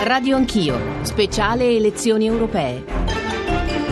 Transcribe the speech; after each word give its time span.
Radio 0.00 0.36
Anch'io, 0.36 0.78
speciale 1.02 1.74
elezioni 1.74 2.26
europee. 2.26 2.97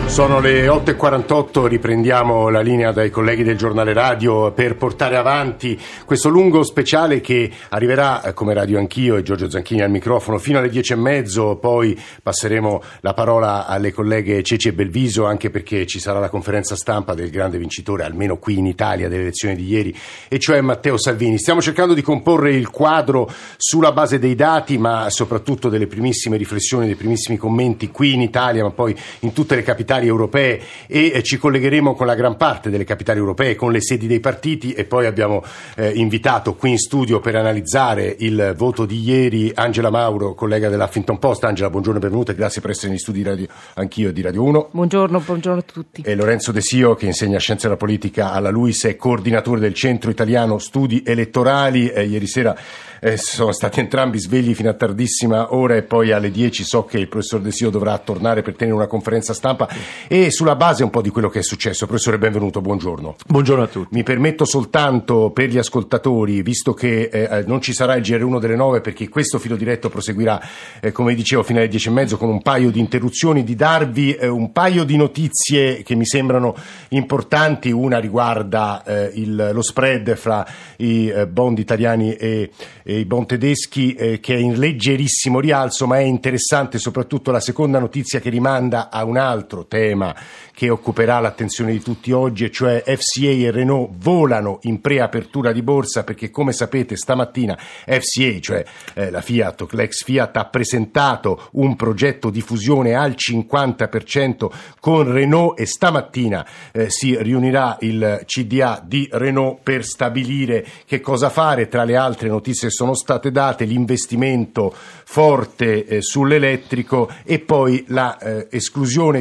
Sono 0.07 0.39
le 0.39 0.65
8.48, 0.65 1.67
riprendiamo 1.67 2.49
la 2.49 2.61
linea 2.61 2.91
dai 2.91 3.11
colleghi 3.11 3.43
del 3.43 3.55
giornale 3.55 3.93
radio 3.93 4.51
per 4.51 4.75
portare 4.75 5.15
avanti 5.15 5.79
questo 6.05 6.29
lungo 6.29 6.63
speciale 6.63 7.21
che 7.21 7.51
arriverà 7.69 8.23
eh, 8.23 8.33
come 8.33 8.55
radio 8.55 8.79
anch'io 8.79 9.15
e 9.15 9.21
Giorgio 9.21 9.47
Zanchini 9.47 9.81
al 9.81 9.91
microfono 9.91 10.39
fino 10.39 10.57
alle 10.57 10.71
10.30, 10.71 11.59
poi 11.59 11.99
passeremo 12.23 12.81
la 13.01 13.13
parola 13.13 13.67
alle 13.67 13.91
colleghe 13.91 14.41
Ceci 14.41 14.69
e 14.69 14.73
Belviso 14.73 15.25
anche 15.25 15.51
perché 15.51 15.85
ci 15.85 15.99
sarà 15.99 16.17
la 16.19 16.29
conferenza 16.29 16.75
stampa 16.75 17.13
del 17.13 17.29
grande 17.29 17.59
vincitore, 17.59 18.03
almeno 18.03 18.37
qui 18.37 18.57
in 18.57 18.65
Italia, 18.65 19.09
delle 19.09 19.21
elezioni 19.21 19.55
di 19.55 19.67
ieri, 19.67 19.95
e 20.27 20.39
cioè 20.39 20.61
Matteo 20.61 20.97
Salvini. 20.97 21.37
Stiamo 21.37 21.61
cercando 21.61 21.93
di 21.93 22.01
comporre 22.01 22.55
il 22.55 22.71
quadro 22.71 23.29
sulla 23.57 23.91
base 23.91 24.17
dei 24.17 24.33
dati 24.33 24.79
ma 24.79 25.11
soprattutto 25.11 25.69
delle 25.69 25.85
primissime 25.85 26.37
riflessioni, 26.37 26.87
dei 26.87 26.95
primissimi 26.95 27.37
commenti 27.37 27.91
qui 27.91 28.13
in 28.13 28.21
Italia 28.21 28.63
ma 28.63 28.71
poi 28.71 28.97
in 29.19 29.31
tutte 29.33 29.53
le 29.53 29.61
capitali 29.61 29.96
capitali 29.97 30.07
europee 30.07 30.61
e 30.87 31.11
eh, 31.13 31.23
ci 31.23 31.37
collegheremo 31.37 31.95
con 31.95 32.05
la 32.05 32.15
gran 32.15 32.37
parte 32.37 32.69
delle 32.69 32.83
capitali 32.83 33.19
europee, 33.19 33.55
con 33.55 33.71
le 33.71 33.81
sedi 33.81 34.07
dei 34.07 34.19
partiti 34.19 34.73
e 34.73 34.85
poi 34.85 35.05
abbiamo 35.05 35.43
eh, 35.75 35.89
invitato 35.89 36.55
qui 36.55 36.71
in 36.71 36.77
studio 36.77 37.19
per 37.19 37.35
analizzare 37.35 38.15
il 38.19 38.53
voto 38.55 38.85
di 38.85 39.01
ieri 39.01 39.51
Angela 39.53 39.89
Mauro, 39.89 40.33
collega 40.33 40.69
dell'Huffington 40.69 41.19
Post. 41.19 41.43
Angela, 41.43 41.69
buongiorno 41.69 41.99
e 41.99 42.01
benvenuta, 42.01 42.33
grazie 42.33 42.61
per 42.61 42.71
essere 42.71 42.89
negli 42.89 42.99
studi 42.99 43.19
di 43.19 43.23
radio, 43.23 43.47
anch'io 43.75 44.11
di 44.11 44.21
Radio 44.21 44.43
1. 44.43 44.69
Buongiorno, 44.71 45.19
buongiorno 45.19 45.59
a 45.59 45.63
tutti. 45.63 46.01
E 46.05 46.15
Lorenzo 46.15 46.51
De 46.51 46.61
Sio 46.61 46.95
che 46.95 47.05
insegna 47.05 47.39
Scienze 47.39 47.67
della 47.67 47.77
Politica 47.77 48.31
alla 48.31 48.49
LUIS, 48.49 48.85
è 48.85 48.95
coordinatore 48.95 49.59
del 49.59 49.73
Centro 49.73 50.09
Italiano 50.09 50.57
Studi 50.59 51.03
Elettorali. 51.05 51.89
Eh, 51.89 52.05
ieri 52.05 52.27
sera 52.27 52.55
eh, 52.99 53.17
sono 53.17 53.51
stati 53.51 53.79
entrambi 53.79 54.19
svegli 54.19 54.53
fino 54.53 54.69
a 54.69 54.73
tardissima 54.73 55.53
ora 55.53 55.75
e 55.75 55.83
poi 55.83 56.11
alle 56.11 56.31
10 56.31 56.63
so 56.63 56.85
che 56.85 56.99
il 56.99 57.07
professor 57.07 57.41
De 57.41 57.51
Sio 57.51 57.69
dovrà 57.69 57.97
tornare 57.97 58.41
per 58.41 58.55
tenere 58.55 58.75
una 58.75 58.87
conferenza 58.87 59.33
stampa 59.33 59.67
e 60.07 60.31
sulla 60.31 60.55
base 60.55 60.83
un 60.83 60.89
po' 60.89 61.01
di 61.01 61.09
quello 61.09 61.29
che 61.29 61.39
è 61.39 61.43
successo. 61.43 61.85
Professore, 61.85 62.17
benvenuto, 62.17 62.61
buongiorno. 62.61 63.15
Buongiorno 63.27 63.63
a 63.63 63.67
tutti. 63.67 63.95
Mi 63.95 64.03
permetto 64.03 64.45
soltanto 64.45 65.31
per 65.31 65.49
gli 65.49 65.57
ascoltatori, 65.57 66.41
visto 66.41 66.73
che 66.73 67.09
eh, 67.11 67.27
eh 67.29 67.43
non 67.45 67.61
ci 67.61 67.73
sarà 67.73 67.95
il 67.95 68.03
GR1 68.03 68.39
delle 68.39 68.55
9 68.55 68.81
perché 68.81 69.09
questo 69.09 69.39
filo 69.39 69.55
diretto 69.55 69.89
proseguirà, 69.89 70.41
eh, 70.79 70.91
come 70.91 71.15
dicevo, 71.15 71.43
fino 71.43 71.59
alle 71.59 71.67
10 71.67 71.87
e 71.87 71.91
mezzo 71.91 72.17
con 72.17 72.29
un 72.29 72.41
paio 72.41 72.71
di 72.71 72.79
interruzioni, 72.79 73.43
di 73.43 73.55
darvi 73.55 74.13
eh, 74.15 74.27
un 74.27 74.51
paio 74.51 74.83
di 74.83 74.97
notizie 74.97 75.83
che 75.83 75.95
mi 75.95 76.05
sembrano 76.05 76.55
importanti. 76.89 77.71
Una 77.71 77.99
riguarda 77.99 78.83
eh, 78.83 79.11
il, 79.15 79.51
lo 79.53 79.61
spread 79.61 80.15
fra 80.15 80.45
i 80.77 81.09
eh, 81.09 81.27
bond 81.27 81.59
italiani 81.59 82.13
e, 82.13 82.51
e 82.89 82.99
i 82.99 83.05
bond 83.05 83.25
tedeschi 83.25 83.95
che 83.95 84.19
è 84.21 84.37
in 84.37 84.57
leggerissimo 84.57 85.41
rialzo, 85.41 85.87
ma 85.87 85.97
è 85.97 86.03
interessante 86.03 86.77
soprattutto 86.77 87.31
la 87.31 87.41
seconda 87.41 87.79
notizia 87.79 88.21
che 88.21 88.29
rimanda 88.29 88.89
a 88.89 89.03
un 89.03 89.17
altro 89.17 89.65
tema 89.65 90.15
che 90.53 90.69
occuperà 90.69 91.19
l'attenzione 91.19 91.73
di 91.73 91.81
tutti 91.81 92.13
oggi, 92.13 92.45
e 92.45 92.49
cioè 92.49 92.81
FCA 92.85 93.27
e 93.27 93.51
Renault 93.51 93.91
volano 93.97 94.59
in 94.61 94.79
preapertura 94.79 95.51
di 95.51 95.61
borsa 95.61 96.05
perché 96.05 96.29
come 96.29 96.53
sapete 96.53 96.95
stamattina 96.95 97.57
FCA, 97.57 98.39
cioè 98.39 98.65
eh, 98.93 99.11
la 99.11 99.21
Fiat, 99.21 99.67
l'ex 99.73 100.05
Fiat, 100.05 100.37
ha 100.37 100.45
presentato 100.45 101.49
un 101.53 101.75
progetto 101.75 102.29
di 102.29 102.39
fusione 102.39 102.95
al 102.95 103.15
50% 103.17 104.49
con 104.79 105.11
Renault 105.11 105.59
e 105.59 105.65
stamattina 105.65 106.47
eh, 106.71 106.89
si 106.89 107.21
riunirà 107.21 107.75
il 107.81 108.23
CDA 108.25 108.81
di 108.81 109.09
Renault 109.11 109.59
per 109.61 109.83
stabilire 109.83 110.65
che 110.85 111.01
cosa 111.01 111.29
fare. 111.29 111.67
Tra 111.67 111.83
le 111.83 111.97
altre 111.97 112.29
notizie 112.29 112.69
sono 112.77 112.93
state 112.93 113.31
date, 113.31 113.65
l'investimento 113.65 114.71
forte 114.71 115.85
eh, 115.85 116.01
sull'elettrico 116.01 117.09
e 117.23 117.39
poi 117.39 117.83
la 117.87 118.17
eh, 118.19 118.47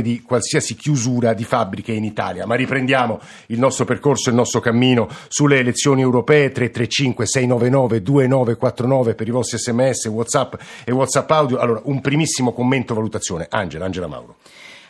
di 0.02 0.20
qualsiasi 0.20 0.74
chiusura 0.74 1.32
di 1.32 1.44
fabbriche 1.44 1.92
in 1.92 2.04
Italia. 2.04 2.44
Ma 2.44 2.54
riprendiamo 2.54 3.18
il 3.46 3.58
nostro 3.58 3.86
percorso, 3.86 4.28
il 4.28 4.34
nostro 4.34 4.60
cammino 4.60 5.08
sulle 5.28 5.58
elezioni 5.58 6.02
europee 6.02 6.52
335 6.52 7.26
699 7.26 8.02
2949 8.02 9.14
per 9.14 9.26
i 9.26 9.30
vostri 9.30 9.58
sms, 9.58 10.06
whatsapp 10.06 10.54
e 10.84 10.92
whatsapp 10.92 11.30
audio. 11.30 11.56
Allora, 11.56 11.80
un 11.84 12.02
primissimo 12.02 12.52
commento, 12.52 12.92
valutazione. 12.92 13.46
Angela, 13.48 13.86
Angela 13.86 14.06
Mauro. 14.06 14.36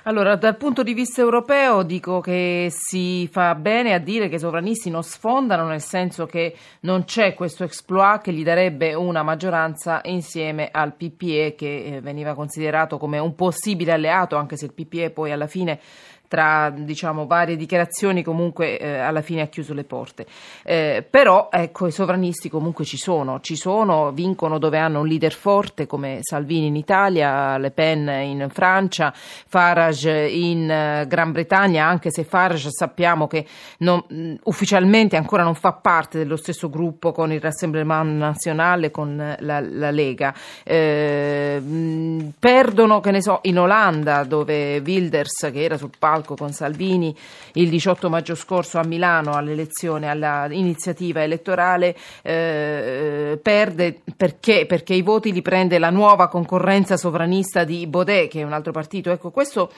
Allora, 0.09 0.37
dal 0.37 0.57
punto 0.57 0.85
di 0.85 0.95
vista 0.95 1.21
europeo 1.21 1.83
dico 1.83 2.21
che 2.21 2.69
si 2.71 3.27
fa 3.27 3.57
bene 3.57 3.93
a 3.93 3.99
dire 3.99 4.29
che 4.29 4.37
i 4.37 4.39
sovranisti 4.39 4.89
non 4.89 5.03
sfondano, 5.03 5.67
nel 5.67 5.81
senso 5.81 6.27
che 6.27 6.55
non 6.83 7.03
c'è 7.03 7.35
questo 7.35 7.65
exploit 7.65 8.23
che 8.23 8.33
gli 8.33 8.45
darebbe 8.45 8.95
una 8.95 9.25
maggioranza 9.25 9.99
insieme 10.05 10.69
al 10.71 10.95
PPE 10.95 11.57
che 11.57 11.97
eh, 11.97 12.01
veniva 12.01 12.37
considerato 12.37 12.99
come 12.99 13.19
un 13.19 13.35
possibile 13.35 13.91
alleato, 13.91 14.37
anche 14.37 14.57
se 14.57 14.67
il 14.67 14.75
PPE 14.75 15.11
poi 15.11 15.33
alla 15.33 15.49
fine 15.49 15.81
tra 16.29 16.73
diciamo, 16.75 17.27
varie 17.27 17.57
dichiarazioni 17.57 18.23
comunque 18.23 18.79
eh, 18.79 18.99
alla 18.99 19.23
fine 19.23 19.43
ha 19.43 19.47
chiuso 19.47 19.75
le 19.75 19.85
porte. 19.85 20.27
Eh, 20.63 21.05
però 21.09 21.49
ecco, 21.51 21.87
i 21.87 21.93
sovranisti 21.93 22.49
comunque 22.49 22.85
ci 22.85 22.97
sono, 22.97 23.41
ci 23.41 23.57
sono, 23.57 24.13
vincono 24.13 24.59
dove 24.59 24.79
hanno 24.79 25.01
un 25.01 25.07
leader 25.07 25.33
forte 25.33 25.87
come 25.87 26.19
Salvini 26.23 26.67
in 26.67 26.77
Italia, 26.77 27.57
Le 27.59 27.71
Pen 27.71 28.09
in 28.09 28.49
Francia, 28.51 29.13
Farage 29.15 30.29
in 30.29 30.63
uh, 30.63 31.07
Gran 31.07 31.33
Bretagna, 31.33 31.87
anche 31.87 32.11
se 32.11 32.25
Farage 32.25 32.69
sappiamo 32.71 33.27
che 33.27 33.47
non, 33.79 34.03
mh, 34.07 34.35
ufficialmente 34.45 35.17
ancora 35.17 35.43
non 35.43 35.55
fa 35.55 35.73
parte 35.73 36.19
dello 36.19 36.37
stesso 36.37 36.69
gruppo 36.69 37.13
con 37.13 37.33
il 37.33 37.41
Rassemblement 37.41 38.17
Nazionale, 38.17 38.91
con 38.91 39.37
la, 39.39 39.61
la 39.61 39.91
Lega. 39.91 40.35
Eh, 40.65 41.61
mh, 41.61 42.35
perdono, 42.39 43.01
che 43.01 43.11
ne 43.11 43.23
so, 43.23 43.41
in 43.43 43.59
Olanda 43.59 44.25
dove 44.25 44.79
Wilders 44.79 45.51
che 45.53 45.63
era 45.63 45.77
sul 45.77 45.91
palco 45.97 46.16
palco 46.17 46.35
con 46.35 46.53
Salvini 46.53 47.15
il 47.55 47.69
18 47.69 48.09
maggio 48.09 48.35
scorso 48.35 48.79
a 48.79 48.85
Milano 48.85 49.33
all'elezione, 49.33 50.09
all'iniziativa 50.09 51.23
elettorale, 51.23 51.95
eh, 52.23 53.39
perde 53.43 54.01
perché? 54.17 54.65
perché 54.67 54.95
i 54.95 55.03
voti 55.03 55.33
li 55.33 55.43
prende 55.43 55.79
la 55.79 55.91
nuova 55.91 56.29
concorrenza 56.29 56.97
sovranista 56.97 57.65
di 57.65 57.87
Baudet, 57.87 58.31
che 58.31 58.41
è 58.41 58.45
un 58.45 58.53
altro 58.53 58.73
partito. 58.73 59.11
Ecco, 59.11 59.31
questo 59.31 59.71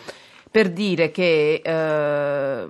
per 0.50 0.70
dire 0.70 1.10
che 1.10 1.60
eh, 1.62 2.66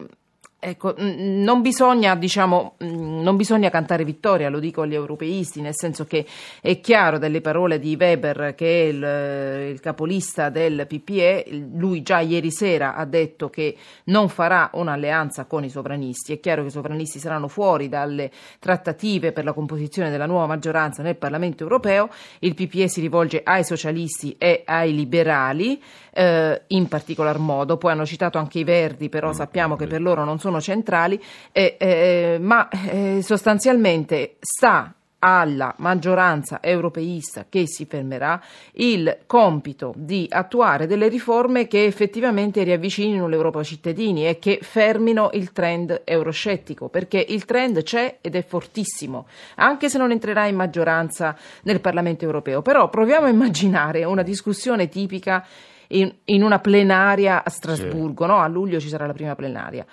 Ecco, 0.60 0.92
non 0.98 1.62
bisogna, 1.62 2.16
diciamo, 2.16 2.74
non 2.78 3.36
bisogna 3.36 3.70
cantare 3.70 4.02
vittoria, 4.02 4.48
lo 4.48 4.58
dico 4.58 4.82
agli 4.82 4.94
europeisti, 4.94 5.60
nel 5.60 5.76
senso 5.76 6.04
che 6.04 6.26
è 6.60 6.80
chiaro 6.80 7.16
dalle 7.16 7.40
parole 7.40 7.78
di 7.78 7.94
Weber, 7.96 8.56
che 8.56 8.66
è 8.66 8.86
il, 8.88 9.70
il, 9.74 9.80
capolista 9.80 10.48
del 10.48 10.84
PPE, 10.88 11.68
lui 11.74 12.02
già 12.02 12.18
ieri 12.18 12.50
sera 12.50 12.96
ha 12.96 13.04
detto 13.04 13.48
che 13.50 13.76
non 14.06 14.28
farà 14.28 14.70
un'alleanza 14.72 15.44
con 15.44 15.62
i 15.62 15.70
sovranisti. 15.70 16.32
È 16.32 16.40
chiaro 16.40 16.62
che 16.62 16.68
i 16.68 16.72
sovranisti 16.72 17.20
saranno 17.20 17.46
fuori 17.46 17.88
dalle 17.88 18.28
trattative 18.58 19.30
per 19.30 19.44
la 19.44 19.52
composizione 19.52 20.10
della 20.10 20.26
nuova 20.26 20.46
maggioranza 20.46 21.04
nel 21.04 21.14
Parlamento 21.14 21.62
europeo. 21.62 22.08
Il 22.40 22.54
PPE 22.54 22.88
si 22.88 23.00
rivolge 23.00 23.42
ai 23.44 23.62
socialisti 23.62 24.34
e 24.36 24.64
ai 24.64 24.92
liberali 24.92 25.80
eh, 26.18 26.62
in 26.66 26.88
particolar 26.88 27.38
modo. 27.38 27.76
Poi 27.76 27.92
hanno 27.92 28.04
citato 28.04 28.38
anche 28.38 28.58
i 28.58 28.64
Verdi, 28.64 29.08
però 29.08 29.32
sappiamo 29.32 29.76
che 29.76 29.86
per 29.86 30.00
loro 30.00 30.24
non 30.24 30.40
sono 30.40 30.46
centrali, 30.60 31.20
eh, 31.52 31.76
eh, 31.78 32.38
ma 32.40 32.68
eh, 32.68 33.20
sostanzialmente 33.22 34.36
sta 34.40 34.92
alla 35.20 35.74
maggioranza 35.78 36.60
europeista 36.62 37.46
che 37.48 37.66
si 37.66 37.86
fermerà 37.86 38.40
il 38.74 39.18
compito 39.26 39.92
di 39.96 40.26
attuare 40.30 40.86
delle 40.86 41.08
riforme 41.08 41.66
che 41.66 41.84
effettivamente 41.84 42.62
riavvicinino 42.62 43.26
l'Europa 43.26 43.58
ai 43.58 43.64
cittadini 43.64 44.28
e 44.28 44.38
che 44.38 44.60
fermino 44.62 45.30
il 45.32 45.52
trend 45.52 46.02
euroscettico, 46.04 46.88
perché 46.88 47.24
il 47.28 47.44
trend 47.44 47.82
c'è 47.82 48.18
ed 48.20 48.36
è 48.36 48.44
fortissimo, 48.44 49.26
anche 49.56 49.88
se 49.88 49.98
non 49.98 50.12
entrerà 50.12 50.46
in 50.46 50.54
maggioranza 50.54 51.36
nel 51.62 51.80
Parlamento 51.80 52.24
europeo. 52.24 52.62
Però 52.62 52.88
proviamo 52.88 53.26
a 53.26 53.30
immaginare 53.30 54.04
una 54.04 54.22
discussione 54.22 54.88
tipica 54.88 55.44
in, 55.88 56.12
in 56.26 56.42
una 56.42 56.60
plenaria 56.60 57.42
a 57.42 57.50
Strasburgo, 57.50 58.24
sì. 58.24 58.30
no? 58.30 58.38
a 58.38 58.46
luglio 58.46 58.78
ci 58.78 58.88
sarà 58.88 59.06
la 59.06 59.12
prima 59.12 59.34
plenaria. 59.34 59.84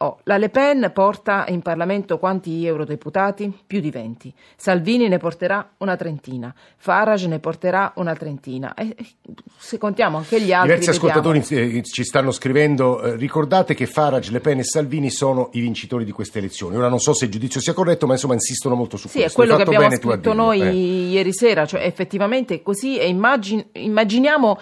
Oh, 0.00 0.20
la 0.24 0.36
Le 0.36 0.48
Pen 0.48 0.92
porta 0.94 1.44
in 1.48 1.60
Parlamento 1.60 2.18
quanti 2.18 2.64
eurodeputati? 2.64 3.52
Più 3.66 3.80
di 3.80 3.90
20. 3.90 4.32
Salvini 4.54 5.08
ne 5.08 5.18
porterà 5.18 5.72
una 5.78 5.96
trentina. 5.96 6.54
Farage 6.76 7.26
ne 7.26 7.40
porterà 7.40 7.94
una 7.96 8.14
trentina. 8.14 8.74
E, 8.74 8.94
se 9.56 9.76
contiamo 9.76 10.18
anche 10.18 10.40
gli 10.40 10.52
altri. 10.52 10.68
Diversi 10.68 10.90
ascoltatori 10.90 11.44
eh, 11.48 11.82
ci 11.82 12.04
stanno 12.04 12.30
scrivendo. 12.30 13.02
Eh, 13.02 13.16
ricordate 13.16 13.74
che 13.74 13.86
Farage, 13.86 14.30
Le 14.30 14.38
Pen 14.38 14.60
e 14.60 14.64
Salvini 14.64 15.10
sono 15.10 15.48
i 15.54 15.60
vincitori 15.60 16.04
di 16.04 16.12
queste 16.12 16.38
elezioni. 16.38 16.76
Ora 16.76 16.88
non 16.88 17.00
so 17.00 17.12
se 17.12 17.24
il 17.24 17.32
giudizio 17.32 17.60
sia 17.60 17.72
corretto, 17.72 18.06
ma 18.06 18.12
insomma 18.12 18.34
insistono 18.34 18.76
molto 18.76 18.96
su 18.96 19.08
sì, 19.08 19.18
questo. 19.18 19.30
Sì, 19.30 19.34
è 19.34 19.36
quello 19.36 19.56
che 19.56 19.62
abbiamo 19.76 19.96
scritto 19.96 20.32
noi 20.32 20.60
eh. 20.60 20.70
ieri 21.10 21.32
sera. 21.32 21.66
Cioè, 21.66 21.82
effettivamente 21.82 22.54
è 22.54 22.62
così. 22.62 22.98
E 22.98 23.08
immagin- 23.08 23.66
immaginiamo 23.72 24.60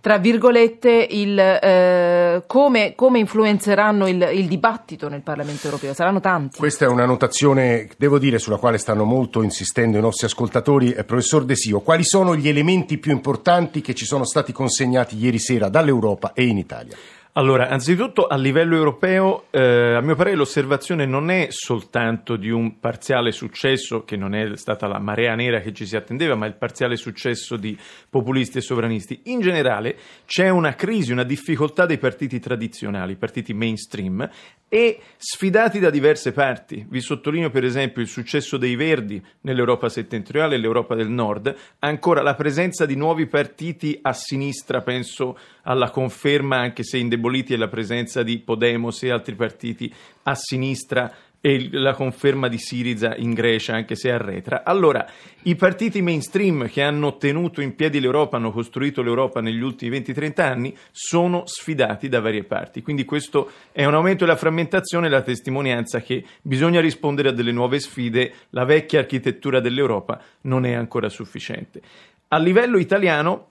tra 0.00 0.18
virgolette, 0.18 1.06
il, 1.10 1.38
eh, 1.38 2.42
come, 2.46 2.94
come, 2.94 3.18
influenzeranno 3.18 4.08
il, 4.08 4.30
il, 4.32 4.46
dibattito 4.46 5.08
nel 5.08 5.22
Parlamento 5.22 5.66
europeo? 5.66 5.92
Saranno 5.92 6.20
tanti. 6.20 6.58
Questa 6.58 6.86
è 6.86 6.88
una 6.88 7.04
notazione, 7.04 7.88
devo 7.96 8.18
dire, 8.18 8.38
sulla 8.38 8.56
quale 8.56 8.78
stanno 8.78 9.04
molto 9.04 9.42
insistendo 9.42 9.98
i 9.98 10.00
nostri 10.00 10.26
ascoltatori. 10.26 10.92
Eh, 10.92 11.04
professor 11.04 11.44
De 11.44 11.54
Sio, 11.54 11.80
quali 11.80 12.04
sono 12.04 12.34
gli 12.34 12.48
elementi 12.48 12.98
più 12.98 13.12
importanti 13.12 13.80
che 13.80 13.94
ci 13.94 14.06
sono 14.06 14.24
stati 14.24 14.52
consegnati 14.52 15.16
ieri 15.16 15.38
sera 15.38 15.68
dall'Europa 15.68 16.32
e 16.32 16.46
in 16.46 16.58
Italia? 16.58 16.96
Allora, 17.40 17.70
anzitutto 17.70 18.26
a 18.26 18.36
livello 18.36 18.76
europeo, 18.76 19.46
eh, 19.48 19.94
a 19.94 20.02
mio 20.02 20.14
parere 20.14 20.36
l'osservazione 20.36 21.06
non 21.06 21.30
è 21.30 21.46
soltanto 21.48 22.36
di 22.36 22.50
un 22.50 22.78
parziale 22.80 23.32
successo, 23.32 24.04
che 24.04 24.14
non 24.14 24.34
è 24.34 24.58
stata 24.58 24.86
la 24.86 24.98
marea 24.98 25.34
nera 25.34 25.60
che 25.60 25.72
ci 25.72 25.86
si 25.86 25.96
attendeva, 25.96 26.34
ma 26.34 26.44
il 26.44 26.56
parziale 26.56 26.96
successo 26.96 27.56
di 27.56 27.74
populisti 28.10 28.58
e 28.58 28.60
sovranisti. 28.60 29.22
In 29.24 29.40
generale 29.40 29.96
c'è 30.26 30.50
una 30.50 30.74
crisi, 30.74 31.12
una 31.12 31.24
difficoltà 31.24 31.86
dei 31.86 31.96
partiti 31.96 32.38
tradizionali, 32.40 33.16
partiti 33.16 33.54
mainstream, 33.54 34.28
e 34.72 35.00
sfidati 35.16 35.80
da 35.80 35.90
diverse 35.90 36.30
parti. 36.30 36.86
Vi 36.88 37.00
sottolineo 37.00 37.50
per 37.50 37.64
esempio 37.64 38.00
il 38.00 38.08
successo 38.08 38.56
dei 38.56 38.76
Verdi 38.76 39.20
nell'Europa 39.40 39.88
settentrionale 39.88 40.54
e 40.54 40.58
l'Europa 40.58 40.94
del 40.94 41.08
Nord, 41.08 41.52
ancora 41.80 42.22
la 42.22 42.36
presenza 42.36 42.86
di 42.86 42.94
nuovi 42.94 43.26
partiti 43.26 43.98
a 44.00 44.12
sinistra, 44.12 44.80
penso 44.80 45.36
alla 45.62 45.90
conferma, 45.90 46.58
anche 46.58 46.84
se 46.84 46.98
indeboliti, 46.98 47.50
della 47.50 47.66
presenza 47.66 48.22
di 48.22 48.38
Podemos 48.38 49.02
e 49.02 49.10
altri 49.10 49.34
partiti 49.34 49.92
a 50.22 50.36
sinistra 50.36 51.12
e 51.40 51.68
la 51.72 51.94
conferma 51.94 52.48
di 52.48 52.58
Siriza 52.58 53.16
in 53.16 53.32
Grecia, 53.32 53.74
anche 53.74 53.94
se 53.94 54.10
arretra. 54.10 54.62
Allora, 54.62 55.06
i 55.44 55.56
partiti 55.56 56.02
mainstream 56.02 56.68
che 56.68 56.82
hanno 56.82 57.16
tenuto 57.16 57.62
in 57.62 57.74
piedi 57.74 57.98
l'Europa, 57.98 58.36
hanno 58.36 58.50
costruito 58.50 59.00
l'Europa 59.00 59.40
negli 59.40 59.62
ultimi 59.62 59.98
20-30 59.98 60.40
anni, 60.42 60.76
sono 60.90 61.44
sfidati 61.46 62.08
da 62.08 62.20
varie 62.20 62.44
parti. 62.44 62.82
Quindi 62.82 63.06
questo 63.06 63.50
è 63.72 63.86
un 63.86 63.94
aumento 63.94 64.24
della 64.26 64.36
frammentazione 64.36 65.06
e 65.06 65.10
la 65.10 65.22
testimonianza 65.22 66.00
che 66.00 66.24
bisogna 66.42 66.80
rispondere 66.80 67.30
a 67.30 67.32
delle 67.32 67.52
nuove 67.52 67.80
sfide, 67.80 68.32
la 68.50 68.64
vecchia 68.64 68.98
architettura 68.98 69.60
dell'Europa 69.60 70.20
non 70.42 70.66
è 70.66 70.74
ancora 70.74 71.08
sufficiente. 71.08 71.80
A 72.28 72.38
livello 72.38 72.78
italiano, 72.78 73.48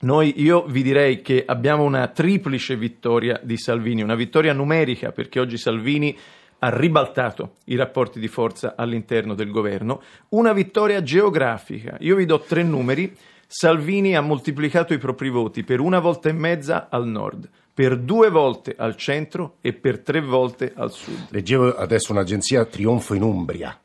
noi, 0.00 0.34
io 0.42 0.64
vi 0.66 0.82
direi 0.82 1.20
che 1.22 1.44
abbiamo 1.46 1.82
una 1.82 2.06
triplice 2.08 2.76
vittoria 2.76 3.40
di 3.42 3.56
Salvini, 3.56 4.02
una 4.02 4.14
vittoria 4.14 4.52
numerica 4.52 5.12
perché 5.12 5.40
oggi 5.40 5.56
Salvini 5.56 6.16
ha 6.58 6.68
ribaltato 6.76 7.56
i 7.64 7.76
rapporti 7.76 8.18
di 8.18 8.28
forza 8.28 8.74
all'interno 8.76 9.34
del 9.34 9.50
governo, 9.50 10.02
una 10.30 10.52
vittoria 10.52 11.02
geografica. 11.02 11.96
Io 12.00 12.16
vi 12.16 12.24
do 12.24 12.40
tre 12.40 12.62
numeri. 12.62 13.14
Salvini 13.46 14.16
ha 14.16 14.20
moltiplicato 14.20 14.94
i 14.94 14.98
propri 14.98 15.28
voti 15.28 15.62
per 15.62 15.80
una 15.80 16.00
volta 16.00 16.28
e 16.28 16.32
mezza 16.32 16.88
al 16.90 17.06
nord, 17.06 17.48
per 17.72 17.98
due 17.98 18.30
volte 18.30 18.74
al 18.76 18.96
centro 18.96 19.56
e 19.60 19.72
per 19.72 20.00
tre 20.00 20.20
volte 20.20 20.72
al 20.74 20.90
sud. 20.90 21.26
Leggevo 21.28 21.76
adesso 21.76 22.12
un'agenzia 22.12 22.64
Trionfo 22.64 23.14
in 23.14 23.22
Umbria. 23.22 23.78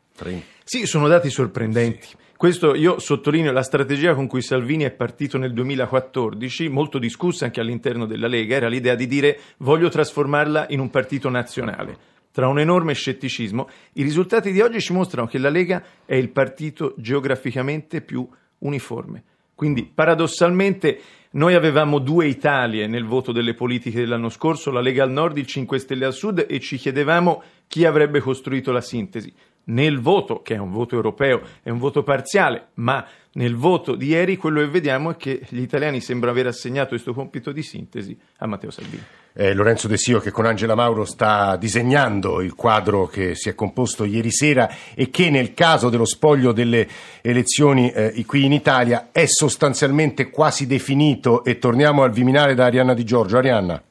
Sì, 0.63 0.85
sono 0.85 1.07
dati 1.07 1.29
sorprendenti. 1.29 2.07
Sì. 2.07 2.15
Questo 2.39 2.73
io 2.73 2.99
sottolineo 2.99 3.51
la 3.51 3.63
strategia 3.63 4.15
con 4.15 4.25
cui 4.25 4.41
Salvini 4.41 4.85
è 4.85 4.91
partito 4.91 5.37
nel 5.37 5.51
2014, 5.51 6.69
molto 6.69 6.97
discussa 6.97 7.43
anche 7.43 7.59
all'interno 7.59 8.05
della 8.05 8.27
Lega, 8.27 8.55
era 8.55 8.69
l'idea 8.69 8.95
di 8.95 9.07
dire 9.07 9.37
voglio 9.57 9.89
trasformarla 9.89 10.67
in 10.69 10.79
un 10.79 10.89
partito 10.89 11.27
nazionale 11.27 11.97
tra 12.39 12.47
un 12.47 12.57
enorme 12.57 12.93
scetticismo, 12.93 13.67
i 13.95 14.01
risultati 14.01 14.53
di 14.53 14.61
oggi 14.61 14.79
ci 14.79 14.93
mostrano 14.93 15.27
che 15.27 15.37
la 15.37 15.49
Lega 15.49 15.83
è 16.05 16.15
il 16.15 16.29
partito 16.29 16.93
geograficamente 16.95 17.99
più 17.99 18.25
uniforme. 18.59 19.23
Quindi 19.53 19.83
paradossalmente 19.83 21.01
noi 21.31 21.53
avevamo 21.53 21.99
due 21.99 22.27
Italie 22.27 22.87
nel 22.87 23.03
voto 23.03 23.33
delle 23.33 23.55
politiche 23.55 23.99
dell'anno 23.99 24.29
scorso, 24.29 24.71
la 24.71 24.79
Lega 24.79 25.03
al 25.03 25.11
nord, 25.11 25.37
il 25.37 25.47
5 25.47 25.79
Stelle 25.79 26.05
al 26.05 26.13
sud 26.13 26.45
e 26.47 26.61
ci 26.61 26.77
chiedevamo 26.77 27.43
chi 27.67 27.83
avrebbe 27.83 28.21
costruito 28.21 28.71
la 28.71 28.79
sintesi. 28.79 29.33
Nel 29.65 29.99
voto, 29.99 30.41
che 30.41 30.55
è 30.55 30.59
un 30.59 30.71
voto 30.71 30.95
europeo, 30.95 31.41
è 31.61 31.69
un 31.69 31.77
voto 31.77 32.03
parziale, 32.03 32.69
ma 32.75 33.05
nel 33.33 33.55
voto 33.55 33.95
di 33.95 34.07
ieri 34.07 34.37
quello 34.37 34.59
che 34.59 34.67
vediamo 34.67 35.11
è 35.11 35.15
che 35.15 35.41
gli 35.49 35.61
italiani 35.61 36.01
sembrano 36.01 36.33
aver 36.33 36.47
assegnato 36.47 36.89
questo 36.89 37.13
compito 37.13 37.51
di 37.51 37.61
sintesi 37.61 38.17
a 38.37 38.47
Matteo 38.47 38.71
Salvini. 38.71 39.03
Eh, 39.33 39.53
Lorenzo 39.53 39.87
De 39.87 39.97
Sio 39.97 40.19
che 40.19 40.31
con 40.31 40.45
Angela 40.45 40.73
Mauro 40.73 41.05
sta 41.05 41.55
disegnando 41.55 42.41
il 42.41 42.55
quadro 42.55 43.05
che 43.05 43.35
si 43.35 43.47
è 43.49 43.55
composto 43.55 44.03
ieri 44.03 44.31
sera 44.31 44.69
e 44.95 45.11
che 45.11 45.29
nel 45.29 45.53
caso 45.53 45.89
dello 45.89 46.05
spoglio 46.05 46.51
delle 46.51 46.87
elezioni 47.21 47.91
eh, 47.91 48.25
qui 48.25 48.45
in 48.45 48.53
Italia 48.53 49.09
è 49.11 49.25
sostanzialmente 49.27 50.31
quasi 50.31 50.65
definito 50.65 51.43
e 51.43 51.59
torniamo 51.59 52.03
al 52.03 52.11
Viminale 52.11 52.55
da 52.55 52.65
Arianna 52.65 52.93
Di 52.93 53.03
Giorgio. 53.05 53.37
Arianna. 53.37 53.81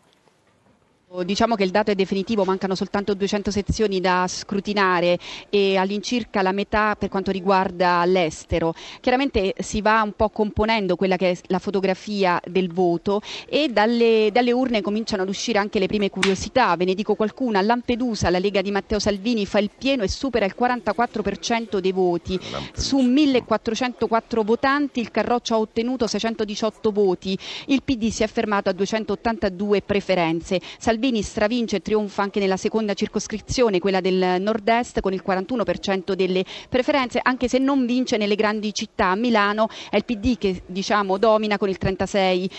Diciamo 1.11 1.55
che 1.55 1.65
il 1.65 1.71
dato 1.71 1.91
è 1.91 1.95
definitivo, 1.95 2.45
mancano 2.45 2.75
soltanto 2.75 3.15
200 3.15 3.51
sezioni 3.51 3.99
da 3.99 4.27
scrutinare 4.29 5.19
e 5.49 5.79
all'incirca 5.79 6.43
la 6.43 6.53
metà 6.53 6.97
per 6.99 7.09
quanto 7.09 7.31
riguarda 7.31 8.05
l'estero. 8.05 8.75
Chiaramente 9.01 9.55
si 9.59 9.81
va 9.81 10.03
un 10.03 10.13
po' 10.13 10.29
componendo 10.29 10.97
quella 10.97 11.17
che 11.17 11.31
è 11.31 11.37
la 11.47 11.61
fotografia 11.61 12.39
del 12.45 12.71
voto 12.71 13.23
e 13.49 13.71
dalle, 13.71 14.29
dalle 14.31 14.53
urne 14.53 14.83
cominciano 14.83 15.23
ad 15.23 15.31
uscire 15.31 15.59
anche 15.59 15.79
le 15.79 15.87
prime 15.87 16.11
curiosità. 16.11 16.77
Ve 16.77 16.85
ne 16.85 16.93
dico 16.93 17.15
qualcuna. 17.15 17.61
A 17.61 17.63
Lampedusa 17.63 18.29
la 18.29 18.39
Lega 18.39 18.61
di 18.61 18.71
Matteo 18.71 18.99
Salvini 18.99 19.47
fa 19.47 19.61
il 19.61 19.71
pieno 19.77 20.03
e 20.03 20.09
supera 20.09 20.45
il 20.45 20.55
44% 20.57 21.79
dei 21.79 21.93
voti. 21.93 22.39
Su 22.75 22.99
1404 22.99 24.43
votanti 24.43 25.01
il 25.01 25.11
Carroccio 25.11 25.55
ha 25.55 25.59
ottenuto 25.59 26.07
618 26.07 26.93
voti. 26.93 27.37
Il 27.69 27.83
PD 27.83 28.11
si 28.11 28.25
è 28.25 28.27
fermato 28.27 28.69
a 28.69 28.73
282 28.73 29.81
preferenze. 29.81 30.61
Salvini 30.77 30.97
Salvini 30.99 31.23
stravince 31.23 31.77
e 31.77 31.81
trionfa 31.81 32.23
anche 32.23 32.41
nella 32.41 32.57
seconda 32.57 32.93
circoscrizione, 32.93 33.79
quella 33.79 34.01
del 34.01 34.43
nord-est, 34.43 34.99
con 34.99 35.13
il 35.13 35.23
41% 35.25 36.15
delle 36.15 36.45
preferenze, 36.69 37.21
anche 37.23 37.47
se 37.47 37.59
non 37.59 37.87
vince 37.87 38.17
nelle 38.17 38.35
grandi 38.35 38.75
città. 38.75 39.11
A 39.11 39.15
Milano 39.15 39.69
è 39.91 39.97
il 39.97 40.05
PD 40.05 40.37
che 40.37 40.63
diciamo, 40.67 41.17
domina 41.17 41.57
con 41.57 41.69
il 41.69 41.79
36%. 41.81 42.51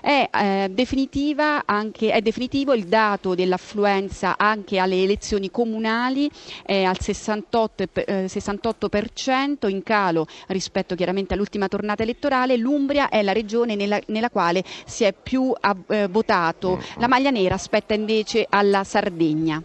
Eh, 0.00 0.30
è, 0.30 0.30
eh, 0.32 0.72
anche, 1.66 2.12
è 2.12 2.22
definitivo 2.22 2.72
il 2.72 2.86
dato 2.86 3.34
dell'affluenza 3.34 4.38
anche 4.38 4.78
alle 4.78 5.02
elezioni 5.02 5.50
comunali, 5.50 6.30
è 6.64 6.84
al 6.84 6.96
68%, 6.98 8.04
eh, 8.06 8.24
68% 8.24 9.68
in 9.68 9.82
calo 9.82 10.26
rispetto 10.46 10.94
chiaramente 10.94 11.34
all'ultima 11.34 11.68
tornata 11.68 12.04
elettorale. 12.04 12.56
L'Umbria 12.56 13.10
è 13.10 13.20
la 13.22 13.32
regione 13.32 13.74
nella, 13.74 14.00
nella 14.06 14.30
quale 14.30 14.64
si 14.86 15.04
è 15.04 15.12
più 15.12 15.52
eh, 15.88 16.08
la 16.98 17.08
maglia 17.08 17.30
nera 17.30 17.54
aspetta 17.54 17.94
invece 17.94 18.46
alla 18.48 18.84
Sardegna. 18.84 19.62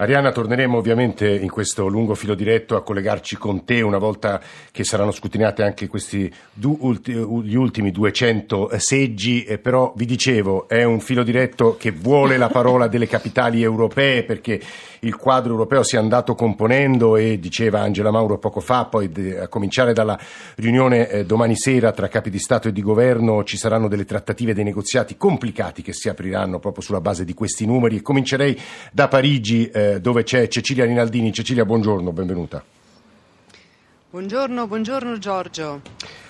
Arianna, 0.00 0.32
torneremo 0.32 0.78
ovviamente 0.78 1.28
in 1.28 1.50
questo 1.50 1.86
lungo 1.86 2.14
filo 2.14 2.34
diretto 2.34 2.74
a 2.74 2.82
collegarci 2.82 3.36
con 3.36 3.66
te 3.66 3.82
una 3.82 3.98
volta 3.98 4.40
che 4.72 4.82
saranno 4.82 5.10
scrutinati 5.10 5.60
anche 5.60 5.88
questi 5.88 6.32
du- 6.54 6.78
ulti- 6.80 7.12
gli 7.12 7.54
ultimi 7.54 7.90
200 7.90 8.70
seggi, 8.78 9.44
eh, 9.44 9.58
però 9.58 9.92
vi 9.94 10.06
dicevo 10.06 10.68
è 10.68 10.84
un 10.84 11.00
filo 11.00 11.22
diretto 11.22 11.76
che 11.78 11.90
vuole 11.90 12.38
la 12.38 12.48
parola 12.48 12.88
delle 12.88 13.06
capitali 13.06 13.62
europee 13.62 14.22
perché 14.22 14.58
il 15.00 15.16
quadro 15.16 15.52
europeo 15.52 15.82
si 15.82 15.96
è 15.96 15.98
andato 15.98 16.34
componendo 16.34 17.16
e 17.16 17.38
diceva 17.38 17.80
Angela 17.80 18.10
Mauro 18.10 18.38
poco 18.38 18.60
fa, 18.60 18.86
poi 18.86 19.10
de- 19.10 19.38
a 19.38 19.48
cominciare 19.48 19.92
dalla 19.92 20.18
riunione 20.56 21.10
eh, 21.10 21.24
domani 21.26 21.56
sera 21.56 21.92
tra 21.92 22.08
capi 22.08 22.30
di 22.30 22.38
Stato 22.38 22.68
e 22.68 22.72
di 22.72 22.80
Governo 22.80 23.44
ci 23.44 23.58
saranno 23.58 23.86
delle 23.86 24.06
trattative, 24.06 24.54
dei 24.54 24.64
negoziati 24.64 25.18
complicati 25.18 25.82
che 25.82 25.92
si 25.92 26.08
apriranno 26.08 26.58
proprio 26.58 26.82
sulla 26.82 27.02
base 27.02 27.26
di 27.26 27.34
questi 27.34 27.66
numeri 27.66 27.96
e 27.96 28.02
comincerei 28.02 28.58
da 28.92 29.06
Parigi. 29.06 29.68
Eh, 29.68 29.89
dove 29.98 30.22
c'è 30.22 30.46
Cecilia 30.48 30.84
Rinaldini. 30.84 31.32
Cecilia, 31.32 31.64
buongiorno, 31.64 32.12
benvenuta. 32.12 32.62
Buongiorno, 34.10 34.66
buongiorno 34.66 35.18
Giorgio. 35.18 35.80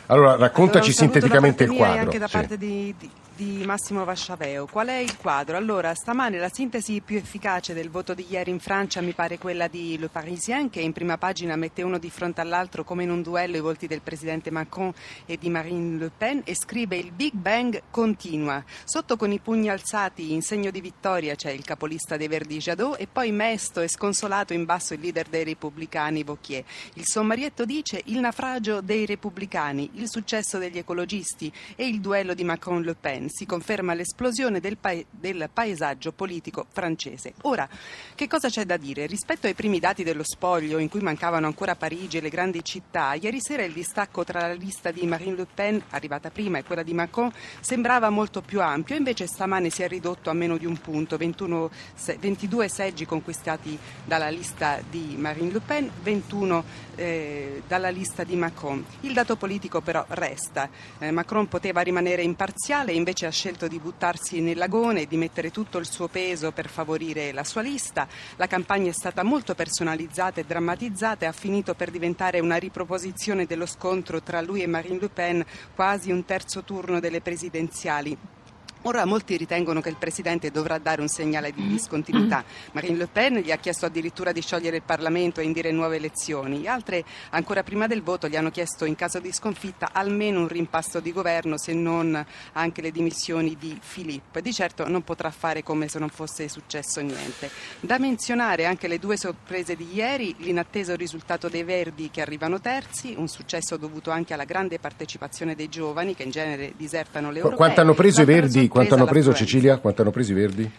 Allora, 0.06 0.36
raccontaci 0.36 0.90
allora, 0.90 1.12
sinteticamente 1.12 1.64
il 1.64 1.70
quadro. 1.70 2.00
anche 2.00 2.18
da 2.18 2.28
parte 2.28 2.58
di, 2.58 2.94
di, 2.98 3.10
di 3.40 3.64
Massimo 3.64 4.04
Vasciaveo. 4.04 4.66
Qual 4.66 4.88
è 4.88 4.96
il 4.96 5.16
quadro? 5.16 5.56
Allora, 5.56 5.94
stamane 5.94 6.36
la 6.36 6.50
sintesi 6.52 7.00
più 7.00 7.16
efficace 7.16 7.72
del 7.72 7.88
voto 7.88 8.12
di 8.12 8.26
ieri 8.28 8.50
in 8.50 8.60
Francia 8.60 9.00
mi 9.00 9.14
pare 9.14 9.38
quella 9.38 9.66
di 9.66 9.96
Le 9.96 10.08
Parisien, 10.08 10.68
che 10.68 10.82
in 10.82 10.92
prima 10.92 11.16
pagina 11.16 11.56
mette 11.56 11.80
uno 11.80 11.96
di 11.96 12.10
fronte 12.10 12.42
all'altro 12.42 12.84
come 12.84 13.04
in 13.04 13.10
un 13.10 13.22
duello 13.22 13.56
i 13.56 13.60
volti 13.60 13.86
del 13.86 14.02
presidente 14.02 14.50
Macron 14.50 14.92
e 15.24 15.38
di 15.38 15.48
Marine 15.48 15.96
Le 15.96 16.10
Pen 16.14 16.42
e 16.44 16.54
scrive 16.54 16.98
il 16.98 17.12
Big 17.12 17.32
Bang 17.32 17.84
continua. 17.90 18.62
Sotto 18.84 19.16
con 19.16 19.32
i 19.32 19.38
pugni 19.38 19.70
alzati 19.70 20.34
in 20.34 20.42
segno 20.42 20.70
di 20.70 20.82
vittoria 20.82 21.34
c'è 21.34 21.50
il 21.50 21.64
capolista 21.64 22.18
dei 22.18 22.28
Verdi 22.28 22.58
Jadot 22.58 23.00
e 23.00 23.06
poi 23.10 23.32
mesto 23.32 23.80
e 23.80 23.88
sconsolato 23.88 24.52
in 24.52 24.66
basso 24.66 24.92
il 24.92 25.00
leader 25.00 25.28
dei 25.28 25.44
repubblicani 25.44 26.24
Vauquier. 26.24 26.62
Il 26.92 27.06
sommarietto 27.06 27.64
dice 27.64 28.02
il 28.04 28.20
naufragio 28.20 28.82
dei 28.82 29.06
repubblicani, 29.06 29.92
il 29.94 30.10
successo 30.10 30.58
degli 30.58 30.76
ecologisti 30.76 31.50
e 31.74 31.86
il 31.86 32.02
duello 32.02 32.34
di 32.34 32.44
Macron-Le 32.44 32.96
Pen 32.96 33.28
si 33.30 33.46
conferma 33.46 33.94
l'esplosione 33.94 34.60
del, 34.60 34.76
pa- 34.76 34.94
del 35.10 35.48
paesaggio 35.52 36.12
politico 36.12 36.66
francese. 36.70 37.34
Ora, 37.42 37.68
che 38.14 38.26
cosa 38.26 38.48
c'è 38.48 38.64
da 38.64 38.76
dire? 38.76 39.06
Rispetto 39.06 39.46
ai 39.46 39.54
primi 39.54 39.78
dati 39.78 40.02
dello 40.02 40.24
spoglio, 40.24 40.78
in 40.78 40.88
cui 40.88 41.00
mancavano 41.00 41.46
ancora 41.46 41.76
Parigi 41.76 42.18
e 42.18 42.20
le 42.20 42.28
grandi 42.28 42.64
città, 42.64 43.14
ieri 43.14 43.40
sera 43.40 43.62
il 43.64 43.72
distacco 43.72 44.24
tra 44.24 44.40
la 44.40 44.52
lista 44.52 44.90
di 44.90 45.06
Marine 45.06 45.36
Le 45.36 45.46
Pen, 45.52 45.82
arrivata 45.90 46.30
prima, 46.30 46.58
e 46.58 46.64
quella 46.64 46.82
di 46.82 46.92
Macron 46.92 47.32
sembrava 47.60 48.10
molto 48.10 48.42
più 48.42 48.60
ampio, 48.60 48.96
invece 48.96 49.26
stamane 49.26 49.70
si 49.70 49.82
è 49.82 49.88
ridotto 49.88 50.30
a 50.30 50.34
meno 50.34 50.56
di 50.56 50.66
un 50.66 50.78
punto, 50.78 51.16
21, 51.16 51.70
22 52.18 52.68
seggi 52.68 53.06
conquistati 53.06 53.78
dalla 54.04 54.28
lista 54.28 54.80
di 54.88 55.16
Marine 55.16 55.52
Le 55.52 55.60
Pen, 55.60 55.90
21 56.02 56.64
eh, 56.96 57.62
dalla 57.66 57.88
lista 57.88 58.24
di 58.24 58.36
Macron. 58.36 58.84
Il 59.00 59.12
dato 59.12 59.36
politico 59.36 59.80
però 59.80 60.04
resta. 60.08 60.68
Eh, 60.98 61.10
Macron 61.10 61.48
poteva 61.48 61.80
rimanere 61.80 62.22
imparziale, 62.22 62.92
invece 62.92 63.19
ha 63.26 63.30
scelto 63.30 63.68
di 63.68 63.78
buttarsi 63.78 64.40
nel 64.40 64.56
lagone 64.56 65.02
e 65.02 65.06
di 65.06 65.16
mettere 65.16 65.50
tutto 65.50 65.78
il 65.78 65.86
suo 65.86 66.08
peso 66.08 66.52
per 66.52 66.68
favorire 66.68 67.32
la 67.32 67.44
sua 67.44 67.62
lista. 67.62 68.06
La 68.36 68.46
campagna 68.46 68.90
è 68.90 68.94
stata 68.94 69.22
molto 69.22 69.54
personalizzata 69.54 70.40
e 70.40 70.44
drammatizzata 70.44 71.24
e 71.24 71.28
ha 71.28 71.32
finito 71.32 71.74
per 71.74 71.90
diventare 71.90 72.40
una 72.40 72.56
riproposizione 72.56 73.46
dello 73.46 73.66
scontro 73.66 74.22
tra 74.22 74.40
lui 74.40 74.62
e 74.62 74.66
Marine 74.66 74.98
Le 75.00 75.08
Pen, 75.08 75.44
quasi 75.74 76.10
un 76.10 76.24
terzo 76.24 76.62
turno 76.62 77.00
delle 77.00 77.20
presidenziali. 77.20 78.39
Ora 78.82 79.04
molti 79.04 79.36
ritengono 79.36 79.82
che 79.82 79.90
il 79.90 79.96
Presidente 79.96 80.50
dovrà 80.50 80.78
dare 80.78 81.02
un 81.02 81.08
segnale 81.08 81.52
di 81.52 81.68
discontinuità. 81.68 82.42
Marine 82.72 82.96
Le 82.96 83.08
Pen 83.08 83.36
gli 83.36 83.50
ha 83.50 83.58
chiesto 83.58 83.84
addirittura 83.84 84.32
di 84.32 84.40
sciogliere 84.40 84.76
il 84.76 84.82
Parlamento 84.82 85.40
e 85.40 85.44
indire 85.44 85.70
nuove 85.70 85.96
elezioni. 85.96 86.66
Altre, 86.66 87.04
ancora 87.30 87.62
prima 87.62 87.86
del 87.86 88.02
voto, 88.02 88.26
gli 88.26 88.36
hanno 88.36 88.50
chiesto 88.50 88.86
in 88.86 88.96
caso 88.96 89.18
di 89.18 89.32
sconfitta 89.32 89.90
almeno 89.92 90.40
un 90.40 90.48
rimpasto 90.48 91.00
di 91.00 91.12
governo, 91.12 91.58
se 91.58 91.74
non 91.74 92.24
anche 92.52 92.80
le 92.80 92.90
dimissioni 92.90 93.54
di 93.58 93.78
Philippe. 93.86 94.40
Di 94.40 94.52
certo 94.52 94.88
non 94.88 95.02
potrà 95.02 95.30
fare 95.30 95.62
come 95.62 95.86
se 95.88 95.98
non 95.98 96.08
fosse 96.08 96.48
successo 96.48 97.02
niente. 97.02 97.50
Da 97.80 97.98
menzionare 97.98 98.64
anche 98.64 98.88
le 98.88 98.98
due 98.98 99.18
sorprese 99.18 99.76
di 99.76 99.92
ieri, 99.92 100.34
l'inatteso 100.38 100.96
risultato 100.96 101.50
dei 101.50 101.64
Verdi 101.64 102.08
che 102.10 102.22
arrivano 102.22 102.60
terzi, 102.60 103.14
un 103.14 103.28
successo 103.28 103.76
dovuto 103.76 104.10
anche 104.10 104.32
alla 104.32 104.44
grande 104.44 104.78
partecipazione 104.78 105.54
dei 105.54 105.68
giovani 105.68 106.14
che 106.14 106.22
in 106.22 106.30
genere 106.30 106.72
disertano 106.78 107.30
le 107.30 107.36
europee. 107.40 107.58
Quanto 107.58 107.82
hanno 107.82 107.92
preso 107.92 108.22
i 108.22 108.24
Verdi? 108.24 108.68
Quanto 108.70 108.94
hanno 108.94 109.04
preso 109.06 109.34
Cecilia? 109.34 109.78
Quanto 109.78 110.02
hanno 110.02 110.12
preso 110.12 110.30
i 110.30 110.34
Verdi? 110.34 110.70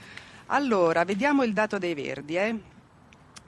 Allora, 0.47 1.03
vediamo 1.03 1.43
il 1.43 1.53
dato 1.53 1.77
dei 1.77 1.93
Verdi. 1.93 2.35
Eh 2.37 2.55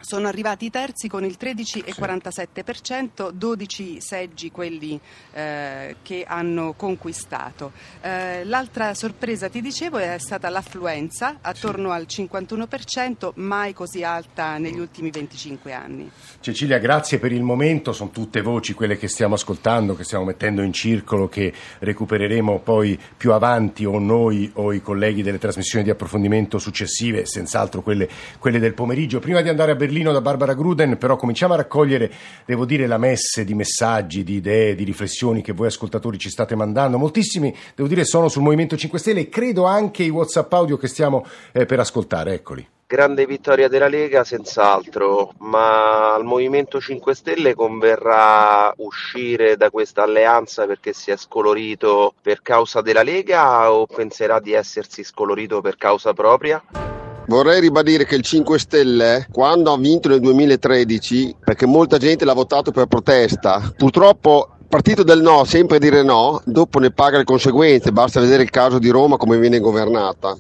sono 0.04 0.28
arrivati 0.28 0.70
terzi 0.70 1.08
con 1.08 1.24
il 1.24 1.38
13,47%, 1.40 3.32
12 3.32 4.02
seggi 4.02 4.52
quelli 4.52 5.00
eh, 5.32 5.96
che 6.02 6.26
hanno 6.28 6.74
conquistato. 6.74 7.72
Eh, 8.02 8.44
l'altra 8.44 8.94
sorpresa, 8.96 9.48
ti 9.48 9.62
dicevo, 9.62 9.98
è 10.00 10.18
stata 10.18 10.50
l'affluenza, 10.50 11.38
attorno 11.40 11.90
sì. 11.90 11.96
al 11.96 12.06
51%, 12.10 13.32
mai 13.36 13.72
così 13.74 14.04
alta 14.04 14.58
negli 14.58 14.78
ultimi 14.78 15.10
25 15.10 15.72
anni. 15.72 16.12
Cecilia, 16.42 16.80
grazie 16.80 17.18
per 17.18 17.32
il 17.32 17.44
momento, 17.44 17.94
sono 17.94 18.10
tutte 18.10 18.42
voci 18.42 18.74
quelle 18.74 18.98
che 18.98 19.08
stiamo 19.08 19.36
ascoltando, 19.36 19.96
che 19.96 20.04
stiamo 20.04 20.26
mettendo 20.26 20.62
in 20.62 20.74
circolo, 20.74 21.30
che 21.30 21.54
recupereremo 21.80 22.60
poi 22.60 23.00
più 23.16 23.32
avanti 23.32 23.86
o 23.86 23.98
noi 24.00 24.52
o 24.56 24.74
i 24.74 24.82
colleghi 24.82 25.24
delle 25.24 25.40
trasmissioni 25.40 25.86
di 25.86 25.92
approfondimento 25.92 26.60
successive, 26.60 27.26
senz'altro 27.26 27.82
quelle, 27.82 28.10
quelle 28.38 28.60
del 28.60 28.74
pomeriggio. 28.74 29.20
Prima 29.20 29.40
di 29.40 29.48
andare 29.48 29.72
a 29.72 29.76
Berlino, 29.76 29.92
Berlino 29.94 30.12
da 30.12 30.22
Barbara 30.22 30.56
Gruden, 30.56 30.98
però 30.98 31.16
cominciamo 31.16 31.54
a 31.54 31.58
raccogliere, 31.58 32.12
devo 32.46 32.66
dire, 32.66 32.88
la 32.88 32.98
messe 32.98 33.46
di 33.46 33.54
messaggi, 33.54 34.24
di 34.24 34.38
idee, 34.38 34.74
di 34.74 34.84
riflessioni 34.84 35.44
che 35.44 35.54
voi 35.54 35.68
ascoltatori 35.68 36.18
ci 36.18 36.32
state 36.32 36.56
mandando. 36.56 36.98
Moltissimi, 36.98 37.56
devo 37.76 37.88
dire, 37.88 38.04
sono 38.04 38.28
sul 38.28 38.42
Movimento 38.42 38.76
5 38.76 38.98
Stelle 38.98 39.20
e 39.20 39.30
credo 39.30 39.66
anche 39.66 40.02
i 40.02 40.10
WhatsApp 40.10 40.52
audio 40.54 40.78
che 40.78 40.88
stiamo 40.88 41.24
eh, 41.52 41.68
per 41.68 41.80
ascoltare. 41.80 42.34
Eccoli. 42.34 42.68
Grande 42.88 43.28
vittoria 43.28 43.68
della 43.68 43.88
Lega, 43.88 44.24
senz'altro, 44.24 45.34
ma 45.40 46.16
al 46.16 46.24
Movimento 46.24 46.82
5 46.82 47.14
Stelle 47.14 47.54
converrà 47.54 48.74
uscire 48.78 49.58
da 49.58 49.70
questa 49.70 50.02
alleanza 50.02 50.66
perché 50.66 50.92
si 50.94 51.12
è 51.12 51.18
scolorito 51.18 52.16
per 52.20 52.42
causa 52.42 52.82
della 52.82 53.04
Lega 53.04 53.72
o 53.72 53.86
penserà 53.86 54.40
di 54.40 54.54
essersi 54.54 55.04
scolorito 55.04 55.62
per 55.62 55.78
causa 55.78 56.14
propria? 56.14 56.93
Vorrei 57.26 57.62
ribadire 57.62 58.06
che 58.06 58.16
il 58.16 58.22
5 58.22 58.60
Stelle, 58.60 59.28
quando 59.32 59.72
ha 59.72 59.78
vinto 59.78 60.10
nel 60.10 60.20
2013, 60.20 61.38
perché 61.40 61.66
molta 61.66 61.98
gente 61.98 62.26
l'ha 62.26 62.34
votato 62.34 62.72
per 62.72 62.88
protesta, 62.88 63.74
purtroppo 63.78 64.50
partito 64.68 65.04
del 65.04 65.22
no, 65.22 65.46
sempre 65.46 65.80
dire 65.80 66.04
no, 66.04 66.42
dopo 66.46 66.80
ne 66.80 66.92
paga 66.92 67.18
le 67.18 67.24
conseguenze, 67.24 67.94
basta 67.94 68.20
vedere 68.20 68.44
il 68.44 68.50
caso 68.50 68.78
di 68.78 68.90
Roma 68.90 69.16
come 69.16 69.38
viene 69.38 69.60
governata. 69.60 70.36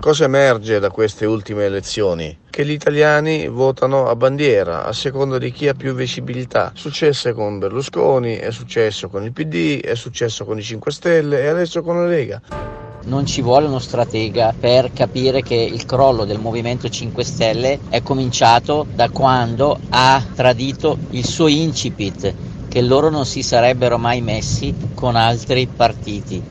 Cosa 0.00 0.24
emerge 0.24 0.78
da 0.78 0.90
queste 0.90 1.24
ultime 1.24 1.64
elezioni? 1.64 2.38
Che 2.50 2.64
gli 2.64 2.72
italiani 2.72 3.48
votano 3.48 4.06
a 4.06 4.14
bandiera, 4.14 4.84
a 4.84 4.92
seconda 4.92 5.38
di 5.38 5.50
chi 5.50 5.66
ha 5.66 5.74
più 5.74 5.94
visibilità. 5.94 6.72
Successe 6.74 7.32
con 7.32 7.58
Berlusconi, 7.58 8.36
è 8.36 8.50
successo 8.50 9.08
con 9.08 9.24
il 9.24 9.32
PD, 9.32 9.80
è 9.80 9.94
successo 9.94 10.44
con 10.44 10.58
i 10.58 10.62
5 10.62 10.92
Stelle 10.92 11.40
e 11.42 11.46
adesso 11.46 11.82
con 11.82 11.96
la 11.96 12.06
Lega 12.06 12.87
non 13.08 13.24
ci 13.24 13.40
vuole 13.40 13.66
uno 13.66 13.78
stratega 13.78 14.54
per 14.58 14.92
capire 14.92 15.42
che 15.42 15.54
il 15.54 15.84
crollo 15.84 16.24
del 16.24 16.38
Movimento 16.38 16.88
5 16.88 17.24
Stelle 17.24 17.80
è 17.88 18.02
cominciato 18.02 18.86
da 18.94 19.08
quando 19.08 19.78
ha 19.88 20.22
tradito 20.34 20.98
il 21.10 21.24
suo 21.24 21.48
incipit, 21.48 22.34
che 22.68 22.82
loro 22.82 23.08
non 23.08 23.24
si 23.24 23.42
sarebbero 23.42 23.98
mai 23.98 24.20
messi 24.20 24.74
con 24.94 25.16
altri 25.16 25.66
partiti. 25.74 26.42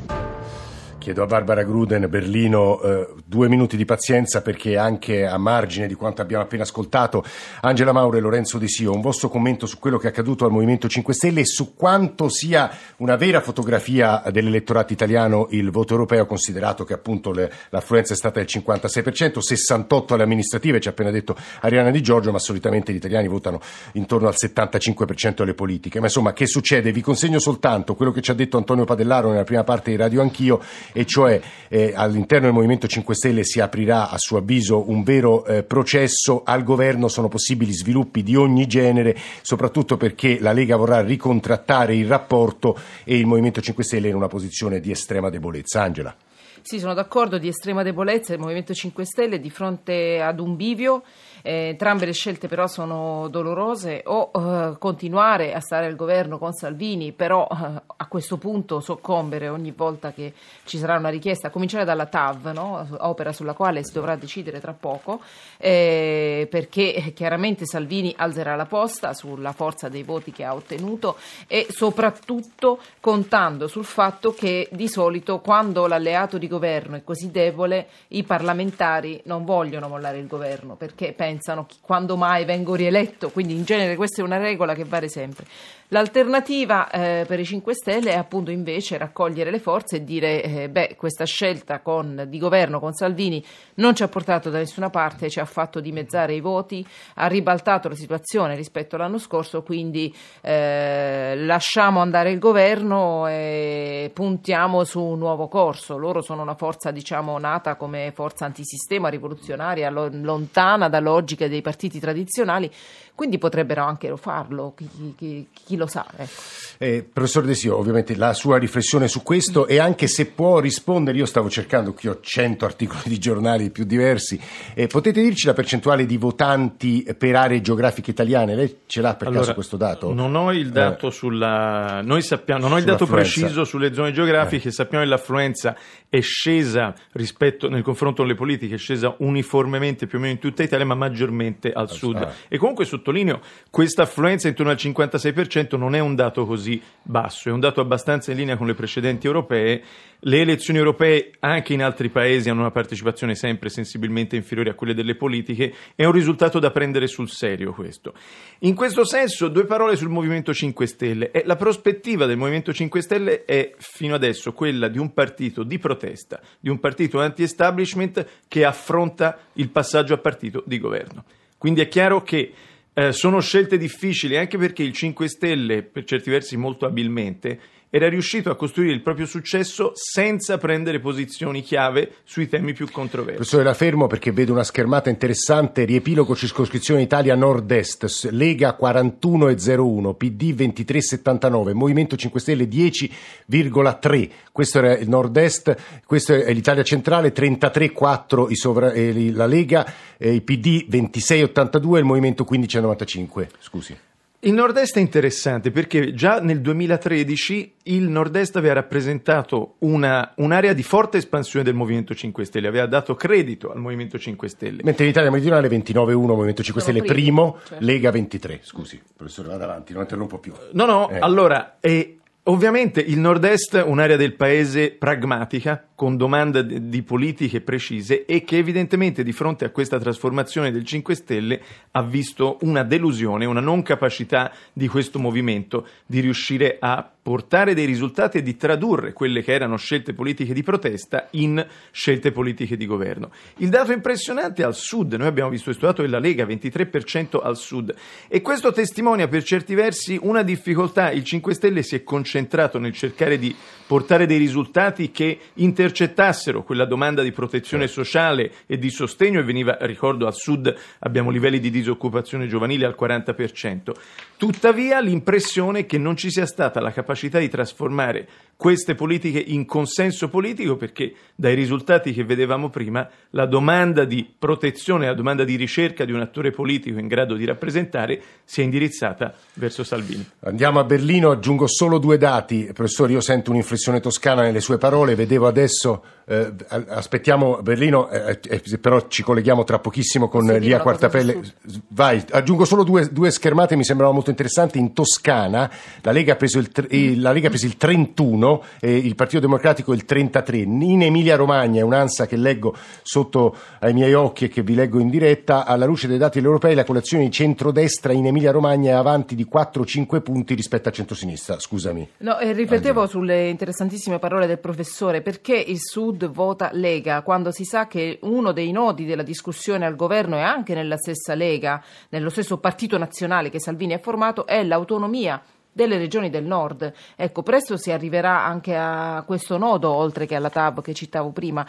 Chiedo 1.07 1.23
a 1.23 1.25
Barbara 1.25 1.63
Gruden, 1.63 2.09
Berlino, 2.09 2.81
eh, 2.81 3.07
due 3.25 3.47
minuti 3.47 3.77
di 3.77 3.85
pazienza 3.85 4.41
perché 4.41 4.75
anche 4.75 5.25
a 5.25 5.37
margine 5.37 5.87
di 5.87 5.93
quanto 5.93 6.21
abbiamo 6.21 6.43
appena 6.43 6.63
ascoltato, 6.63 7.23
Angela 7.61 7.93
Mauro 7.93 8.17
e 8.17 8.19
Lorenzo 8.19 8.57
De 8.57 8.67
Sio, 8.67 8.91
un 8.91 8.99
vostro 8.99 9.29
commento 9.29 9.67
su 9.67 9.79
quello 9.79 9.97
che 9.99 10.07
è 10.07 10.09
accaduto 10.09 10.43
al 10.43 10.51
Movimento 10.51 10.89
5 10.89 11.13
Stelle 11.13 11.39
e 11.39 11.45
su 11.45 11.75
quanto 11.75 12.27
sia 12.27 12.69
una 12.97 13.15
vera 13.15 13.39
fotografia 13.39 14.21
dell'elettorato 14.29 14.91
italiano 14.91 15.47
il 15.51 15.71
voto 15.71 15.93
europeo, 15.93 16.25
considerato 16.25 16.83
che 16.83 16.95
appunto 16.95 17.31
le, 17.31 17.49
l'affluenza 17.69 18.11
è 18.11 18.17
stata 18.17 18.41
del 18.41 18.49
56%, 18.51 19.37
68% 19.39 20.13
alle 20.13 20.23
amministrative, 20.23 20.81
ci 20.81 20.89
ha 20.89 20.91
appena 20.91 21.09
detto 21.09 21.37
Ariana 21.61 21.89
Di 21.89 22.01
Giorgio, 22.01 22.33
ma 22.33 22.39
solitamente 22.39 22.91
gli 22.91 22.97
italiani 22.97 23.29
votano 23.29 23.61
intorno 23.93 24.27
al 24.27 24.35
75% 24.37 25.43
alle 25.43 25.53
politiche. 25.53 25.99
Ma 25.99 26.07
insomma, 26.07 26.33
che 26.33 26.47
succede? 26.47 26.91
Vi 26.91 26.99
consegno 26.99 27.39
soltanto 27.39 27.95
quello 27.95 28.11
che 28.11 28.19
ci 28.19 28.31
ha 28.31 28.33
detto 28.33 28.57
Antonio 28.57 28.83
Padellaro 28.83 29.29
nella 29.29 29.45
prima 29.45 29.63
parte 29.63 29.91
di 29.91 29.95
Radio 29.95 30.21
Anch'io 30.21 30.59
e 30.97 31.05
cioè 31.05 31.39
eh, 31.67 31.93
all'interno 31.95 32.45
del 32.45 32.55
Movimento 32.55 32.87
5 32.87 33.13
Stelle 33.13 33.43
si 33.43 33.59
aprirà 33.59 34.09
a 34.09 34.17
suo 34.17 34.39
avviso 34.39 34.89
un 34.89 35.03
vero 35.03 35.45
eh, 35.45 35.61
processo 35.61 36.41
al 36.43 36.63
governo, 36.63 37.07
sono 37.07 37.27
possibili 37.27 37.71
sviluppi 37.71 38.23
di 38.23 38.35
ogni 38.35 38.65
genere, 38.65 39.15
soprattutto 39.43 39.95
perché 39.95 40.39
la 40.39 40.53
Lega 40.53 40.75
vorrà 40.75 41.01
ricontrattare 41.01 41.95
il 41.95 42.07
rapporto 42.07 42.75
e 43.03 43.15
il 43.15 43.27
Movimento 43.27 43.61
5 43.61 43.83
Stelle 43.83 44.07
è 44.07 44.09
in 44.09 44.15
una 44.15 44.27
posizione 44.27 44.79
di 44.79 44.89
estrema 44.89 45.29
debolezza. 45.29 45.83
Angela. 45.83 46.15
Sì, 46.63 46.79
sono 46.79 46.95
d'accordo 46.95 47.37
di 47.37 47.47
estrema 47.47 47.83
debolezza 47.83 48.33
il 48.33 48.39
Movimento 48.39 48.73
5 48.73 49.05
Stelle 49.05 49.39
di 49.39 49.49
fronte 49.51 50.19
ad 50.19 50.39
un 50.39 50.55
bivio 50.55 51.03
eh, 51.47 51.69
entrambe 51.69 52.05
le 52.05 52.11
scelte 52.11 52.49
però 52.49 52.67
sono 52.67 53.29
dolorose 53.29 54.03
o 54.05 54.31
eh, 54.33 54.75
continuare 54.77 55.53
a 55.53 55.61
stare 55.61 55.85
al 55.85 55.95
governo 55.95 56.37
con 56.37 56.51
Salvini, 56.51 57.13
però 57.13 57.47
eh, 57.49 57.81
a 57.85 58.07
questo 58.07 58.35
punto 58.35 58.81
soccombere 58.81 59.47
ogni 59.47 59.71
volta 59.71 60.11
che 60.11 60.33
ci 60.65 60.77
sarà 60.77 60.97
una 60.97 61.07
richiesta, 61.07 61.47
a 61.47 61.49
cominciare 61.49 61.85
dalla 61.85 62.07
TAV, 62.07 62.47
no? 62.47 62.85
opera 62.99 63.31
sulla 63.31 63.53
quale 63.53 63.85
si 63.85 63.93
dovrà 63.93 64.17
decidere 64.17 64.59
tra 64.59 64.73
poco, 64.73 65.21
eh, 65.57 66.47
perché 66.51 67.13
chiaramente 67.15 67.65
Salvini 67.65 68.13
alzerà 68.17 68.57
la 68.57 68.65
posta 68.65 69.13
sulla 69.13 69.53
forza 69.53 69.87
dei 69.87 70.03
voti 70.03 70.33
che 70.33 70.43
ha 70.43 70.53
ottenuto 70.53 71.15
e 71.47 71.67
soprattutto 71.69 72.79
contando 72.99 73.69
sul 73.69 73.85
fatto 73.85 74.33
che 74.33 74.67
di 74.73 74.89
solito 74.89 75.39
quando 75.39 75.87
l'alleato 75.87 76.37
di 76.37 76.49
governo 76.49 76.97
è 76.97 77.03
così 77.05 77.31
debole 77.31 77.87
i 78.09 78.23
parlamentari 78.23 79.21
non 79.25 79.45
vogliono 79.45 79.87
mollare 79.87 80.17
il 80.17 80.27
governo 80.27 80.75
perché 80.75 81.13
pensano 81.13 81.35
pensano 81.37 81.67
quando 81.81 82.17
mai 82.17 82.45
vengo 82.45 82.73
rieletto, 82.73 83.29
quindi 83.29 83.55
in 83.55 83.63
genere 83.63 83.95
questa 83.95 84.21
è 84.21 84.25
una 84.25 84.37
regola 84.37 84.73
che 84.73 84.83
vale 84.83 85.07
sempre. 85.07 85.45
L'alternativa 85.91 86.89
eh, 86.89 87.23
per 87.25 87.39
i 87.39 87.45
5 87.45 87.73
Stelle 87.73 88.11
è 88.11 88.17
appunto 88.17 88.51
invece 88.51 88.97
raccogliere 88.97 89.49
le 89.49 89.59
forze 89.59 89.95
e 89.95 90.03
dire 90.03 90.43
eh, 90.43 90.69
beh 90.69 90.95
questa 90.97 91.23
scelta 91.23 91.79
con, 91.79 92.25
di 92.27 92.39
governo 92.39 92.81
con 92.81 92.91
Salvini 92.91 93.41
non 93.75 93.95
ci 93.95 94.03
ha 94.03 94.09
portato 94.09 94.49
da 94.49 94.57
nessuna 94.57 94.89
parte, 94.89 95.29
ci 95.29 95.39
ha 95.39 95.45
fatto 95.45 95.79
dimezzare 95.79 96.33
i 96.33 96.41
voti, 96.41 96.85
ha 97.15 97.27
ribaltato 97.27 97.87
la 97.87 97.95
situazione 97.95 98.55
rispetto 98.55 98.97
all'anno 98.97 99.17
scorso, 99.17 99.63
quindi 99.63 100.13
eh, 100.41 101.35
lasciamo 101.37 102.01
andare 102.01 102.31
il 102.31 102.39
governo 102.39 103.25
e 103.27 104.11
puntiamo 104.13 104.83
su 104.83 105.01
un 105.01 105.17
nuovo 105.17 105.47
corso. 105.47 105.95
Loro 105.95 106.21
sono 106.21 106.41
una 106.41 106.55
forza 106.55 106.91
diciamo 106.91 107.37
nata 107.39 107.75
come 107.75 108.11
forza 108.13 108.43
antisistema 108.43 109.07
rivoluzionaria, 109.07 109.89
lontana 109.89 110.89
da 110.89 110.99
logiche 110.99 111.47
dei 111.47 111.61
partiti 111.61 111.97
tradizionali, 111.97 112.69
quindi 113.15 113.37
potrebbero 113.37 113.83
anche 113.83 114.15
farlo, 114.17 114.73
chi, 114.75 115.15
chi, 115.15 115.47
chi 115.51 115.76
lo 115.77 115.87
sa. 115.87 116.05
Ecco. 116.15 116.31
Eh, 116.79 117.03
professor 117.11 117.43
Desio, 117.43 117.75
ovviamente 117.75 118.15
la 118.15 118.33
sua 118.33 118.57
riflessione 118.59 119.07
su 119.07 119.23
questo 119.23 119.65
e 119.65 119.79
anche 119.79 120.05
se 120.07 120.27
può 120.27 120.59
rispondere, 120.59 121.17
io 121.17 121.25
stavo 121.25 121.49
cercando, 121.49 121.93
qui 121.93 122.07
ho 122.07 122.19
100 122.21 122.65
articoli 122.65 123.01
di 123.05 123.17
giornali 123.17 123.71
più 123.71 123.83
diversi, 123.83 124.39
eh, 124.75 124.85
potete 124.85 125.21
dirci 125.21 125.47
la 125.47 125.53
percentuale 125.53 126.05
di 126.05 126.17
votanti 126.17 127.03
per 127.17 127.35
aree 127.35 127.61
geografiche 127.61 128.11
italiane? 128.11 128.53
Lei 128.53 128.77
ce 128.85 129.01
l'ha 129.01 129.15
per 129.15 129.27
Allora, 129.27 129.41
caso 129.41 129.53
questo 129.55 129.75
dato? 129.75 130.13
Non 130.13 130.35
ho 130.35 130.51
il 130.51 130.69
dato 130.69 131.07
Eh. 131.07 131.11
sulla. 131.11 132.01
Noi 132.03 132.21
sappiamo, 132.21 132.61
non 132.61 132.73
ho 132.73 132.77
il 132.77 132.83
dato 132.83 133.07
preciso 133.07 133.63
sulle 133.63 133.91
zone 133.93 134.11
geografiche, 134.11 134.69
sappiamo 134.69 135.03
che 135.03 135.09
l'affluenza 135.09 135.75
è 136.09 136.19
scesa 136.21 136.93
rispetto 137.13 137.69
nel 137.69 137.81
confronto 137.81 138.17
con 138.17 138.27
le 138.27 138.35
politiche, 138.35 138.75
è 138.75 138.77
scesa 138.77 139.15
uniformemente 139.17 140.05
più 140.05 140.19
o 140.19 140.21
meno 140.21 140.33
in 140.33 140.39
tutta 140.39 140.61
Italia, 140.61 140.85
ma 140.85 140.93
maggiormente 140.95 141.71
al 141.71 141.89
sud. 141.89 142.17
ah. 142.17 142.31
E 142.47 142.57
comunque 142.59 142.85
sottolineo, 142.85 143.41
questa 143.71 144.03
affluenza 144.03 144.47
intorno 144.47 144.71
al 144.71 144.77
56% 144.77 145.66
non 145.75 145.95
è 145.95 145.99
un 145.99 146.15
dato 146.15 146.45
così 146.45 146.81
basso, 147.01 147.49
è 147.49 147.51
un 147.51 147.59
dato 147.59 147.81
abbastanza 147.81 148.31
in 148.31 148.37
linea 148.37 148.55
con 148.55 148.67
le 148.67 148.75
precedenti 148.75 149.27
europee. 149.27 149.81
Le 150.19 150.39
elezioni 150.39 150.79
europee 150.79 151.31
anche 151.39 151.73
in 151.73 151.83
altri 151.83 152.09
paesi 152.09 152.49
hanno 152.49 152.61
una 152.61 152.71
partecipazione 152.71 153.35
sempre 153.35 153.69
sensibilmente 153.69 154.35
inferiore 154.35 154.69
a 154.69 154.73
quelle 154.73 154.93
delle 154.93 155.15
politiche, 155.15 155.73
è 155.95 156.05
un 156.05 156.11
risultato 156.11 156.59
da 156.59 156.71
prendere 156.71 157.07
sul 157.07 157.29
serio 157.29 157.73
questo. 157.73 158.13
In 158.59 158.73
questo 158.73 159.03
senso, 159.03 159.47
due 159.47 159.65
parole 159.65 159.95
sul 159.95 160.09
Movimento 160.09 160.53
5 160.53 160.85
Stelle. 160.87 161.31
Eh, 161.31 161.43
La 161.45 161.55
prospettiva 161.55 162.25
del 162.25 162.37
Movimento 162.37 162.73
5 162.73 163.01
Stelle 163.01 163.45
è 163.45 163.73
fino 163.77 164.15
adesso 164.15 164.53
quella 164.53 164.87
di 164.87 164.97
un 164.97 165.13
partito 165.13 165.63
di 165.63 165.77
protesta, 165.79 166.39
di 166.59 166.69
un 166.69 166.79
partito 166.79 167.19
anti-establishment 167.19 168.25
che 168.47 168.63
affronta 168.63 169.37
il 169.53 169.69
passaggio 169.69 170.13
a 170.13 170.17
partito 170.17 170.63
di 170.65 170.79
governo. 170.79 171.25
Quindi 171.57 171.81
è 171.81 171.87
chiaro 171.87 172.21
che 172.21 172.51
eh, 172.97 173.11
sono 173.11 173.39
scelte 173.41 173.77
difficili 173.77 174.37
anche 174.37 174.57
perché 174.57 174.81
il 174.81 174.91
5 174.91 175.27
Stelle, 175.27 175.83
per 175.83 176.03
certi 176.03 176.31
versi 176.31 176.57
molto 176.57 176.87
abilmente, 176.87 177.59
era 177.89 178.09
riuscito 178.09 178.49
a 178.49 178.55
costruire 178.55 178.93
il 178.93 179.01
proprio 179.01 179.25
successo 179.25 179.91
senza 179.95 180.57
prendere 180.57 180.99
posizioni 180.99 181.61
chiave 181.61 182.15
sui 182.23 182.47
temi 182.49 182.73
più 182.73 182.89
controversi. 182.91 183.35
Professore, 183.35 183.63
la 183.63 183.73
fermo 183.73 184.07
perché 184.07 184.31
vedo 184.31 184.51
una 184.51 184.63
schermata 184.63 185.09
interessante, 185.09 185.85
riepilogo 185.85 186.35
circoscrizione 186.35 187.01
Italia 187.01 187.35
Nord-Est, 187.35 188.29
Lega 188.31 188.77
41,01, 188.79 190.15
PD 190.15 190.53
23,79, 190.53 191.73
Movimento 191.73 192.15
5 192.15 192.39
Stelle 192.39 192.65
10,3, 192.65 194.29
questo 194.51 194.79
era 194.79 194.97
il 194.97 195.07
Nord-Est, 195.07 196.01
questo 196.05 196.33
è 196.33 196.51
l'Italia 196.53 196.83
centrale 196.83 197.31
33,4 197.31 198.47
i 198.49 198.55
sovra- 198.55 198.91
eh, 198.91 199.31
la 199.31 199.45
Lega, 199.45 199.85
eh, 200.17 200.33
il 200.33 200.43
PD 200.43 200.85
26,82 200.89 201.95
e 201.95 201.99
il 201.99 202.05
Movimento 202.05 202.43
15,95, 202.43 203.47
scusi. 203.59 203.97
Il 204.41 204.53
nord-est 204.53 204.95
è 204.97 204.99
interessante 204.99 205.71
perché 205.71 206.13
già 206.13 206.39
nel 206.39 206.61
2013 206.61 207.73
il 207.85 208.03
nord-est 208.07 208.55
aveva 208.55 208.75
rappresentato 208.75 209.75
una- 209.79 210.31
un'area 210.35 210.73
di 210.73 210.83
forte 210.83 211.17
espansione 211.17 211.65
del 211.65 211.73
Movimento 211.73 212.13
5 212.13 212.45
Stelle, 212.45 212.67
aveva 212.67 212.85
dato 212.85 213.15
credito 213.15 213.71
al 213.71 213.79
Movimento 213.79 214.19
5 214.19 214.47
Stelle. 214.47 214.81
Mentre 214.83 215.05
in 215.05 215.09
Italia 215.09 215.31
Meridionale 215.31 215.67
29,1, 215.69 216.35
Movimento 216.35 216.61
5 216.61 216.81
Sono 216.83 216.97
Stelle 216.97 217.11
primo, 217.13 217.51
primo, 217.53 217.65
cioè. 217.67 217.77
Lega 217.81 218.11
23, 218.11 218.59
scusi, 218.61 219.01
professore 219.15 219.47
vada 219.47 219.63
avanti, 219.63 219.93
non 219.93 220.03
interrompo 220.03 220.37
più. 220.37 220.53
No, 220.73 220.85
no, 220.85 221.09
Eh. 221.09 221.17
allora, 221.19 221.77
eh, 221.79 222.16
ovviamente 222.47 222.99
il 222.99 223.19
nord-est 223.19 223.77
è 223.77 223.83
un'area 223.83 224.17
del 224.17 224.33
paese 224.33 224.91
pragmatica, 224.91 225.85
con 225.95 226.17
domande 226.17 226.65
di 226.65 226.97
di 226.97 227.03
politiche 227.03 227.61
precise 227.61 228.25
e 228.25 228.43
che 228.43 228.57
evidentemente 228.57 229.23
di 229.23 229.31
fronte 229.31 229.65
a 229.65 229.69
questa 229.69 229.99
trasformazione 229.99 230.71
del 230.71 230.83
5 230.83 231.15
Stelle 231.15 231.61
ha 231.91 232.01
visto 232.01 232.57
una 232.61 232.83
delusione, 232.83 233.45
una 233.45 233.59
non 233.59 233.83
capacità 233.83 234.51
di 234.73 234.87
questo 234.87 235.19
movimento 235.19 235.87
di 236.05 236.19
riuscire 236.19 236.77
a 236.79 237.09
portare 237.27 237.73
dei 237.73 237.85
risultati 237.85 238.37
e 238.37 238.41
di 238.41 238.55
tradurre 238.55 239.11
quelle 239.11 239.43
che 239.43 239.51
erano 239.51 239.75
scelte 239.75 240.13
politiche 240.13 240.53
di 240.53 240.63
protesta 240.63 241.27
in 241.31 241.61
scelte 241.91 242.31
politiche 242.31 242.77
di 242.77 242.85
governo. 242.85 243.31
Il 243.57 243.67
dato 243.67 243.91
impressionante 243.91 244.63
al 244.63 244.73
sud, 244.73 245.13
noi 245.15 245.27
abbiamo 245.27 245.49
visto 245.49 245.65
questo 245.65 245.87
dato 245.87 246.03
della 246.03 246.19
Lega, 246.19 246.45
23% 246.45 247.37
al 247.43 247.57
sud, 247.57 247.93
e 248.29 248.39
questo 248.39 248.71
testimonia 248.71 249.27
per 249.27 249.43
certi 249.43 249.75
versi 249.75 250.17
una 250.21 250.41
difficoltà. 250.41 251.11
Il 251.11 251.25
5 251.25 251.53
Stelle 251.53 251.83
si 251.83 251.95
è 251.95 252.03
concentrato 252.03 252.79
nel 252.79 252.93
cercare 252.93 253.37
di 253.37 253.53
portare 253.87 254.25
dei 254.25 254.37
risultati 254.37 255.11
che 255.11 255.39
intercettassero 255.55 256.63
quella 256.63 256.85
domanda 256.85 257.23
di 257.23 257.31
protezione 257.31 257.87
sociale 257.87 258.51
e 258.65 258.77
di 258.77 258.89
sostegno 258.89 259.39
e 259.39 259.43
veniva, 259.43 259.77
ricordo, 259.81 260.27
al 260.27 260.35
sud 260.35 260.73
abbiamo 260.99 261.29
livelli 261.29 261.59
di 261.59 261.71
disoccupazione 261.71 262.47
giovanile 262.47 262.85
al 262.85 262.97
40%. 262.99 263.91
Tuttavia 264.37 264.99
l'impressione 264.99 265.79
è 265.79 265.85
che 265.85 265.97
non 265.97 266.17
ci 266.17 266.29
sia 266.29 266.45
stata 266.45 266.81
la 266.81 266.91
capacità 266.91 267.39
di 267.39 267.49
trasformare 267.49 268.27
queste 268.57 268.95
politiche 268.95 269.39
in 269.39 269.65
consenso 269.65 270.29
politico 270.29 270.75
perché 270.75 271.13
dai 271.35 271.53
risultati 271.53 272.11
che 272.11 272.23
vedevamo 272.23 272.69
prima 272.69 273.07
la 273.29 273.45
domanda 273.45 274.03
di 274.03 274.27
protezione, 274.37 275.05
la 275.05 275.13
domanda 275.13 275.43
di 275.43 275.55
ricerca 275.55 276.03
di 276.05 276.11
un 276.11 276.21
attore 276.21 276.49
politico 276.49 276.97
in 276.97 277.07
grado 277.07 277.35
di 277.35 277.45
rappresentare 277.45 278.19
si 278.43 278.61
è 278.61 278.63
indirizzata 278.63 279.33
verso 279.53 279.83
Salvini. 279.83 280.25
Andiamo 280.39 280.79
a 280.79 280.83
Berlino, 280.83 281.29
aggiungo 281.29 281.67
solo 281.67 281.99
due 281.99 282.17
dati. 282.17 282.69
Professore, 282.73 283.13
io 283.13 283.21
sento 283.21 283.51
un'inflessione 283.51 283.99
toscana 283.99 284.41
nelle 284.41 284.59
sue 284.59 284.79
parole, 284.79 285.13
vedevo 285.13 285.45
adesso, 285.45 286.03
eh, 286.25 286.51
aspettiamo 286.87 287.61
Berlino, 287.61 288.09
eh, 288.09 288.39
eh, 288.41 288.77
però 288.79 289.07
ci 289.07 289.21
colleghiamo 289.21 289.63
tra 289.65 289.77
pochissimo 289.77 290.29
con 290.29 290.47
Sì, 290.47 290.59
Lia 290.59 290.79
Quartapelle. 290.79 291.41
Vai, 291.89 292.23
aggiungo 292.31 292.65
solo 292.65 292.83
due, 292.83 293.07
due 293.11 293.29
schermate, 293.29 293.75
mi 293.75 293.83
sembravano 293.83 294.15
molto 294.15 294.31
interessanti. 294.31 294.79
In 294.79 294.93
Toscana 294.93 295.69
la 296.01 296.11
Lega 296.11 296.33
ha 296.33 296.35
preso 296.37 296.57
il, 296.57 296.69
tre- 296.69 296.87
eh, 296.87 297.15
la 297.17 297.31
Lega 297.31 297.47
ha 297.47 297.49
preso 297.49 297.67
il 297.67 297.77
31, 297.77 298.46
e 298.79 298.95
il 298.95 299.15
Partito 299.15 299.39
Democratico 299.39 299.93
il 299.93 300.05
33. 300.05 300.57
In 300.57 301.01
Emilia 301.01 301.35
Romagna, 301.35 301.81
è 301.81 301.83
un'ansa 301.83 302.25
che 302.25 302.35
leggo 302.35 302.75
sotto 303.01 303.55
ai 303.79 303.93
miei 303.93 304.13
occhi 304.13 304.45
e 304.45 304.47
che 304.47 304.61
vi 304.61 304.75
leggo 304.75 304.99
in 304.99 305.09
diretta, 305.09 305.65
alla 305.65 305.85
luce 305.85 306.07
dei 306.07 306.17
dati 306.17 306.39
europei 306.39 306.75
la 306.75 306.83
colazione 306.83 307.25
di 307.25 307.31
centrodestra 307.31 308.13
in 308.13 308.25
Emilia 308.25 308.51
Romagna 308.51 308.91
è 308.91 308.93
avanti 308.93 309.35
di 309.35 309.47
4-5 309.51 310.21
punti 310.21 310.53
rispetto 310.53 310.89
a 310.89 310.91
centrosinistra. 310.91 311.59
Scusami. 311.59 312.09
No, 312.19 312.39
eh, 312.39 312.53
riflettevo 312.53 313.05
sulle 313.07 313.49
interessantissime 313.49 314.19
parole 314.19 314.47
del 314.47 314.59
professore. 314.59 315.21
Perché 315.21 315.55
il 315.55 315.79
Sud 315.79 316.27
vota 316.29 316.69
Lega 316.73 317.21
quando 317.21 317.51
si 317.51 317.63
sa 317.63 317.87
che 317.87 318.19
uno 318.21 318.51
dei 318.51 318.71
nodi 318.71 319.05
della 319.05 319.23
discussione 319.23 319.85
al 319.85 319.95
governo 319.95 320.37
e 320.37 320.41
anche 320.41 320.73
nella 320.73 320.97
stessa 320.97 321.35
Lega, 321.35 321.83
nello 322.09 322.29
stesso 322.29 322.57
partito 322.57 322.97
nazionale 322.97 323.49
che 323.49 323.59
Salvini 323.59 323.93
ha 323.93 323.99
formato, 323.99 324.45
è 324.45 324.63
l'autonomia 324.63 325.41
delle 325.77 325.99
regioni 325.99 326.31
del 326.31 326.43
nord. 326.43 326.91
Ecco, 327.15 327.43
presto 327.43 327.77
si 327.77 327.91
arriverà 327.91 328.43
anche 328.43 328.75
a 328.75 329.23
questo 329.25 329.57
nodo, 329.57 329.91
oltre 329.91 330.25
che 330.25 330.33
alla 330.33 330.49
TAB 330.49 330.81
che 330.81 330.95
citavo 330.95 331.29
prima. 331.29 331.65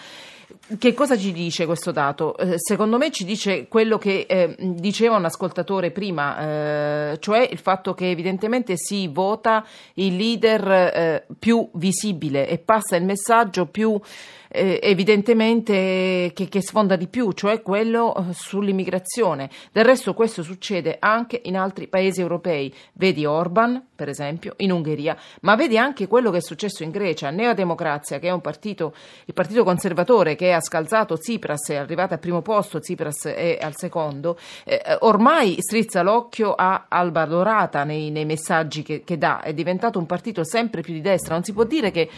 Che 0.78 0.94
cosa 0.94 1.16
ci 1.16 1.30
dice 1.30 1.66
questo 1.66 1.92
dato? 1.92 2.34
Eh, 2.38 2.54
secondo 2.56 2.96
me 2.96 3.10
ci 3.10 3.26
dice 3.26 3.68
quello 3.68 3.98
che 3.98 4.24
eh, 4.26 4.56
diceva 4.58 5.16
un 5.16 5.26
ascoltatore 5.26 5.90
prima, 5.90 6.38
eh, 6.38 7.18
cioè 7.20 7.46
il 7.50 7.58
fatto 7.58 7.92
che 7.92 8.08
evidentemente 8.08 8.76
si 8.78 9.08
vota 9.08 9.62
il 9.94 10.16
leader 10.16 10.70
eh, 10.70 11.26
più 11.38 11.68
visibile 11.74 12.48
e 12.48 12.56
passa 12.56 12.96
il 12.96 13.04
messaggio 13.04 13.66
più 13.66 14.00
eh, 14.48 14.80
evidentemente 14.82 16.32
che, 16.34 16.48
che 16.48 16.62
sfonda 16.62 16.96
di 16.96 17.06
più, 17.06 17.32
cioè 17.32 17.62
quello 17.62 18.14
eh, 18.14 18.32
sull'immigrazione. 18.32 19.50
Del 19.72 19.84
resto 19.84 20.14
questo 20.14 20.42
succede 20.42 20.96
anche 20.98 21.40
in 21.44 21.56
altri 21.56 21.86
paesi 21.86 22.20
europei. 22.20 22.74
Vedi 22.94 23.24
Orban, 23.26 23.82
per 23.94 24.08
esempio, 24.08 24.54
in 24.58 24.72
Ungheria, 24.72 25.16
ma 25.42 25.54
vedi 25.54 25.76
anche 25.76 26.06
quello 26.06 26.30
che 26.30 26.38
è 26.38 26.42
successo 26.42 26.82
in 26.82 26.90
Grecia. 26.90 27.30
Neodemocrazia, 27.30 28.18
che 28.18 28.28
è 28.28 28.32
un 28.32 28.40
partito, 28.40 28.94
il 29.24 29.34
partito 29.34 29.64
conservatore 29.64 30.36
che 30.36 30.52
ha 30.52 30.60
scalzato 30.60 31.18
Tsipras, 31.18 31.68
è 31.68 31.76
arrivato 31.76 32.14
al 32.14 32.20
primo 32.20 32.42
posto, 32.42 32.80
Tsipras 32.80 33.26
è 33.26 33.58
al 33.60 33.76
secondo, 33.76 34.38
eh, 34.64 34.80
ormai 35.00 35.56
strizza 35.60 36.02
l'occhio 36.02 36.54
a 36.54 36.86
Alba 36.88 37.24
Dorata 37.24 37.84
nei, 37.84 38.10
nei 38.10 38.24
messaggi 38.24 38.82
che, 38.82 39.02
che 39.04 39.18
dà, 39.18 39.40
è 39.40 39.52
diventato 39.52 39.98
un 39.98 40.06
partito 40.06 40.44
sempre 40.44 40.80
più 40.80 40.92
di 40.92 41.00
destra. 41.00 41.34
Non 41.34 41.44
si 41.44 41.52
può 41.52 41.64
dire 41.64 41.90
che 41.90 42.08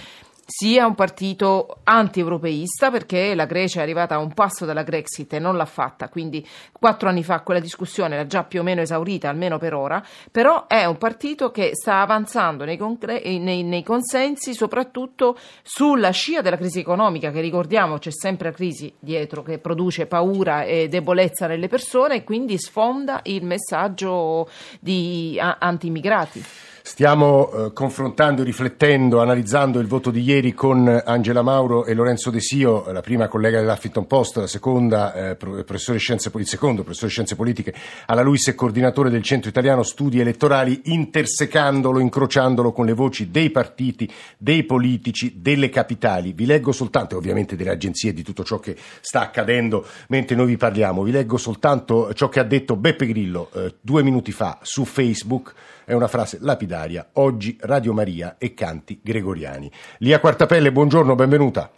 sia 0.51 0.85
un 0.85 0.97
partito 0.97 1.79
anti-europeista 1.85 2.91
perché 2.91 3.37
la 3.37 3.45
Grecia 3.45 3.79
è 3.79 3.83
arrivata 3.83 4.17
a 4.17 4.19
un 4.19 4.35
passo 4.35 4.65
dalla 4.65 4.83
Grexit 4.83 5.33
e 5.35 5.39
non 5.39 5.57
l'ha 5.57 5.65
fatta, 5.65 6.09
quindi 6.09 6.45
quattro 6.73 7.09
anni 7.09 7.23
fa 7.23 7.41
quella 7.43 7.61
discussione 7.61 8.15
era 8.15 8.27
già 8.27 8.43
più 8.43 8.59
o 8.59 8.63
meno 8.65 8.81
esaurita, 8.81 9.29
almeno 9.29 9.59
per 9.59 9.75
ora, 9.75 10.05
però 10.33 10.67
è 10.67 10.85
un 10.87 10.99
partito 10.99 11.53
che 11.53 11.71
sta 11.75 12.01
avanzando 12.01 12.65
nei, 12.65 12.77
concre- 12.77 13.23
nei- 13.39 13.63
nei 13.63 13.85
consensi 13.85 14.53
soprattutto 14.53 15.39
sulla 15.63 16.11
scia 16.11 16.41
della 16.41 16.57
crisi 16.57 16.81
economica, 16.81 17.31
che 17.31 17.41
ricordiamo 17.41 17.99
c'è 17.99 18.11
sempre 18.11 18.51
la 18.51 18.57
crisi 18.57 18.93
dietro 18.99 19.43
che 19.45 19.59
produce 19.59 20.07
paura 20.07 20.65
e 20.65 20.89
debolezza 20.89 21.47
nelle 21.47 21.69
persone 21.69 22.17
e 22.17 22.25
quindi 22.25 22.59
sfonda 22.59 23.21
il 23.23 23.45
messaggio 23.45 24.49
di 24.81 25.39
a- 25.41 25.59
anti-immigrati. 25.61 26.45
Stiamo 26.91 27.53
eh, 27.53 27.73
confrontando, 27.73 28.43
riflettendo, 28.43 29.21
analizzando 29.21 29.79
il 29.79 29.87
voto 29.87 30.11
di 30.11 30.23
ieri 30.23 30.53
con 30.53 31.01
Angela 31.07 31.41
Mauro 31.41 31.85
e 31.85 31.95
Lorenzo 31.95 32.31
De 32.31 32.41
Sio, 32.41 32.91
la 32.91 33.01
prima 33.01 33.29
collega 33.29 33.61
dell'Huffington 33.61 34.09
Post, 34.09 34.39
la 34.39 34.49
seconda 34.49 35.15
eh, 35.15 35.37
professore 35.37 35.99
scienze, 35.99 36.33
il 36.35 36.49
secondo 36.49 36.83
professore 36.83 37.07
di 37.07 37.13
scienze 37.13 37.37
politiche 37.37 37.73
alla 38.07 38.23
Luis 38.23 38.49
e 38.49 38.57
coordinatore 38.57 39.09
del 39.09 39.23
Centro 39.23 39.49
Italiano 39.49 39.85
Studi 39.85 40.19
Elettorali, 40.19 40.81
intersecandolo, 40.87 42.01
incrociandolo 42.01 42.73
con 42.73 42.87
le 42.87 42.93
voci 42.93 43.31
dei 43.31 43.51
partiti, 43.51 44.11
dei 44.37 44.65
politici, 44.65 45.37
delle 45.41 45.69
capitali. 45.69 46.33
Vi 46.33 46.45
leggo 46.45 46.73
soltanto, 46.73 47.17
ovviamente 47.17 47.55
delle 47.55 47.71
agenzie, 47.71 48.13
di 48.13 48.25
tutto 48.25 48.43
ciò 48.43 48.59
che 48.59 48.77
sta 49.01 49.21
accadendo 49.21 49.87
mentre 50.09 50.35
noi 50.35 50.49
vi 50.49 50.57
parliamo, 50.57 51.05
vi 51.05 51.13
leggo 51.13 51.37
soltanto 51.37 52.13
ciò 52.15 52.29
che 52.29 52.41
ha 52.41 52.45
detto 52.45 52.75
Beppe 52.75 53.07
Grillo 53.07 53.49
eh, 53.55 53.77
due 53.81 54.03
minuti 54.03 54.33
fa 54.33 54.59
su 54.63 54.85
Facebook. 54.85 55.55
È 55.91 55.93
una 55.93 56.09
frase 56.09 56.39
lapidaria. 56.81 57.11
Oggi 57.15 57.57
Radio 57.61 57.93
Maria 57.93 58.37
e 58.39 58.55
canti 58.55 59.01
gregoriani. 59.03 59.71
Lia 59.99 60.21
Quartapelle, 60.21 60.73
buongiorno, 60.73 61.15
benvenuta. 61.15 61.71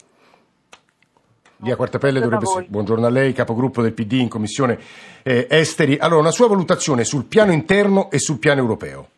Lia 1.59 1.77
Quartapelle 1.77 2.21
dovrebbe 2.21 2.45
essere. 2.45 2.67
Buongiorno 2.69 3.07
a 3.07 3.11
lei, 3.11 3.33
capogruppo 3.33 3.83
del 3.83 3.93
PD 3.93 4.13
in 4.13 4.29
Commissione 4.29 4.79
eh, 5.23 5.47
Esteri. 5.49 5.97
Allora, 5.99 6.21
una 6.21 6.31
sua 6.31 6.49
valutazione 6.49 7.05
sul 7.05 7.25
piano 7.25 7.53
interno 7.53 8.11
e 8.11 8.19
sul 8.19 8.39
piano 8.39 8.61
europeo. 8.61 9.09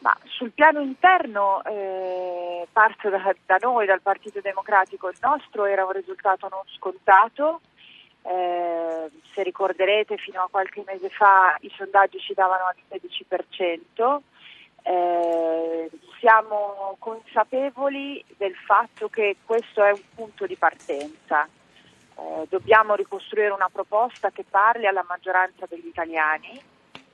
Ma 0.00 0.16
sul 0.26 0.50
piano 0.50 0.80
interno 0.80 1.62
eh, 1.64 2.66
parte 2.72 3.08
da, 3.08 3.34
da, 3.46 3.56
noi, 3.60 3.86
dal 3.86 4.00
Partito 4.00 4.40
Democratico, 4.40 5.08
il 5.08 5.16
nostro 5.20 5.64
era 5.64 5.84
un 5.84 5.92
risultato 5.92 6.48
non 6.48 6.62
scontato, 6.76 7.60
eh, 8.22 9.10
se 9.32 9.42
ricorderete 9.42 10.16
fino 10.16 10.42
a 10.42 10.48
qualche 10.50 10.82
mese 10.86 11.08
fa 11.08 11.56
i 11.60 11.72
sondaggi 11.76 12.18
ci 12.18 12.34
davano 12.34 12.64
al 12.66 12.74
16%, 12.90 14.20
eh, 14.88 15.90
siamo 16.18 16.96
consapevoli 16.98 18.24
del 18.38 18.54
fatto 18.54 19.08
che 19.08 19.36
questo 19.44 19.84
è 19.84 19.92
un 19.92 20.00
punto 20.14 20.46
di 20.46 20.56
partenza. 20.56 21.46
Eh, 21.46 22.46
dobbiamo 22.48 22.94
ricostruire 22.94 23.50
una 23.50 23.68
proposta 23.70 24.30
che 24.30 24.44
parli 24.48 24.86
alla 24.86 25.04
maggioranza 25.06 25.66
degli 25.68 25.86
italiani. 25.86 26.58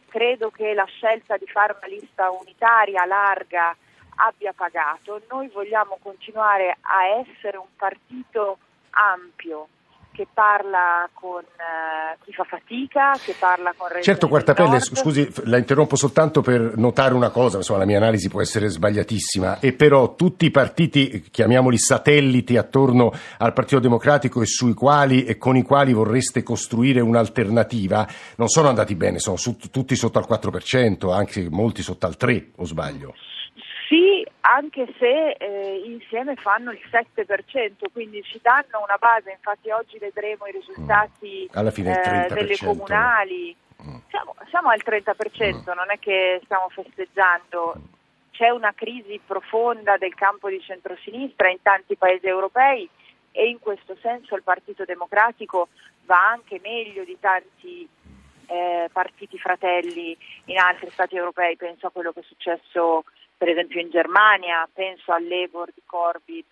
Credo 0.08 0.50
che 0.50 0.72
la 0.72 0.84
scelta 0.84 1.36
di 1.36 1.46
fare 1.46 1.76
una 1.76 1.92
lista 1.92 2.30
unitaria 2.30 3.04
larga 3.04 3.76
abbia 4.16 4.52
pagato. 4.52 5.20
Noi 5.28 5.48
vogliamo 5.48 5.98
continuare 6.00 6.76
a 6.80 7.06
essere 7.06 7.56
un 7.56 7.74
partito 7.76 8.58
ampio, 8.90 9.66
che 10.14 10.28
parla 10.32 11.08
con 11.12 11.42
uh, 11.42 12.24
chi 12.24 12.32
fa 12.32 12.44
fatica, 12.44 13.18
che 13.22 13.34
parla 13.36 13.74
con 13.76 13.88
Certo, 14.00 14.28
Quartapelle, 14.28 14.78
scusi, 14.78 15.28
la 15.44 15.58
interrompo 15.58 15.96
soltanto 15.96 16.40
per 16.40 16.76
notare 16.76 17.14
una 17.14 17.30
cosa, 17.30 17.56
insomma 17.56 17.80
la 17.80 17.84
mia 17.84 17.96
analisi 17.96 18.28
può 18.28 18.40
essere 18.40 18.68
sbagliatissima, 18.68 19.58
e 19.58 19.72
però 19.72 20.14
tutti 20.14 20.46
i 20.46 20.50
partiti, 20.52 21.26
chiamiamoli 21.30 21.76
satelliti 21.78 22.56
attorno 22.56 23.12
al 23.38 23.52
Partito 23.52 23.80
Democratico 23.80 24.40
e 24.40 24.46
sui 24.46 24.72
quali 24.72 25.24
e 25.24 25.36
con 25.36 25.56
i 25.56 25.62
quali 25.62 25.92
vorreste 25.92 26.44
costruire 26.44 27.00
un'alternativa, 27.00 28.06
non 28.36 28.48
sono 28.48 28.68
andati 28.68 28.94
bene, 28.94 29.18
sono 29.18 29.36
su, 29.36 29.56
tutti 29.56 29.96
sotto 29.96 30.18
al 30.18 30.26
4%, 30.28 31.12
anche 31.12 31.48
molti 31.50 31.82
sotto 31.82 32.06
al 32.06 32.14
3%, 32.16 32.50
o 32.56 32.64
sbaglio? 32.64 33.14
Anche 34.46 34.92
se 34.98 35.30
eh, 35.30 35.82
insieme 35.86 36.36
fanno 36.36 36.70
il 36.70 36.80
7%, 36.90 37.86
quindi 37.90 38.22
ci 38.22 38.38
danno 38.42 38.82
una 38.82 38.96
base, 38.98 39.30
infatti 39.30 39.70
oggi 39.70 39.98
vedremo 39.98 40.46
i 40.46 40.52
risultati 40.52 41.48
mm. 41.50 41.66
eh, 41.66 42.26
delle 42.28 42.58
comunali. 42.58 43.56
Mm. 43.82 43.96
Siamo, 44.10 44.34
siamo, 44.50 44.68
al 44.68 44.82
30%, 44.84 45.60
mm. 45.60 45.74
non 45.74 45.90
è 45.90 45.98
che 45.98 46.42
stiamo 46.44 46.68
festeggiando, 46.68 47.74
c'è 48.32 48.50
una 48.50 48.74
crisi 48.74 49.18
profonda 49.24 49.96
del 49.96 50.14
campo 50.14 50.50
di 50.50 50.60
centrosinistra 50.60 51.48
in 51.48 51.62
tanti 51.62 51.96
paesi 51.96 52.26
europei 52.26 52.86
e 53.32 53.48
in 53.48 53.58
questo 53.58 53.96
senso 54.02 54.36
il 54.36 54.42
Partito 54.42 54.84
Democratico 54.84 55.68
va 56.04 56.28
anche 56.32 56.60
meglio 56.62 57.02
di 57.04 57.16
tanti 57.18 57.88
eh, 58.46 58.90
partiti 58.92 59.38
fratelli 59.38 60.14
in 60.46 60.58
altri 60.58 60.90
stati 60.90 61.16
europei, 61.16 61.56
penso 61.56 61.86
a 61.86 61.90
quello 61.90 62.12
che 62.12 62.20
è 62.20 62.24
successo 62.24 63.04
per 63.36 63.48
esempio 63.48 63.80
in 63.80 63.90
Germania, 63.90 64.68
penso 64.72 65.12
all'Ebor 65.12 65.70
di 65.74 65.82
Corbyn 65.84 66.46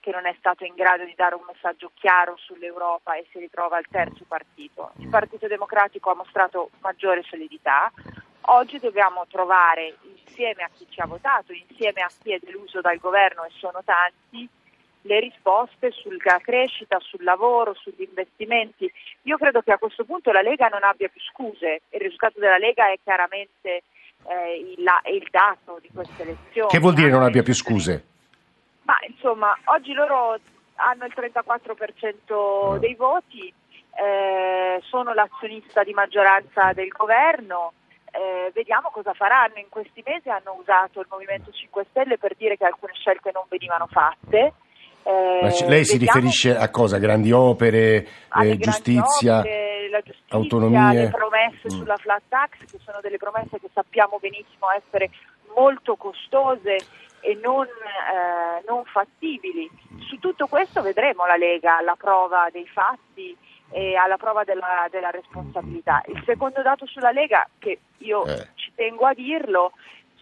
che 0.00 0.10
non 0.12 0.26
è 0.26 0.34
stato 0.38 0.64
in 0.64 0.74
grado 0.74 1.04
di 1.04 1.14
dare 1.16 1.34
un 1.34 1.42
messaggio 1.46 1.90
chiaro 1.94 2.36
sull'Europa 2.36 3.16
e 3.16 3.26
si 3.32 3.38
ritrova 3.40 3.76
al 3.76 3.86
terzo 3.90 4.24
partito. 4.28 4.92
Il 4.98 5.08
Partito 5.08 5.48
Democratico 5.48 6.10
ha 6.10 6.14
mostrato 6.14 6.70
maggiore 6.80 7.24
solidità, 7.24 7.90
oggi 8.42 8.78
dobbiamo 8.78 9.26
trovare 9.28 9.96
insieme 10.02 10.62
a 10.62 10.70
chi 10.72 10.86
ci 10.88 11.00
ha 11.00 11.06
votato, 11.06 11.52
insieme 11.52 12.02
a 12.02 12.10
chi 12.22 12.32
è 12.32 12.38
deluso 12.38 12.80
dal 12.80 12.98
governo 12.98 13.44
e 13.44 13.50
sono 13.56 13.82
tanti, 13.84 14.48
le 15.02 15.20
risposte 15.20 15.90
sulla 15.92 16.38
crescita, 16.40 16.98
sul 17.00 17.24
lavoro, 17.24 17.74
sugli 17.74 18.02
investimenti. 18.02 18.90
Io 19.22 19.36
credo 19.38 19.62
che 19.62 19.72
a 19.72 19.78
questo 19.78 20.04
punto 20.04 20.32
la 20.32 20.42
Lega 20.42 20.68
non 20.68 20.82
abbia 20.82 21.08
più 21.08 21.20
scuse, 21.20 21.82
il 21.90 22.00
risultato 22.00 22.38
della 22.38 22.58
Lega 22.58 22.90
è 22.90 22.98
chiaramente 23.02 23.82
eh, 24.24 24.58
il, 24.58 24.84
il, 25.14 25.28
dato 25.30 25.78
di 25.80 25.90
queste 25.92 26.22
elezioni. 26.22 26.68
Che 26.68 26.78
vuol 26.78 26.94
dire 26.94 27.10
non 27.10 27.22
abbia 27.22 27.42
più 27.42 27.54
scuse? 27.54 28.04
Ma 28.82 28.94
insomma, 29.06 29.56
oggi 29.64 29.92
loro 29.92 30.38
hanno 30.76 31.04
il 31.04 31.12
34% 31.14 32.74
ah. 32.74 32.78
dei 32.78 32.94
voti, 32.94 33.52
eh, 33.94 34.80
sono 34.82 35.12
l'azionista 35.14 35.82
di 35.82 35.92
maggioranza 35.92 36.72
del 36.72 36.88
governo. 36.88 37.72
Eh, 38.10 38.50
vediamo 38.54 38.90
cosa 38.90 39.12
faranno. 39.12 39.56
In 39.56 39.68
questi 39.68 40.02
mesi 40.04 40.28
hanno 40.28 40.56
usato 40.58 41.00
il 41.00 41.06
Movimento 41.10 41.50
5 41.50 41.86
Stelle 41.90 42.18
per 42.18 42.34
dire 42.36 42.56
che 42.56 42.64
alcune 42.64 42.92
scelte 42.94 43.30
non 43.32 43.44
venivano 43.48 43.86
fatte. 43.86 44.54
Eh, 45.02 45.66
lei 45.68 45.84
si 45.84 45.98
riferisce 45.98 46.56
a 46.56 46.68
cosa? 46.68 46.98
Grandi 46.98 47.30
opere, 47.30 48.06
eh, 48.42 48.56
giustizia? 48.58 49.38
Opere, 49.38 49.75
la 49.88 50.00
giustizia, 50.00 50.36
autonomie. 50.36 51.02
le 51.02 51.10
promesse 51.10 51.66
mm. 51.66 51.78
sulla 51.78 51.96
flat 51.96 52.22
tax, 52.28 52.58
che 52.70 52.78
sono 52.84 52.98
delle 53.00 53.16
promesse 53.16 53.58
che 53.60 53.68
sappiamo 53.72 54.18
benissimo 54.18 54.70
essere 54.76 55.10
molto 55.54 55.96
costose 55.96 56.76
e 57.20 57.38
non, 57.42 57.64
eh, 57.66 58.62
non 58.66 58.84
fattibili. 58.84 59.68
Su 60.08 60.18
tutto 60.18 60.46
questo 60.46 60.82
vedremo 60.82 61.26
la 61.26 61.36
Lega 61.36 61.78
alla 61.78 61.96
prova 61.96 62.48
dei 62.52 62.66
fatti 62.66 63.36
e 63.70 63.96
alla 63.96 64.16
prova 64.16 64.44
della, 64.44 64.86
della 64.90 65.10
responsabilità. 65.10 66.02
Il 66.06 66.22
secondo 66.24 66.62
dato 66.62 66.86
sulla 66.86 67.10
Lega, 67.10 67.48
che 67.58 67.80
io 67.98 68.24
eh. 68.26 68.48
ci 68.54 68.72
tengo 68.74 69.06
a 69.06 69.14
dirlo, 69.14 69.72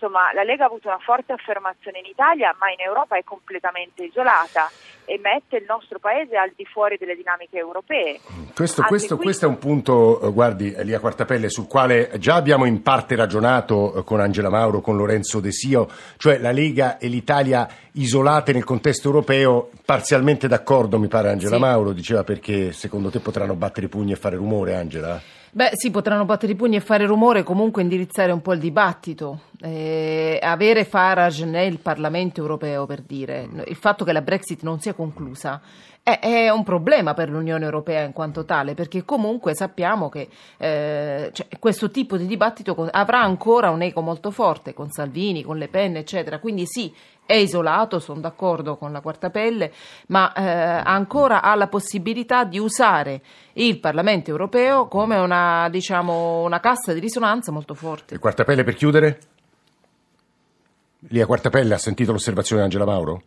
insomma, 0.05 0.33
la 0.35 0.43
Lega 0.43 0.65
ha 0.65 0.67
avuto 0.67 0.89
una 0.89 0.99
forte 0.99 1.33
affermazione 1.33 1.99
in 1.99 2.07
Italia, 2.07 2.55
ma 2.59 2.71
in 2.71 2.81
Europa 2.81 3.17
è 3.17 3.25
completamente 3.25 4.05
isolata 4.05 4.71
e 5.07 5.19
mette 5.23 5.57
il 5.57 5.65
nostro 5.67 5.99
paese 5.99 6.37
al 6.37 6.53
di 6.55 6.65
fuori 6.65 6.97
delle 6.99 7.15
dinamiche 7.15 7.59
europee. 7.59 8.21
Questo, 8.55 8.83
questo, 8.83 9.17
qui... 9.17 9.25
questo 9.25 9.47
è 9.47 9.49
un 9.49 9.59
punto, 9.59 10.21
eh, 10.21 10.33
guardi, 10.33 10.73
Elia 10.73 11.01
Quartapelle, 11.01 11.49
sul 11.49 11.67
quale 11.67 12.11
già 12.19 12.35
abbiamo 12.35 12.67
in 12.67 12.83
parte 12.83 13.17
ragionato 13.17 13.95
eh, 13.97 14.05
con 14.05 14.21
Angela 14.21 14.51
Mauro, 14.51 14.81
con 14.81 14.97
Lorenzo 14.97 15.41
De 15.41 15.53
Sio, 15.53 15.89
cioè 16.19 16.39
la 16.39 16.53
Lega 16.53 16.99
e 16.99 17.09
l'Italia 17.09 17.69
isolate 17.93 18.53
nel 18.53 18.65
contesto 18.65 19.09
europeo, 19.09 19.71
parzialmente 19.85 20.49
d'accordo, 20.49 20.99
mi 20.99 21.09
pare 21.09 21.31
Angela 21.31 21.57
sì. 21.57 21.61
Mauro, 21.61 21.93
diceva 21.93 22.25
perché 22.25 22.73
secondo 22.73 23.11
te 23.11 23.21
potranno 23.21 23.55
battere 23.55 23.87
i 23.87 23.89
pugni 23.89 24.13
e 24.13 24.17
fare 24.17 24.37
rumore, 24.37 24.75
Angela? 24.75 25.21
Beh, 25.57 25.71
sì, 25.75 25.93
potranno 25.93 26.25
battere 26.25 26.51
i 26.51 26.57
pugni 26.57 26.75
e 26.75 26.81
fare 26.81 27.07
rumore, 27.07 27.45
comunque 27.45 27.81
indirizzare 27.81 28.33
un 28.33 28.43
po' 28.43 28.55
il 28.55 28.59
dibattito. 28.59 29.43
Eh, 29.61 30.37
avere 30.43 30.85
Farage 30.85 31.45
nel 31.45 31.79
Parlamento 31.79 32.41
europeo, 32.41 32.87
per 32.87 33.03
dire, 33.03 33.49
il 33.67 33.77
fatto 33.77 34.05
che 34.05 34.13
la 34.13 34.21
Brexit 34.21 34.63
non 34.63 34.81
sia 34.81 34.95
conclusa 34.95 35.61
è, 36.05 36.19
è, 36.19 36.51
un 36.51 36.65
problema 36.65 37.15
per 37.15 37.31
l'Unione 37.31 37.65
Europea 37.65 38.03
in 38.03 38.13
quanto 38.13 38.45
tale, 38.45 38.75
perché 38.75 39.07
comunque 39.07 39.55
sappiamo 39.55 40.11
che 40.11 40.29
eh, 40.59 41.31
cioè, 41.33 41.47
questo 41.59 41.91
tipo 41.91 42.19
di 42.19 42.27
dibattito 42.27 42.89
avrà 42.91 43.23
ancora 43.23 43.71
un 43.71 43.81
eco 43.81 44.03
molto 44.03 44.31
forte 44.31 44.75
con 44.75 44.91
Salvini, 44.91 45.43
con 45.43 45.57
Le 45.57 45.69
Pen, 45.69 45.97
eccetera. 45.97 46.41
Quindi 46.41 46.65
sì, 46.67 46.93
è 47.27 47.35
isolato, 47.35 47.99
sono 47.99 48.21
d'accordo 48.21 48.77
con 48.77 48.93
la 48.93 49.01
quarta 49.01 49.31
pelle, 49.31 49.73
ma 50.09 50.33
eh, 50.33 50.43
ancora 50.85 51.43
ha 51.43 51.55
la 51.55 51.69
possibilità 51.69 52.45
di 52.45 52.59
usare 52.59 53.23
il 53.55 53.79
Parlamento 53.81 54.31
europeo 54.31 54.89
come 54.89 55.17
una, 55.17 55.69
diciamo, 55.71 56.43
una 56.43 56.61
cassa 56.61 56.93
di 56.93 57.01
risonanza 57.01 57.53
molto 57.53 57.75
forte. 57.75 58.15
E 58.15 58.19
quarta 58.19 58.45
pelle 58.45 58.65
per 58.65 58.75
chiudere? 58.75 59.19
Lì 61.09 61.21
a 61.21 61.27
quarta 61.27 61.51
pelle 61.51 61.75
ha 61.75 61.79
sentito 61.79 62.13
l'osservazione 62.13 62.63
di 62.63 62.67
Angela 62.67 62.87
Mauro? 62.87 63.23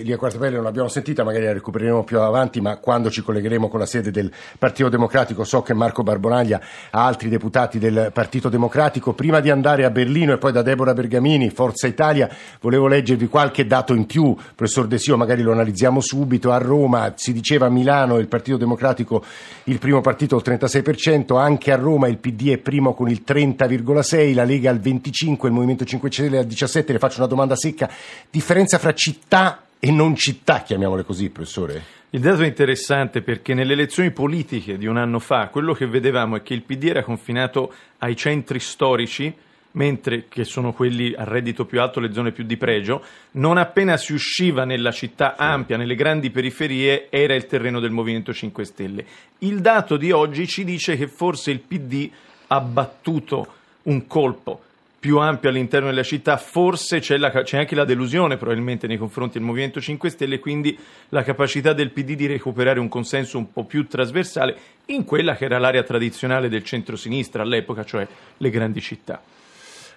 Lia 0.00 0.16
Quartapelle 0.16 0.54
non 0.54 0.64
l'abbiamo 0.64 0.88
sentita, 0.88 1.22
magari 1.22 1.44
la 1.44 1.52
recupereremo 1.52 2.02
più 2.02 2.18
avanti, 2.18 2.62
ma 2.62 2.76
quando 2.78 3.10
ci 3.10 3.20
collegheremo 3.20 3.68
con 3.68 3.78
la 3.78 3.86
sede 3.86 4.10
del 4.10 4.32
Partito 4.58 4.88
Democratico 4.88 5.44
so 5.44 5.60
che 5.60 5.74
Marco 5.74 6.02
Barbonaglia 6.02 6.60
ha 6.90 7.04
altri 7.04 7.28
deputati 7.28 7.78
del 7.78 8.10
Partito 8.12 8.48
Democratico. 8.48 9.12
Prima 9.12 9.40
di 9.40 9.50
andare 9.50 9.84
a 9.84 9.90
Berlino 9.90 10.32
e 10.32 10.38
poi 10.38 10.52
da 10.52 10.62
Deborah 10.62 10.94
Bergamini, 10.94 11.50
Forza 11.50 11.86
Italia, 11.86 12.30
volevo 12.60 12.86
leggervi 12.86 13.28
qualche 13.28 13.66
dato 13.66 13.92
in 13.92 14.06
più, 14.06 14.34
professor 14.54 14.86
Desio, 14.86 15.18
magari 15.18 15.42
lo 15.42 15.52
analizziamo 15.52 16.00
subito. 16.00 16.52
A 16.52 16.58
Roma 16.58 17.12
si 17.16 17.34
diceva 17.34 17.66
a 17.66 17.70
Milano 17.70 18.18
il 18.18 18.28
Partito 18.28 18.56
Democratico 18.56 19.22
il 19.64 19.78
primo 19.78 20.00
partito 20.00 20.36
al 20.36 20.42
36%, 20.44 21.38
anche 21.38 21.70
a 21.70 21.76
Roma 21.76 22.08
il 22.08 22.16
PD 22.16 22.48
è 22.48 22.58
primo 22.58 22.94
con 22.94 23.10
il 23.10 23.22
30,6%, 23.26 24.34
la 24.34 24.44
Lega 24.44 24.70
al 24.70 24.80
25%, 24.80 25.46
il 25.46 25.52
Movimento 25.52 25.84
5 25.84 26.10
Stelle 26.10 26.38
al 26.38 26.46
17%. 26.46 26.92
Le 26.92 26.98
faccio 26.98 27.18
una 27.18 27.26
domanda 27.26 27.56
secca. 27.56 27.90
Differenza 28.30 28.78
fra 28.78 28.94
città 28.94 29.62
e 29.84 29.90
non 29.90 30.14
città, 30.14 30.62
chiamiamole 30.62 31.02
così, 31.02 31.28
professore? 31.28 31.82
Il 32.10 32.20
dato 32.20 32.42
è 32.42 32.46
interessante 32.46 33.20
perché 33.20 33.52
nelle 33.52 33.72
elezioni 33.72 34.12
politiche 34.12 34.78
di 34.78 34.86
un 34.86 34.96
anno 34.96 35.18
fa 35.18 35.48
quello 35.48 35.74
che 35.74 35.88
vedevamo 35.88 36.36
è 36.36 36.42
che 36.42 36.54
il 36.54 36.62
PD 36.62 36.84
era 36.84 37.02
confinato 37.02 37.74
ai 37.98 38.14
centri 38.14 38.60
storici, 38.60 39.34
mentre 39.72 40.26
che 40.28 40.44
sono 40.44 40.72
quelli 40.72 41.12
a 41.16 41.24
reddito 41.24 41.64
più 41.64 41.80
alto, 41.80 41.98
le 41.98 42.12
zone 42.12 42.30
più 42.30 42.44
di 42.44 42.56
pregio, 42.56 43.02
non 43.32 43.56
appena 43.56 43.96
si 43.96 44.12
usciva 44.12 44.64
nella 44.64 44.92
città 44.92 45.34
ampia, 45.34 45.76
nelle 45.76 45.96
grandi 45.96 46.30
periferie, 46.30 47.08
era 47.10 47.34
il 47.34 47.46
terreno 47.46 47.80
del 47.80 47.90
Movimento 47.90 48.32
5 48.32 48.64
Stelle. 48.64 49.04
Il 49.38 49.60
dato 49.60 49.96
di 49.96 50.12
oggi 50.12 50.46
ci 50.46 50.62
dice 50.62 50.96
che 50.96 51.08
forse 51.08 51.50
il 51.50 51.58
PD 51.58 52.08
ha 52.46 52.60
battuto 52.60 53.54
un 53.82 54.06
colpo 54.06 54.62
più 55.02 55.18
ampio 55.18 55.48
all'interno 55.48 55.88
della 55.88 56.04
città, 56.04 56.36
forse 56.36 57.00
c'è, 57.00 57.16
la, 57.16 57.42
c'è, 57.42 57.58
anche 57.58 57.74
la 57.74 57.84
delusione 57.84 58.36
probabilmente 58.36 58.86
nei 58.86 58.98
confronti 58.98 59.36
del 59.36 59.42
Movimento 59.42 59.80
5 59.80 60.08
Stelle, 60.08 60.38
quindi 60.38 60.78
la 61.08 61.24
capacità 61.24 61.72
del 61.72 61.90
PD 61.90 62.14
di 62.14 62.26
recuperare 62.26 62.78
un 62.78 62.86
consenso 62.88 63.36
un 63.36 63.50
po' 63.50 63.64
più 63.64 63.84
trasversale 63.88 64.56
in 64.86 65.04
quella 65.04 65.34
che 65.34 65.46
era 65.46 65.58
l'area 65.58 65.82
tradizionale 65.82 66.48
del 66.48 66.62
centro-sinistra 66.62 67.42
all'epoca, 67.42 67.84
cioè 67.84 68.06
le 68.36 68.50
grandi 68.50 68.80
città 68.80 69.20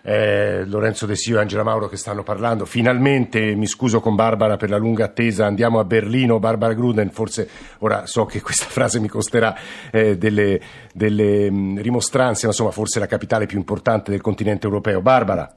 eh, 0.06 0.63
Lorenzo 0.65 1.08
De 1.08 1.15
Sio 1.15 1.38
e 1.38 1.41
Angela 1.41 1.63
Mauro 1.63 1.88
che 1.88 1.98
stanno 1.98 2.22
parlando. 2.22 2.65
Finalmente, 2.65 3.56
mi 3.56 3.65
scuso 3.65 4.00
con 4.00 4.13
Barbara 4.13 4.56
per 4.56 4.70
la 4.70 4.78
lunga 4.78 5.06
attesa, 5.06 5.48
andiamo 5.48 5.80
a 5.80 5.84
Berlino, 5.84 6.39
Barbara 6.39 6.74
Gruden, 6.74 7.10
forse 7.10 7.50
ora 7.80 8.06
so 8.06 8.26
che 8.26 8.41
questa 8.41 8.65
frase 8.70 9.00
mi 9.00 9.08
costerà 9.08 9.56
eh, 9.91 10.18
delle, 10.18 10.62
delle 10.94 11.50
mh, 11.50 11.82
rimostranze, 11.82 12.46
ma 12.46 12.52
insomma 12.52 12.72
forse 12.72 13.00
la 13.00 13.08
capitale 13.08 13.48
più 13.48 13.58
importante 13.58 14.12
del 14.12 14.22
continente 14.22 14.68
europeo. 14.68 15.02
Barbara. 15.02 15.52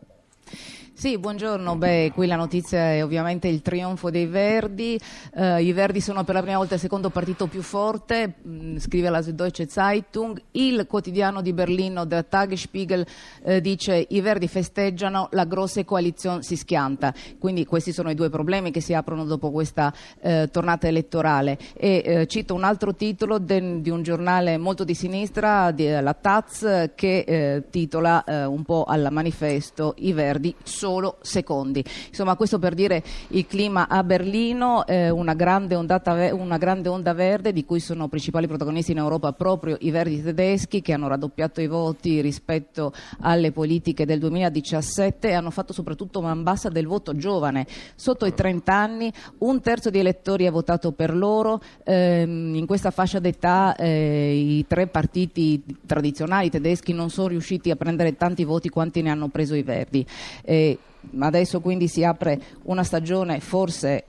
Sì, 0.99 1.17
buongiorno. 1.17 1.77
Beh, 1.77 2.11
qui 2.13 2.27
la 2.27 2.35
notizia 2.35 2.95
è 2.95 3.05
ovviamente 3.05 3.47
il 3.47 3.63
trionfo 3.63 4.11
dei 4.11 4.27
Verdi. 4.27 4.99
Uh, 5.33 5.59
I 5.59 5.73
Verdi 5.73 6.01
sono 6.01 6.25
per 6.25 6.35
la 6.35 6.41
prima 6.41 6.57
volta 6.57 6.75
il 6.75 6.81
secondo 6.81 7.09
partito 7.09 7.47
più 7.47 7.63
forte, 7.63 8.35
mh, 8.43 8.51
mm, 8.51 8.77
scrive 8.79 9.09
la 9.09 9.23
Süddeutsche 9.23 9.69
Zeitung. 9.69 10.43
Il 10.51 10.87
quotidiano 10.89 11.41
di 11.41 11.53
Berlino, 11.53 12.05
der 12.05 12.25
Tagesspiegel, 12.25 13.07
uh, 13.43 13.61
dice 13.61 14.07
i 14.09 14.21
Verdi 14.21 14.49
festeggiano, 14.49 15.29
la 15.31 15.45
grossa 15.45 15.85
coalizione 15.85 16.43
si 16.43 16.57
schianta. 16.57 17.15
Quindi 17.39 17.65
questi 17.65 17.93
sono 17.93 18.11
i 18.11 18.17
due 18.17 18.29
problemi 18.29 18.73
che 18.73 18.81
si 18.81 18.93
aprono 18.93 19.25
dopo 19.25 19.53
questa 19.53 19.95
uh, 20.19 20.49
tornata 20.51 20.89
elettorale. 20.89 21.59
E 21.75 22.27
cito 22.29 22.55
un 22.55 22.65
altro 22.65 22.93
titolo 22.97 23.39
de, 23.39 23.81
di 23.81 23.91
un 23.91 24.03
giornale 24.03 24.59
molto 24.59 24.83
di 24.83 24.95
sinistra, 24.95 25.71
di, 25.71 25.89
la 25.89 26.15
Taz, 26.15 26.91
che 26.97 27.63
titola 27.71 28.25
un 28.49 28.65
po' 28.65 28.83
al 28.83 29.07
manifesto 29.13 29.95
I 29.99 30.13
Verdi 30.13 30.55
sono 30.65 30.87
solo 30.89 31.19
secondi. 31.21 31.85
Insomma, 32.09 32.35
questo 32.35 32.59
per 32.59 32.73
dire 32.73 33.03
il 33.29 33.47
clima 33.47 33.89
a 33.89 34.03
Berlino, 34.03 34.87
eh, 34.87 35.11
una, 35.11 35.35
grande 35.35 35.75
ondata, 35.75 36.33
una, 36.33 36.57
grande 36.57 36.89
onda 36.89 37.13
verde 37.13 37.53
di 37.53 37.67
cui 37.67 37.79
sono 37.79 38.09
principali 38.09 38.47
protagonisti 38.47 38.93
in 38.93 38.97
Europa 38.97 39.33
proprio 39.33 39.77
i 39.81 39.91
verdi 39.91 40.23
tedeschi 40.23 40.81
che 40.81 40.95
hanno 40.95 41.07
raddoppiato 41.09 41.61
i 41.61 41.67
voti 41.67 42.23
rispetto 42.23 42.95
alle 43.21 43.53
politiche 43.53 44.07
del 44.07 44.19
2017 44.19 45.29
e 45.29 45.35
hanno 45.35 45.51
fatto 45.51 45.75
soprattutto 45.75 46.23
man 46.23 46.43
bassa 46.43 46.71
del 46.71 46.87
voto 46.87 47.15
giovane. 47.15 47.67
Sotto 47.95 48.25
i 48.25 48.33
30 48.33 48.75
anni 48.75 49.13
un 49.41 49.61
terzo 49.61 49.91
di 49.91 49.99
elettori 49.99 50.47
ha 50.47 50.51
votato 50.51 50.93
per 50.93 51.15
loro, 51.15 51.61
ehm, 51.85 52.55
in 52.55 52.65
questa 52.65 52.91
fascia 52.91 53.19
d'età 53.19 53.77
eh, 53.77 54.33
i 54.35 54.67
tre 54.67 54.87
partiti 54.87 55.63
tradizionali 55.85 56.49
tedeschi 56.49 56.95
non 56.95 57.11
sono 57.11 57.29
riusciti 57.29 57.71
a 57.71 57.77
prendere 57.77 58.17
tanti 58.17 58.45
voti 58.45 58.71
quanti 58.71 59.03
ne 59.03 59.11
hanno 59.11 59.29
preso 59.29 59.55
i 59.55 59.63
verdi. 59.63 60.07
Eh, 60.43 60.78
adesso 61.19 61.61
quindi 61.61 61.89
si 61.89 62.05
apre 62.05 62.41
una 62.65 62.83
stagione 62.83 63.41
forse 63.41 64.05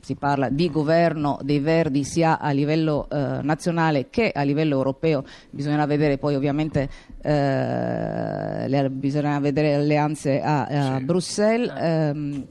si 0.00 0.14
parla 0.14 0.48
di 0.48 0.70
governo 0.70 1.38
dei 1.42 1.58
Verdi 1.58 2.04
sia 2.04 2.38
a 2.38 2.50
livello 2.50 3.08
eh, 3.10 3.40
nazionale 3.42 4.08
che 4.08 4.30
a 4.34 4.42
livello 4.42 4.74
europeo, 4.74 5.24
bisognerà 5.50 5.86
vedere 5.86 6.18
poi 6.18 6.34
ovviamente 6.34 6.88
eh, 7.20 8.68
le, 8.68 8.90
bisognerà 8.90 9.38
vedere 9.40 9.74
alleanze 9.74 10.40
a, 10.40 10.64
a 10.64 10.98
sì. 10.98 11.04
Bruxelles. 11.04 11.72
Ehm, 11.76 12.46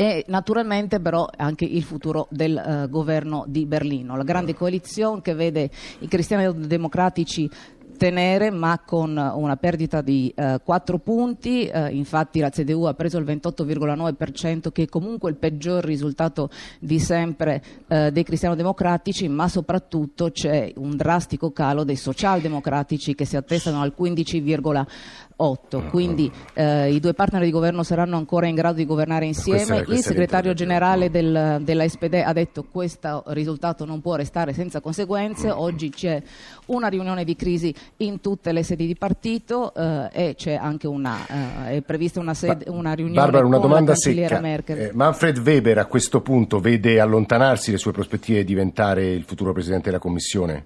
e 0.00 0.24
naturalmente 0.28 1.00
però 1.00 1.28
anche 1.36 1.64
il 1.64 1.82
futuro 1.82 2.28
del 2.30 2.84
uh, 2.84 2.88
governo 2.88 3.44
di 3.48 3.66
Berlino, 3.66 4.16
la 4.16 4.22
grande 4.22 4.54
coalizione 4.54 5.20
che 5.22 5.34
vede 5.34 5.68
i 5.98 6.06
cristiani 6.06 6.68
democratici 6.68 7.50
tenere 7.98 8.50
ma 8.50 8.80
con 8.82 9.10
una 9.10 9.56
perdita 9.56 10.00
di 10.00 10.32
eh, 10.34 10.58
4 10.64 10.98
punti, 11.00 11.66
eh, 11.66 11.90
infatti 11.90 12.40
la 12.40 12.48
CDU 12.48 12.84
ha 12.84 12.94
preso 12.94 13.18
il 13.18 13.26
28,9% 13.26 14.72
che 14.72 14.84
è 14.84 14.88
comunque 14.88 15.28
il 15.28 15.36
peggior 15.36 15.84
risultato 15.84 16.48
di 16.78 16.98
sempre 16.98 17.62
eh, 17.88 18.10
dei 18.10 18.22
cristiano-democratici, 18.22 19.28
ma 19.28 19.48
soprattutto 19.48 20.30
c'è 20.30 20.72
un 20.76 20.96
drastico 20.96 21.50
calo 21.50 21.84
dei 21.84 21.96
socialdemocratici 21.96 23.14
che 23.14 23.26
si 23.26 23.36
attestano 23.36 23.82
al 23.82 23.92
15,8%. 23.98 25.26
8, 25.40 25.84
quindi 25.90 26.30
eh, 26.54 26.92
i 26.92 26.98
due 26.98 27.14
partner 27.14 27.42
di 27.42 27.50
governo 27.50 27.84
saranno 27.84 28.16
ancora 28.16 28.46
in 28.46 28.56
grado 28.56 28.76
di 28.76 28.86
governare 28.86 29.24
insieme. 29.24 29.84
Il 29.86 29.98
segretario 29.98 30.52
generale 30.52 31.10
del, 31.10 31.60
della 31.62 31.88
SPD 31.88 32.14
ha 32.24 32.32
detto 32.32 32.62
che 32.62 32.68
questo 32.72 33.22
risultato 33.28 33.84
non 33.84 34.00
può 34.00 34.16
restare 34.16 34.52
senza 34.52 34.80
conseguenze. 34.80 35.50
Oggi 35.50 35.90
c'è 35.90 36.20
una 36.66 36.88
riunione 36.88 37.24
di 37.24 37.36
crisi 37.36 37.72
in 37.98 38.20
tutte 38.20 38.50
le 38.52 38.64
sedi 38.64 38.86
di 38.86 38.96
partito 38.96 39.72
eh, 39.74 40.08
e 40.12 40.34
c'è 40.34 40.54
anche 40.54 40.88
una, 40.88 41.66
eh, 41.68 41.76
è 41.76 41.82
prevista 41.82 42.18
una, 42.18 42.34
sede, 42.34 42.68
una 42.68 42.94
riunione 42.94 43.20
Barbara, 43.20 43.46
una 43.46 43.58
con 43.58 43.68
domanda 43.68 43.92
la 43.92 43.92
cancelliera 43.92 44.36
secca. 44.36 44.40
Merkel. 44.40 44.78
Eh, 44.78 44.90
Manfred 44.92 45.38
Weber 45.38 45.78
a 45.78 45.86
questo 45.86 46.20
punto 46.20 46.58
vede 46.58 46.98
allontanarsi 46.98 47.70
le 47.70 47.78
sue 47.78 47.92
prospettive 47.92 48.38
di 48.38 48.44
diventare 48.44 49.06
il 49.12 49.22
futuro 49.22 49.52
Presidente 49.52 49.86
della 49.86 50.00
Commissione? 50.00 50.64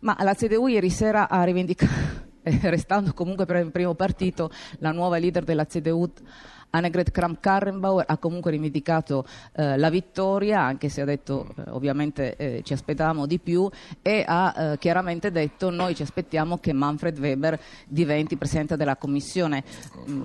Ma 0.00 0.16
la 0.20 0.34
CDU 0.34 0.66
ieri 0.66 0.90
sera 0.90 1.28
ha 1.28 1.44
rivendicato 1.44 2.28
restando 2.42 3.12
comunque 3.12 3.46
per 3.46 3.56
il 3.56 3.70
primo 3.70 3.94
partito, 3.94 4.50
la 4.78 4.92
nuova 4.92 5.18
leader 5.18 5.44
della 5.44 5.66
CDU 5.66 6.10
Annegret 6.70 7.10
Kramp-Karrenbauer 7.10 8.04
ha 8.06 8.16
comunque 8.18 8.50
rivendicato 8.50 9.24
eh, 9.54 9.76
la 9.76 9.90
vittoria, 9.90 10.60
anche 10.60 10.88
se 10.88 11.00
ha 11.00 11.04
detto 11.04 11.48
eh, 11.56 11.70
ovviamente 11.70 12.36
eh, 12.36 12.62
ci 12.64 12.72
aspettavamo 12.72 13.26
di 13.26 13.38
più 13.38 13.68
e 14.02 14.24
ha 14.26 14.54
eh, 14.56 14.78
chiaramente 14.78 15.30
detto 15.30 15.70
noi 15.70 15.94
ci 15.94 16.02
aspettiamo 16.02 16.58
che 16.58 16.72
Manfred 16.72 17.18
Weber 17.18 17.58
diventi 17.86 18.36
Presidente 18.36 18.76
della 18.76 18.96
Commissione, 18.96 19.64
mm, 20.08 20.22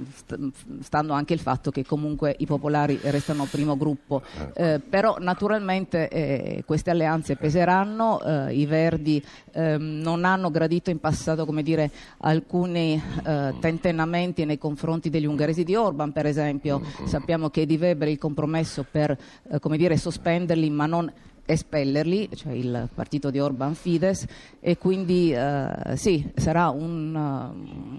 stando 0.81 1.13
anche 1.13 1.33
il 1.33 1.39
fatto 1.39 1.71
che 1.71 1.83
comunque 1.83 2.35
i 2.37 2.45
popolari 2.45 2.99
restano 3.03 3.45
primo 3.45 3.75
gruppo. 3.75 4.21
Eh, 4.53 4.79
però 4.87 5.17
naturalmente 5.19 6.07
eh, 6.09 6.63
queste 6.65 6.91
alleanze 6.91 7.35
peseranno, 7.35 8.19
i 8.49 8.65
Verdi 8.65 9.23
ehm, 9.51 9.99
non 10.01 10.25
hanno 10.25 10.51
gradito 10.51 10.89
in 10.89 10.99
passato 10.99 11.45
come 11.45 11.63
dire, 11.63 11.89
alcuni 12.19 13.01
tentennamenti 13.59 14.45
nei 14.45 14.57
confronti 14.57 15.09
degli 15.09 15.25
ungheresi 15.25 15.63
di 15.63 15.75
Orban, 15.75 16.11
per 16.11 16.25
esempio 16.25 16.34
esempio 16.35 16.81
sappiamo 17.05 17.49
che 17.49 17.65
di 17.65 17.77
Weber 17.77 18.07
il 18.07 18.17
compromesso 18.17 18.85
per 18.89 19.17
eh, 19.51 19.59
come 19.59 19.77
dire, 19.77 19.97
sospenderli 19.97 20.69
ma 20.69 20.85
non 20.85 21.11
espellerli, 21.45 22.29
cioè 22.35 22.53
il 22.53 22.89
partito 22.93 23.29
di 23.29 23.39
Orban 23.39 23.75
Fides, 23.75 24.25
e 24.59 24.77
quindi 24.77 25.31
eh, 25.31 25.95
sì, 25.95 26.27
sarà 26.35 26.69
un, 26.69 27.13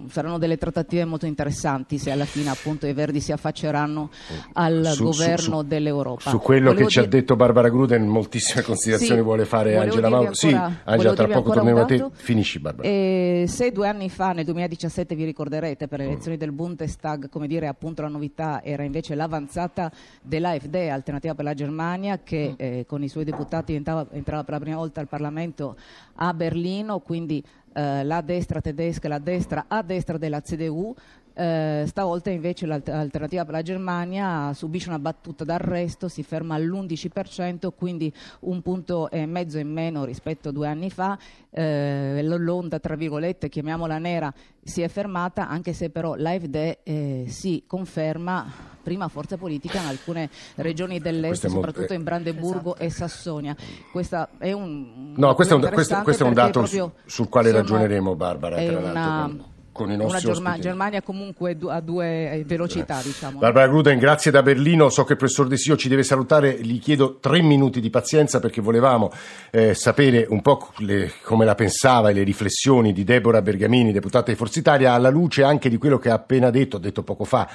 uh, 0.05 0.09
saranno 0.09 0.39
delle 0.39 0.57
trattative 0.57 1.05
molto 1.05 1.27
interessanti 1.27 1.97
se 1.99 2.11
alla 2.11 2.25
fine 2.25 2.51
appunto 2.51 2.87
i 2.87 2.93
Verdi 2.93 3.21
si 3.21 3.31
affacceranno 3.31 4.11
al 4.55 4.85
su, 4.93 5.05
governo 5.05 5.37
su, 5.37 5.61
su, 5.61 5.63
dell'Europa. 5.63 6.29
Su 6.29 6.39
quello 6.39 6.71
Volevo 6.71 6.85
che 6.87 6.91
ci 6.91 6.99
ha 6.99 7.07
detto 7.07 7.37
Barbara 7.37 7.69
Gruden, 7.69 8.07
moltissime 8.09 8.63
considerazioni 8.63 9.21
sì, 9.21 9.25
vuole 9.25 9.45
fare 9.45 9.77
Angela 9.77 10.09
Mauro. 10.09 10.35
Sì, 10.35 10.53
Angela, 10.85 11.15
tra 11.15 11.29
poco 11.29 11.53
torniamo 11.53 11.83
a 11.83 11.85
te. 11.85 12.05
Finisci 12.13 12.59
Barbara. 12.59 12.89
E 12.89 13.45
se 13.47 13.71
due 13.71 13.87
anni 13.87 14.11
fa, 14.11 14.33
nel 14.33 14.45
2017, 14.45 15.15
vi 15.15 15.25
ricorderete, 15.25 15.87
per 15.87 16.01
le 16.01 16.07
elezioni 16.07 16.37
mm. 16.37 16.41
del 16.41 16.53
Bundestag, 16.53 17.29
come 17.29 17.47
dire, 17.47 17.69
appunto 17.69 18.03
la 18.03 18.09
novità 18.09 18.61
era 18.65 18.83
invece 18.83 19.15
l'avanzata 19.15 19.91
dell'AfD, 20.21 20.75
Alternativa 20.75 21.35
per 21.35 21.45
la 21.45 21.55
Germania, 21.55 22.21
che 22.25 22.51
mm. 22.51 22.55
eh, 22.57 22.85
con 22.87 23.05
i 23.05 23.09
suoi 23.09 23.23
deputati 23.23 23.35
entrava, 23.67 24.07
entrava 24.11 24.45
per 24.45 24.55
la 24.55 24.61
prima 24.61 24.77
volta 24.77 25.01
al 25.01 25.09
Parlamento 25.09 25.77
a 26.15 26.33
Berlino, 26.33 27.01
quindi 27.01 27.45
eh, 27.73 28.05
la 28.05 28.21
destra 28.21 28.61
tedesca, 28.61 29.09
la 29.09 29.19
destra 29.19 29.65
a 29.69 29.83
destra 29.83 30.19
della 30.19 30.41
CDU, 30.41 30.95
Eh, 31.39 31.85
stavolta 31.87 32.31
invece 32.31 32.65
l'alternativa 32.65 33.45
per 33.45 33.53
la 33.53 33.61
Germania 33.61 34.55
subisce 34.55 34.89
una 34.89 34.99
battuta 34.99 35.45
d'arresto, 35.45 36.09
si 36.09 36.23
ferma 36.23 36.55
all'11%, 36.55 37.69
quindi 37.77 38.11
un 38.41 38.63
punto 38.63 39.11
e 39.11 39.27
mezzo 39.27 39.59
in 39.59 39.71
meno 39.71 40.05
rispetto 40.05 40.49
a 40.49 40.53
due 40.53 40.67
anni 40.67 40.89
fa. 40.89 41.19
Eh, 41.51 42.23
l'onda, 42.23 42.79
tra 42.79 42.97
virgolette, 42.97 43.51
chiamiamola 43.51 43.99
nera, 43.99 44.33
si 44.63 44.81
è 44.81 44.89
fermata, 44.89 45.47
anche 45.47 45.75
se 45.75 45.91
però 45.91 46.15
l'AfD 46.15 46.79
eh, 46.83 47.25
si 47.29 47.65
conferma 47.67 48.75
prima 48.83 49.09
forza 49.09 49.37
politica 49.37 49.79
in 49.81 49.89
alcune 49.89 50.31
regioni 50.55 51.01
dell'est, 51.01 51.49
soprattutto 51.49 51.93
in 51.93 52.03
Brandeburgo 52.03 52.77
esatto. 52.77 52.83
e 52.83 52.91
Sassonia. 52.91 53.57
Questo 53.93 54.29
è 54.39 54.53
un, 54.53 55.13
no, 55.17 55.35
questo 55.35 55.55
è 55.55 55.57
un, 55.59 55.71
questo, 55.71 56.01
questo 56.03 56.25
è 56.25 56.27
un 56.29 56.33
dato 56.33 56.65
sul 57.05 57.29
quale 57.29 57.51
ragioneremo, 57.51 58.15
Barbara. 58.15 58.57
Tra 58.57 58.81
l'altro, 58.81 59.55
con 59.77 59.93
i 59.93 59.97
nostri 59.97 60.27
una 60.27 60.35
Germa- 60.35 60.59
Germania 60.59 61.03
comunque 61.03 61.57
a 61.69 61.81
due 61.81 62.33
eh, 62.33 62.45
velocità, 62.45 63.01
diciamo. 63.03 63.39
Barbara 63.39 63.69
Gruden, 63.69 63.99
grazie 63.99 64.31
da 64.31 64.43
Berlino. 64.43 64.89
So 64.89 65.05
che 65.05 65.13
il 65.13 65.19
professor 65.19 65.47
De 65.47 65.59
Sio 65.59 65.77
ci 65.77 65.89
deve 65.89 66.03
salutare, 66.03 66.59
gli 66.61 66.81
chiedo 66.81 67.19
tre 67.21 67.43
minuti 67.43 67.81
di 67.81 67.91
pazienza 67.91 68.41
perché 68.41 68.61
volevamo 68.61 69.13
eh, 69.51 69.75
sapere 69.75 70.27
un 70.29 70.41
po' 70.41 70.73
le, 70.79 71.13
come 71.23 71.45
la 71.45 71.55
pensava 71.55 72.11
e 72.11 72.15
le 72.15 72.23
riflessioni 72.23 72.93
di 72.93 73.05
Deborah 73.05 73.43
Bergamini, 73.43 73.93
deputata 73.93 74.31
di 74.31 74.37
Forza 74.37 74.59
Italia, 74.59 74.95
alla 74.95 75.11
luce 75.11 75.43
anche 75.43 75.69
di 75.69 75.77
quello 75.77 75.99
che 75.99 76.11
ha 76.11 76.15
appena 76.15 76.51
detto, 76.51 76.79
ha 76.79 76.81
detto 76.81 77.03
poco 77.03 77.25
fa 77.25 77.49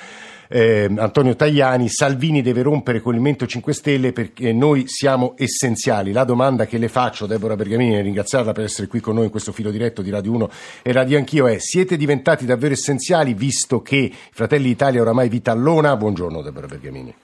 eh, 0.53 0.89
Antonio 0.97 1.35
Tajani, 1.35 1.87
Salvini 1.87 2.41
deve 2.41 2.61
rompere 2.61 2.99
con 2.99 3.13
il 3.13 3.19
Movimento 3.19 3.47
5 3.47 3.73
Stelle 3.73 4.11
perché 4.11 4.51
noi 4.51 4.83
siamo 4.87 5.33
essenziali. 5.37 6.11
La 6.11 6.25
domanda 6.25 6.65
che 6.65 6.77
le 6.77 6.89
faccio, 6.89 7.25
Deborah 7.25 7.55
Bergamini, 7.55 7.95
e 7.95 8.01
ringraziarla 8.01 8.51
per 8.51 8.65
essere 8.65 8.87
qui 8.87 8.99
con 8.99 9.15
noi 9.15 9.25
in 9.25 9.31
questo 9.31 9.53
filo 9.53 9.71
diretto 9.71 10.01
di 10.01 10.09
Radio 10.09 10.33
1 10.33 10.49
e 10.81 10.91
Radio 10.91 11.17
Anch'io, 11.17 11.47
è 11.47 11.57
siete 11.59 11.95
diventati 11.95 12.09
davvero 12.45 12.73
essenziali 12.73 13.33
visto 13.33 13.81
che 13.81 14.11
Fratelli 14.11 14.65
d'Italia 14.65 15.01
oramai 15.01 15.29
vi 15.29 15.41
tallona? 15.41 15.95
Buongiorno 15.95 16.41
Deborah 16.41 16.67
Bergamini. 16.67 17.15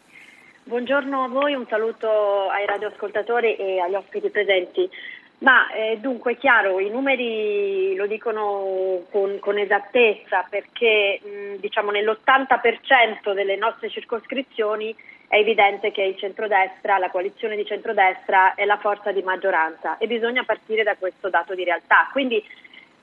Buongiorno 0.64 1.24
a 1.24 1.28
voi, 1.30 1.54
un 1.54 1.66
saluto 1.68 2.50
ai 2.50 2.66
radioascoltatori 2.66 3.56
e 3.56 3.80
agli 3.80 3.96
ospiti 3.96 4.30
presenti. 4.30 4.90
Ma 5.40 5.72
eh, 5.72 5.98
dunque 6.00 6.34
è 6.34 6.38
chiaro, 6.38 6.80
i 6.80 6.90
numeri 6.90 7.96
lo 7.96 8.08
dicono 8.08 9.04
con, 9.12 9.38
con 9.40 9.58
esattezza 9.60 10.46
perché 10.50 11.22
mh, 11.24 11.60
diciamo 11.60 11.92
nell'80% 11.92 13.34
delle 13.34 13.56
nostre 13.56 13.90
circoscrizioni 13.90 14.96
è 15.28 15.38
evidente 15.38 15.92
che 15.92 16.02
il 16.02 16.18
centrodestra, 16.18 16.98
la 16.98 17.12
coalizione 17.12 17.56
di 17.56 17.66
centrodestra 17.66 18.56
è 18.56 18.66
la 18.66 18.78
forza 18.78 19.12
di 19.12 19.22
maggioranza 19.22 19.98
e 19.98 20.08
bisogna 20.08 20.44
partire 20.44 20.84
da 20.84 20.96
questo 20.96 21.30
dato 21.30 21.54
di 21.54 21.64
realtà. 21.64 22.10
Quindi 22.12 22.44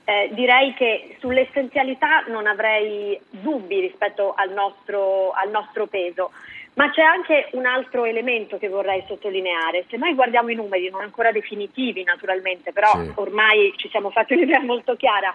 eh, 0.05 0.29
direi 0.33 0.73
che 0.75 1.17
sull'essenzialità 1.19 2.25
non 2.27 2.45
avrei 2.47 3.19
dubbi 3.29 3.79
rispetto 3.79 4.33
al 4.35 4.51
nostro, 4.51 5.31
al 5.31 5.49
nostro 5.49 5.87
peso. 5.87 6.31
Ma 6.75 6.91
c'è 6.91 7.01
anche 7.01 7.47
un 7.53 7.65
altro 7.65 8.03
elemento 8.05 8.57
che 8.57 8.67
vorrei 8.67 9.03
sottolineare. 9.07 9.85
Se 9.89 9.97
noi 9.97 10.13
guardiamo 10.13 10.49
i 10.49 10.55
numeri, 10.55 10.89
non 10.89 11.01
ancora 11.01 11.31
definitivi 11.31 12.03
naturalmente, 12.03 12.71
però 12.71 12.91
sì. 12.91 13.11
ormai 13.15 13.73
ci 13.77 13.89
siamo 13.89 14.09
fatti 14.09 14.33
un'idea 14.33 14.59
molto 14.59 14.95
chiara, 14.95 15.33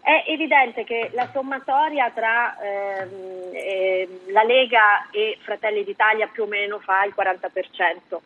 è 0.00 0.22
evidente 0.28 0.84
che 0.84 1.10
la 1.14 1.28
sommatoria 1.32 2.12
tra 2.14 2.56
ehm, 2.60 3.50
eh, 3.52 4.08
la 4.28 4.44
Lega 4.44 5.10
e 5.10 5.36
Fratelli 5.42 5.82
d'Italia 5.82 6.28
più 6.28 6.44
o 6.44 6.46
meno 6.46 6.78
fa 6.78 7.04
il 7.04 7.12
40%. 7.16 8.18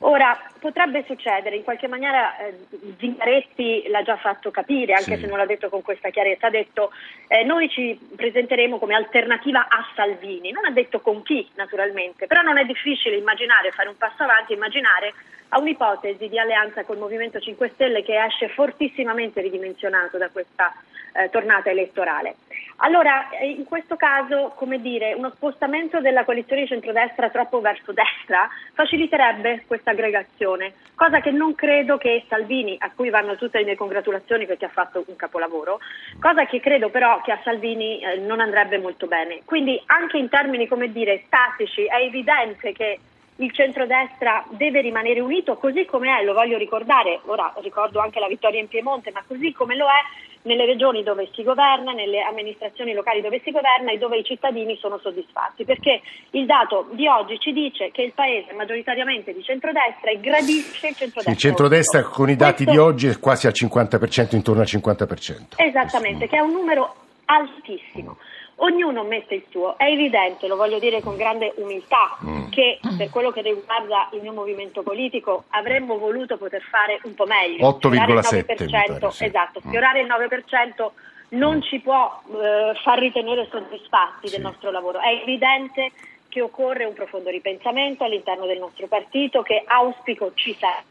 Ora, 0.00 0.38
potrebbe 0.60 1.04
succedere, 1.06 1.56
in 1.56 1.64
qualche 1.64 1.88
maniera 1.88 2.36
eh, 2.38 2.56
Zingaretti 2.98 3.86
l'ha 3.88 4.02
già 4.02 4.16
fatto 4.16 4.52
capire, 4.52 4.92
anche 4.92 5.16
sì. 5.16 5.22
se 5.22 5.26
non 5.26 5.38
l'ha 5.38 5.46
detto 5.46 5.68
con 5.68 5.82
questa 5.82 6.10
chiarezza, 6.10 6.46
ha 6.46 6.50
detto 6.50 6.92
eh, 7.26 7.42
noi 7.42 7.68
ci 7.68 7.98
presenteremo 8.14 8.78
come 8.78 8.94
alternativa 8.94 9.66
a 9.68 9.84
Salvini, 9.96 10.52
non 10.52 10.64
ha 10.66 10.70
detto 10.70 11.00
con 11.00 11.22
chi 11.22 11.48
naturalmente, 11.56 12.28
però 12.28 12.42
non 12.42 12.58
è 12.58 12.64
difficile 12.64 13.16
immaginare, 13.16 13.72
fare 13.72 13.88
un 13.88 13.96
passo 13.96 14.22
avanti, 14.22 14.52
immaginare 14.52 15.14
a 15.48 15.58
un'ipotesi 15.58 16.28
di 16.28 16.38
alleanza 16.38 16.84
col 16.84 16.98
Movimento 16.98 17.38
5 17.40 17.70
Stelle 17.74 18.02
che 18.02 18.22
esce 18.22 18.48
fortissimamente 18.48 19.40
ridimensionato 19.40 20.18
da 20.18 20.28
questa 20.28 20.72
eh, 21.14 21.30
tornata 21.30 21.70
elettorale. 21.70 22.36
Allora, 22.80 23.30
eh, 23.30 23.50
in 23.50 23.64
questo 23.64 23.96
caso, 23.96 24.52
come 24.54 24.80
dire, 24.80 25.12
uno 25.14 25.32
spostamento 25.34 26.00
della 26.00 26.24
coalizione 26.24 26.62
di 26.62 26.68
centrodestra 26.68 27.28
troppo 27.28 27.60
verso 27.60 27.92
destra 27.92 28.48
faciliterebbe 28.72 29.64
questa 29.66 29.90
aggregazione, 29.90 30.74
cosa 30.94 31.20
che 31.20 31.32
non 31.32 31.56
credo 31.56 31.98
che 31.98 32.24
Salvini, 32.28 32.76
a 32.78 32.92
cui 32.94 33.10
vanno 33.10 33.34
tutte 33.34 33.58
le 33.58 33.64
mie 33.64 33.74
congratulazioni 33.74 34.46
perché 34.46 34.66
ha 34.66 34.70
fatto 34.70 35.02
un 35.04 35.16
capolavoro, 35.16 35.80
cosa 36.20 36.46
che 36.46 36.60
credo 36.60 36.88
però 36.88 37.20
che 37.22 37.32
a 37.32 37.40
Salvini 37.42 38.00
eh, 38.00 38.18
non 38.18 38.38
andrebbe 38.38 38.78
molto 38.78 39.06
bene. 39.06 39.40
Quindi 39.44 39.80
anche 39.86 40.18
in 40.18 40.28
termini, 40.28 40.68
come 40.68 40.92
dire, 40.92 41.24
statici 41.26 41.84
è 41.84 41.96
evidente 41.96 42.72
che 42.72 43.00
il 43.40 43.52
centrodestra 43.52 44.44
deve 44.50 44.80
rimanere 44.80 45.20
unito 45.20 45.56
così 45.56 45.84
come 45.84 46.18
è, 46.18 46.24
lo 46.24 46.34
voglio 46.34 46.58
ricordare, 46.58 47.20
ora 47.26 47.52
ricordo 47.62 48.00
anche 48.00 48.18
la 48.18 48.26
vittoria 48.26 48.60
in 48.60 48.68
Piemonte, 48.68 49.12
ma 49.12 49.22
così 49.26 49.52
come 49.52 49.76
lo 49.76 49.86
è 49.86 50.26
nelle 50.42 50.66
regioni 50.66 51.02
dove 51.02 51.28
si 51.34 51.42
governa, 51.42 51.92
nelle 51.92 52.22
amministrazioni 52.22 52.94
locali 52.94 53.20
dove 53.20 53.40
si 53.44 53.50
governa 53.50 53.92
e 53.92 53.98
dove 53.98 54.18
i 54.18 54.24
cittadini 54.24 54.76
sono 54.76 54.98
soddisfatti, 54.98 55.64
perché 55.64 56.00
il 56.30 56.46
dato 56.46 56.88
di 56.92 57.06
oggi 57.06 57.38
ci 57.38 57.52
dice 57.52 57.90
che 57.90 58.02
il 58.02 58.12
Paese 58.12 58.50
è 58.50 58.54
maggioritariamente 58.54 59.32
di 59.32 59.42
centrodestra 59.42 60.10
e 60.10 60.20
gradisce 60.20 60.88
il 60.88 60.94
centrodestra. 60.94 61.32
Il 61.32 61.38
centrodestra 61.38 62.02
con 62.02 62.30
i 62.30 62.36
dati 62.36 62.64
Questo... 62.64 62.72
di 62.72 62.78
oggi 62.78 63.06
è 63.08 63.18
quasi 63.18 63.46
al 63.46 63.52
50%, 63.54 64.34
intorno 64.34 64.62
al 64.62 64.68
50%. 64.68 65.54
Esattamente, 65.56 66.26
che 66.26 66.36
è 66.36 66.40
un 66.40 66.52
numero 66.52 66.94
altissimo. 67.26 68.16
Ognuno 68.60 69.04
mette 69.04 69.34
il 69.36 69.44
suo, 69.50 69.76
è 69.78 69.84
evidente, 69.84 70.48
lo 70.48 70.56
voglio 70.56 70.78
dire 70.78 71.00
con 71.00 71.16
grande 71.16 71.52
umiltà, 71.56 72.18
mm. 72.24 72.48
che 72.50 72.80
per 72.96 73.10
quello 73.10 73.30
che 73.30 73.42
riguarda 73.42 74.08
il 74.12 74.20
mio 74.20 74.32
movimento 74.32 74.82
politico 74.82 75.44
avremmo 75.50 75.96
voluto 75.98 76.36
poter 76.36 76.62
fare 76.62 76.98
un 77.04 77.14
po' 77.14 77.26
meglio. 77.26 77.68
8,7%. 77.68 79.08
Sì. 79.08 79.24
Esatto, 79.24 79.60
mm. 79.64 79.68
sfiorare 79.68 80.00
il 80.00 80.08
9% 80.08 80.90
non 81.30 81.56
mm. 81.56 81.60
ci 81.62 81.78
può 81.80 82.20
eh, 82.32 82.72
far 82.82 82.98
ritenere 82.98 83.46
soddisfatti 83.50 84.26
sì. 84.28 84.34
del 84.34 84.42
nostro 84.42 84.70
lavoro. 84.70 84.98
È 84.98 85.20
evidente 85.22 85.92
che 86.28 86.40
occorre 86.40 86.84
un 86.84 86.94
profondo 86.94 87.30
ripensamento 87.30 88.04
all'interno 88.04 88.46
del 88.46 88.58
nostro 88.58 88.86
partito 88.86 89.42
che 89.42 89.62
auspico 89.66 90.32
ci 90.34 90.54
sarà 90.58 90.82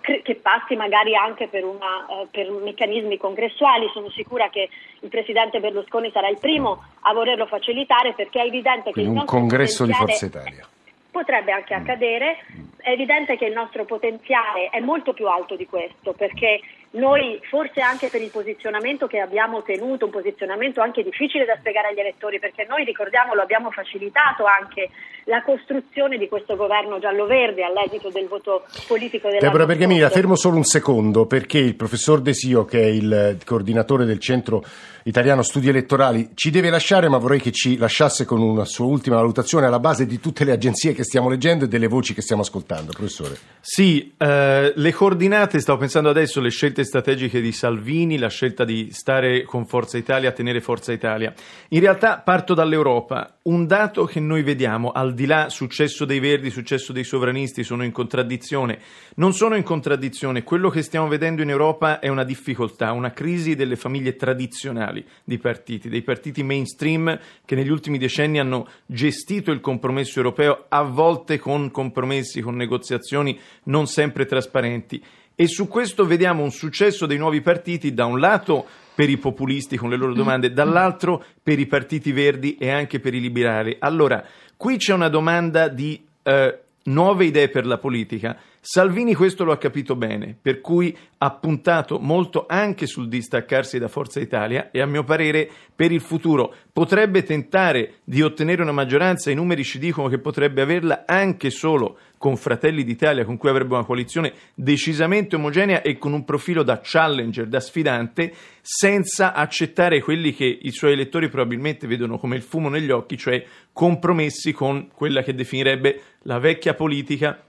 che 0.00 0.34
passi 0.36 0.74
magari 0.74 1.14
anche 1.14 1.48
per, 1.48 1.64
una, 1.64 2.06
eh, 2.08 2.26
per, 2.30 2.50
meccanismi 2.50 3.16
congressuali. 3.16 3.88
Sono 3.92 4.10
sicura 4.10 4.48
che 4.50 4.68
il 5.00 5.08
Presidente 5.08 5.60
Berlusconi 5.60 6.10
sarà 6.12 6.28
il 6.28 6.38
primo 6.38 6.82
a 7.00 7.12
volerlo 7.12 7.46
facilitare 7.46 8.12
perché 8.14 8.40
è 8.40 8.46
evidente 8.46 8.90
Quindi 8.90 9.10
che 9.10 9.16
il 9.16 9.20
un 9.20 9.24
congresso 9.24 9.84
di 9.84 9.92
Forza 9.92 10.26
Italia 10.26 10.66
potrebbe 11.10 11.52
anche 11.52 11.74
accadere. 11.74 12.38
È 12.78 12.90
evidente 12.90 13.36
che 13.36 13.44
il 13.44 13.52
nostro 13.52 13.84
potenziale 13.84 14.70
è 14.70 14.80
molto 14.80 15.12
più 15.12 15.28
alto 15.28 15.54
di 15.54 15.66
questo 15.66 16.12
perché 16.14 16.60
noi 16.92 17.40
forse 17.48 17.80
anche 17.80 18.08
per 18.08 18.20
il 18.20 18.30
posizionamento 18.30 19.06
che 19.06 19.20
abbiamo 19.20 19.62
tenuto, 19.62 20.06
un 20.06 20.10
posizionamento 20.10 20.80
anche 20.80 21.02
difficile 21.02 21.44
da 21.44 21.56
spiegare 21.58 21.88
agli 21.88 22.00
elettori, 22.00 22.38
perché 22.38 22.66
noi 22.68 22.84
ricordiamolo 22.84 23.40
abbiamo 23.40 23.70
facilitato 23.70 24.44
anche 24.44 24.90
la 25.24 25.42
costruzione 25.42 26.18
di 26.18 26.28
questo 26.28 26.56
governo 26.56 26.98
giallo-verde 26.98 27.64
all'esito 27.64 28.10
del 28.10 28.26
voto 28.26 28.64
politico 28.86 29.28
della 29.28 29.40
Deborah 29.40 29.66
Bergamini, 29.66 30.00
la 30.00 30.10
fermo 30.10 30.36
solo 30.36 30.56
un 30.56 30.64
secondo 30.64 31.26
perché 31.26 31.58
il 31.58 31.76
professor 31.76 32.20
Desio, 32.20 32.64
che 32.64 32.80
è 32.80 32.86
il 32.86 33.38
coordinatore 33.44 34.04
del 34.04 34.18
Centro 34.18 34.62
Italiano 35.04 35.42
Studi 35.42 35.68
Elettorali, 35.68 36.30
ci 36.34 36.50
deve 36.50 36.70
lasciare, 36.70 37.08
ma 37.08 37.18
vorrei 37.18 37.40
che 37.40 37.50
ci 37.50 37.76
lasciasse 37.76 38.24
con 38.24 38.40
una 38.40 38.64
sua 38.64 38.86
ultima 38.86 39.16
valutazione 39.16 39.66
alla 39.66 39.80
base 39.80 40.06
di 40.06 40.20
tutte 40.20 40.44
le 40.44 40.52
agenzie 40.52 40.92
che 40.92 41.02
stiamo 41.02 41.28
leggendo 41.28 41.64
e 41.64 41.68
delle 41.68 41.88
voci 41.88 42.14
che 42.14 42.22
stiamo 42.22 42.42
ascoltando, 42.42 42.92
professore. 42.92 43.36
Sì, 43.60 44.12
eh, 44.16 44.72
le 44.74 44.92
coordinate, 44.92 45.58
stavo 45.58 45.78
pensando 45.78 46.08
adesso, 46.08 46.40
le 46.40 46.50
scelte 46.50 46.84
strategiche 46.84 47.40
di 47.40 47.50
Salvini, 47.50 48.16
la 48.18 48.28
scelta 48.28 48.64
di 48.64 48.90
stare 48.92 49.42
con 49.42 49.66
Forza 49.66 49.96
Italia, 49.96 50.30
tenere 50.30 50.60
Forza 50.60 50.92
Italia. 50.92 51.32
In 51.68 51.80
realtà 51.80 52.18
parto 52.18 52.54
dall'Europa. 52.54 53.38
Un 53.42 53.66
dato 53.66 54.04
che 54.04 54.20
noi 54.20 54.44
vediamo, 54.44 54.92
al 54.92 55.14
di 55.14 55.26
là 55.26 55.48
successo 55.48 56.04
dei 56.04 56.20
verdi, 56.20 56.48
successo 56.50 56.92
dei 56.92 57.02
sovranisti, 57.02 57.64
sono 57.64 57.82
in 57.82 57.90
contraddizione. 57.90 58.78
Non 59.16 59.32
sono 59.32 59.56
in 59.56 59.64
contraddizione. 59.64 60.44
Quello 60.44 60.70
che 60.70 60.82
stiamo 60.82 61.08
vedendo 61.08 61.42
in 61.42 61.50
Europa 61.50 61.98
è 61.98 62.06
una 62.06 62.22
difficoltà, 62.22 62.92
una 62.92 63.10
crisi 63.10 63.56
delle 63.56 63.74
famiglie 63.74 64.14
tradizionali 64.14 64.91
di 65.24 65.38
partiti, 65.38 65.88
dei 65.88 66.02
partiti 66.02 66.42
mainstream 66.42 67.18
che 67.44 67.54
negli 67.54 67.70
ultimi 67.70 67.98
decenni 67.98 68.38
hanno 68.38 68.68
gestito 68.86 69.50
il 69.50 69.60
compromesso 69.60 70.18
europeo, 70.18 70.66
a 70.68 70.82
volte 70.82 71.38
con 71.38 71.70
compromessi, 71.70 72.40
con 72.40 72.56
negoziazioni 72.56 73.38
non 73.64 73.86
sempre 73.86 74.26
trasparenti. 74.26 75.02
E 75.34 75.46
su 75.46 75.66
questo 75.66 76.04
vediamo 76.04 76.42
un 76.42 76.50
successo 76.50 77.06
dei 77.06 77.18
nuovi 77.18 77.40
partiti, 77.40 77.94
da 77.94 78.04
un 78.04 78.20
lato 78.20 78.66
per 78.94 79.08
i 79.08 79.16
populisti 79.16 79.76
con 79.76 79.88
le 79.88 79.96
loro 79.96 80.12
domande, 80.12 80.52
dall'altro 80.52 81.24
per 81.42 81.58
i 81.58 81.66
partiti 81.66 82.12
verdi 82.12 82.56
e 82.56 82.70
anche 82.70 83.00
per 83.00 83.14
i 83.14 83.20
liberali. 83.20 83.74
Allora, 83.78 84.24
qui 84.56 84.76
c'è 84.76 84.92
una 84.92 85.08
domanda 85.08 85.68
di 85.68 86.04
eh, 86.22 86.61
nuove 86.84 87.26
idee 87.26 87.48
per 87.48 87.66
la 87.66 87.78
politica. 87.78 88.36
Salvini 88.60 89.14
questo 89.14 89.42
lo 89.42 89.52
ha 89.52 89.58
capito 89.58 89.96
bene, 89.96 90.36
per 90.40 90.60
cui 90.60 90.96
ha 91.18 91.30
puntato 91.32 91.98
molto 91.98 92.46
anche 92.48 92.86
sul 92.86 93.08
distaccarsi 93.08 93.78
da 93.78 93.88
Forza 93.88 94.20
Italia 94.20 94.70
e 94.70 94.80
a 94.80 94.86
mio 94.86 95.02
parere 95.02 95.50
per 95.74 95.90
il 95.90 96.00
futuro. 96.00 96.54
Potrebbe 96.72 97.24
tentare 97.24 97.94
di 98.04 98.22
ottenere 98.22 98.62
una 98.62 98.72
maggioranza, 98.72 99.30
i 99.30 99.34
numeri 99.34 99.64
ci 99.64 99.78
dicono 99.78 100.08
che 100.08 100.18
potrebbe 100.18 100.62
averla 100.62 101.02
anche 101.06 101.50
solo 101.50 101.98
con 102.18 102.36
Fratelli 102.36 102.84
d'Italia, 102.84 103.24
con 103.24 103.36
cui 103.36 103.48
avrebbe 103.48 103.74
una 103.74 103.84
coalizione 103.84 104.32
decisamente 104.54 105.34
omogenea 105.34 105.82
e 105.82 105.98
con 105.98 106.12
un 106.12 106.24
profilo 106.24 106.62
da 106.62 106.80
challenger, 106.80 107.48
da 107.48 107.58
sfidante, 107.58 108.32
senza 108.62 109.34
accettare 109.34 110.00
quelli 110.00 110.32
che 110.32 110.44
i 110.44 110.70
suoi 110.70 110.92
elettori 110.92 111.28
probabilmente 111.28 111.88
vedono 111.88 112.16
come 112.16 112.36
il 112.36 112.42
fumo 112.42 112.68
negli 112.68 112.92
occhi, 112.92 113.18
cioè 113.18 113.44
compromessi 113.72 114.52
con 114.52 114.88
quella 114.94 115.22
che 115.22 115.34
definirebbe 115.34 116.00
la 116.22 116.38
vecchia 116.38 116.74
politica 116.74 117.44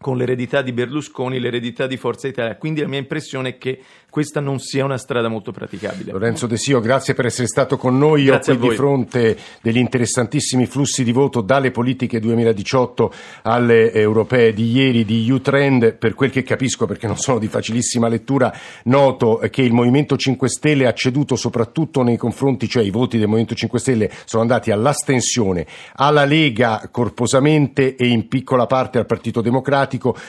con 0.00 0.16
l'eredità 0.16 0.62
di 0.62 0.72
Berlusconi, 0.72 1.40
l'eredità 1.40 1.86
di 1.86 1.96
Forza 1.96 2.28
Italia. 2.28 2.56
Quindi 2.56 2.80
la 2.80 2.88
mia 2.88 2.98
impressione 2.98 3.50
è 3.50 3.58
che 3.58 3.80
questa 4.10 4.40
non 4.40 4.58
sia 4.58 4.84
una 4.84 4.96
strada 4.96 5.28
molto 5.28 5.52
praticabile. 5.52 6.12
Lorenzo 6.12 6.46
De 6.46 6.56
Sio, 6.56 6.80
grazie 6.80 7.14
per 7.14 7.26
essere 7.26 7.46
stato 7.46 7.76
con 7.76 7.98
noi. 7.98 8.24
Grazie 8.24 8.54
Io 8.54 8.58
qui 8.58 8.68
di 8.70 8.74
fronte 8.74 9.36
degli 9.60 9.76
interessantissimi 9.76 10.66
flussi 10.66 11.04
di 11.04 11.12
voto 11.12 11.40
dalle 11.40 11.70
politiche 11.70 12.20
2018 12.20 13.12
alle 13.42 13.92
europee 13.92 14.54
di 14.54 14.70
ieri 14.70 15.04
di 15.04 15.28
U-Trend. 15.30 15.94
Per 15.94 16.14
quel 16.14 16.30
che 16.30 16.42
capisco, 16.42 16.86
perché 16.86 17.06
non 17.06 17.18
sono 17.18 17.38
di 17.38 17.48
facilissima 17.48 18.08
lettura, 18.08 18.52
noto 18.84 19.40
che 19.50 19.62
il 19.62 19.72
Movimento 19.72 20.16
5 20.16 20.48
Stelle 20.48 20.86
ha 20.86 20.94
ceduto 20.94 21.36
soprattutto 21.36 22.02
nei 22.02 22.16
confronti, 22.16 22.68
cioè 22.68 22.84
i 22.84 22.90
voti 22.90 23.18
del 23.18 23.26
Movimento 23.26 23.54
5 23.54 23.78
Stelle 23.78 24.10
sono 24.24 24.42
andati 24.42 24.70
all'astensione, 24.70 25.66
alla 25.94 26.24
Lega 26.24 26.88
corposamente 26.90 27.96
e 27.96 28.06
in 28.06 28.28
piccola 28.28 28.66
parte 28.66 28.98
al 28.98 29.06
Partito 29.06 29.40
Democratico. 29.40 29.86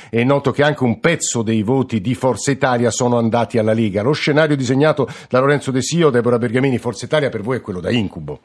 È 0.10 0.24
noto 0.24 0.51
che 0.51 0.64
anche 0.64 0.84
un 0.84 1.01
pezzo 1.01 1.41
dei 1.41 1.64
voti 1.64 1.99
di 1.99 2.16
Forza 2.16 2.51
Italia 2.51 2.91
sono 2.91 3.18
andati 3.18 3.57
alla 3.57 3.74
Lega. 3.74 4.01
Lo 4.01 4.14
scenario 4.14 4.55
disegnato 4.55 5.07
da 5.28 5.39
Lorenzo 5.39 5.72
De 5.72 5.82
Sio, 5.82 6.10
Deborah 6.10 6.38
Bergamini, 6.38 6.78
Forza 6.78 7.03
Italia 7.03 7.30
per 7.30 7.41
voi 7.41 7.57
è 7.57 7.62
quello 7.62 7.82
da 7.82 7.91
incubo. 7.91 8.39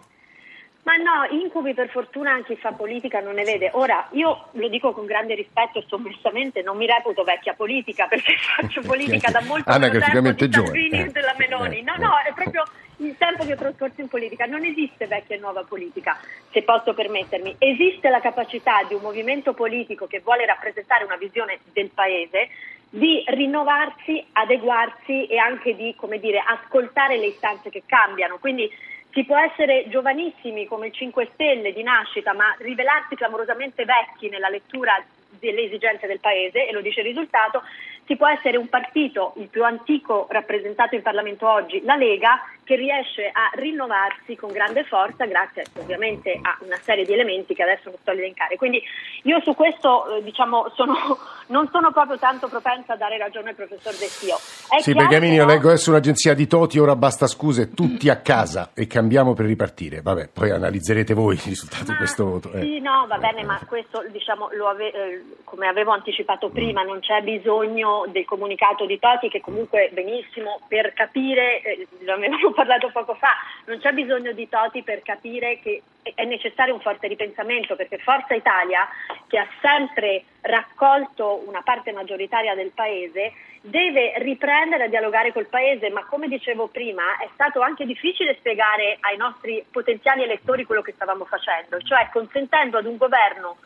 Ma 0.85 0.97
no, 0.97 1.41
incubi 1.41 1.73
per 1.73 1.89
fortuna 1.89 2.33
anche 2.33 2.55
chi 2.55 2.61
fa 2.61 2.73
politica 2.73 3.21
non 3.21 3.35
ne 3.35 3.45
vede. 3.45 3.71
Ora, 3.73 4.07
io 4.13 4.49
lo 4.53 4.69
dico 4.69 4.93
con 4.93 5.07
grande 5.07 5.35
rispetto 5.35 5.79
e 5.79 5.85
sommessamente, 5.89 6.61
non 6.61 6.77
mi 6.77 6.87
reputo 6.87 7.25
vecchia 7.25 7.55
politica 7.55 8.07
perché 8.07 8.35
faccio 8.57 8.83
politica 8.87 9.31
da 9.31 9.41
molto 9.43 9.71
tempo 9.73 10.33
di 10.33 10.53
Salvini 10.53 11.01
e 11.01 11.11
della 11.11 11.35
Meloni. 11.39 11.83
No, 11.83 11.95
no, 11.97 12.11
è 12.29 12.33
proprio 12.35 12.65
il 13.07 13.17
tempo 13.17 13.45
che 13.45 13.53
ho 13.53 13.57
trascorso 13.57 14.01
in 14.01 14.09
politica. 14.09 14.47
Non 14.47 14.65
esiste 14.65 15.07
vecchia 15.07 15.37
e 15.37 15.39
nuova 15.39 15.63
politica, 15.63 16.19
se 16.51 16.63
posso 16.63 16.95
permettermi. 16.95 17.57
Esiste 17.59 18.09
la 18.09 18.21
capacità 18.21 18.83
di 18.87 18.95
un 18.95 19.03
movimento 19.03 19.53
politico 19.55 20.07
che 20.07 20.21
vuole 20.21 20.47
rappresentare 20.47 21.05
una 21.05 21.17
visione 21.17 21.59
del 21.73 21.91
Paese 21.91 22.49
di 22.89 23.25
rinnovarsi, 23.27 24.25
adeguarsi 24.33 25.27
e 25.27 25.37
anche 25.37 25.75
di, 25.75 25.95
come 25.97 26.21
dire, 26.21 26.43
ascoltare 26.47 27.17
le 27.19 27.27
istanze 27.27 27.69
che 27.71 27.83
cambiano. 27.85 28.39
Quindi 28.39 28.71
si 29.11 29.25
può 29.25 29.37
essere 29.37 29.89
giovanissimi 29.89 30.67
come 30.67 30.89
il 30.89 30.93
5 30.93 31.31
Stelle 31.35 31.73
di 31.73 31.83
nascita, 31.83 32.35
ma 32.35 32.55
rivelarsi 32.59 33.17
clamorosamente 33.17 33.85
vecchi 33.85 34.29
nella 34.29 34.49
lettura 34.49 35.03
delle 35.39 35.63
esigenze 35.63 36.07
del 36.07 36.21
Paese, 36.21 36.67
e 36.67 36.73
lo 36.73 36.81
dice 36.81 37.01
il 37.01 37.07
risultato, 37.07 37.63
si 38.07 38.17
può 38.17 38.29
essere 38.29 38.57
un 38.57 38.69
partito, 38.69 39.33
il 39.37 39.49
più 39.49 39.65
antico 39.65 40.27
rappresentato 40.31 40.95
in 40.95 41.03
Parlamento 41.03 41.49
oggi, 41.49 41.83
la 41.85 41.97
Lega, 41.97 42.41
che 42.65 42.77
riesce 42.77 43.29
a 43.31 43.51
rinnovarsi 43.55 44.37
con 44.37 44.51
grande 44.51 44.85
forza 44.85 45.27
grazie 45.27 45.67
ovviamente 45.79 46.39
a 46.41 46.57
una 46.61 46.79
serie 46.81 47.05
di 47.05 47.13
elementi 47.13 47.55
che 47.55 47.63
adesso 47.63 47.91
non 47.91 47.99
sto 48.01 48.11
a 48.11 48.15
elencare. 48.15 48.57
Quindi 48.57 48.83
io 49.23 49.41
su 49.43 49.55
questo 49.55 50.17
eh, 50.17 50.23
diciamo, 50.23 50.71
sono, 50.75 50.95
non 51.49 51.69
sono 51.71 51.93
proprio 51.93 52.19
tanto 52.19 52.49
propensa 52.49 52.95
a 52.95 52.97
dare 52.97 53.19
ragione 53.19 53.51
al 53.51 53.55
professor 53.55 53.93
De 53.93 54.07
Sio. 54.07 54.37
È 54.69 54.81
sì, 54.81 54.93
Bergamini, 54.93 55.35
io 55.35 55.45
leggo 55.45 55.69
adesso 55.69 55.91
un'agenzia 55.91 56.35
di 56.35 56.47
Toti, 56.47 56.79
ora 56.79 56.97
basta 56.97 57.27
scuse, 57.27 57.71
tutti 57.73 58.09
a 58.09 58.17
casa 58.17 58.71
e 58.75 58.87
cambiamo 58.87 59.35
per 59.35 59.47
ripartire. 59.47 60.01
Vabbè, 60.01 60.29
poi 60.33 60.51
analizzerete 60.51 61.13
voi 61.15 61.35
il 61.35 61.43
risultato 61.45 61.93
di 61.93 61.97
questo 61.97 62.25
voto. 62.25 62.53
Eh. 62.53 62.63
Sì, 62.63 62.81
no, 62.81 63.07
va 63.07 63.19
bene, 63.19 63.45
ma 63.45 63.61
questo 63.67 64.05
diciamo, 64.11 64.49
ave- 64.69 64.93
eh, 64.93 65.24
come 65.45 65.69
avevo 65.69 65.93
anticipato 65.93 66.51
prima, 66.51 66.83
non 66.83 66.99
c'è 66.99 67.23
bisogno 67.23 68.05
del 68.09 68.25
comunicato 68.25 68.87
di 68.87 68.99
Toti 68.99 69.29
che 69.29 69.41
comunque 69.41 69.89
benissimo 69.93 70.61
per 70.67 70.93
capire, 70.93 71.63
eh, 71.63 71.87
lo 72.01 72.15
avevamo 72.15 72.51
parlato 72.57 72.91
poco 72.91 73.15
fa, 73.15 73.35
non 73.67 73.79
c'è 73.79 73.93
bisogno 73.93 74.33
di 74.33 74.49
Toti 74.49 74.83
per 74.83 75.03
capire 75.03 75.61
che 75.61 75.83
è 76.15 76.25
necessario 76.25 76.75
un 76.75 76.81
forte 76.81 77.07
ripensamento 77.07 77.77
perché 77.77 77.99
Forza 77.99 78.35
Italia, 78.35 78.89
che 79.29 79.39
ha 79.39 79.47
sempre 79.61 80.25
raccolto 80.41 81.43
una 81.47 81.63
parte 81.63 81.93
maggioritaria 81.93 82.55
del 82.55 82.73
Paese, 82.75 83.33
deve 83.63 84.15
riprendere 84.19 84.85
a 84.85 84.89
dialogare 84.89 85.33
col 85.33 85.47
Paese, 85.47 85.89
ma 85.89 86.05
come 86.05 86.29
dicevo 86.29 86.67
prima 86.67 87.17
è 87.19 87.29
stato 87.33 87.61
anche 87.61 87.87
difficile 87.87 88.37
spiegare 88.39 88.99
ai 89.01 89.17
nostri 89.17 89.65
potenziali 89.71 90.23
elettori 90.23 90.65
quello 90.65 90.83
che 90.83 90.93
stavamo 90.93 91.25
facendo, 91.25 91.79
cioè 91.81 92.09
consentendo 92.13 92.77
ad 92.77 92.87
un 92.87 92.97
governo 92.97 93.57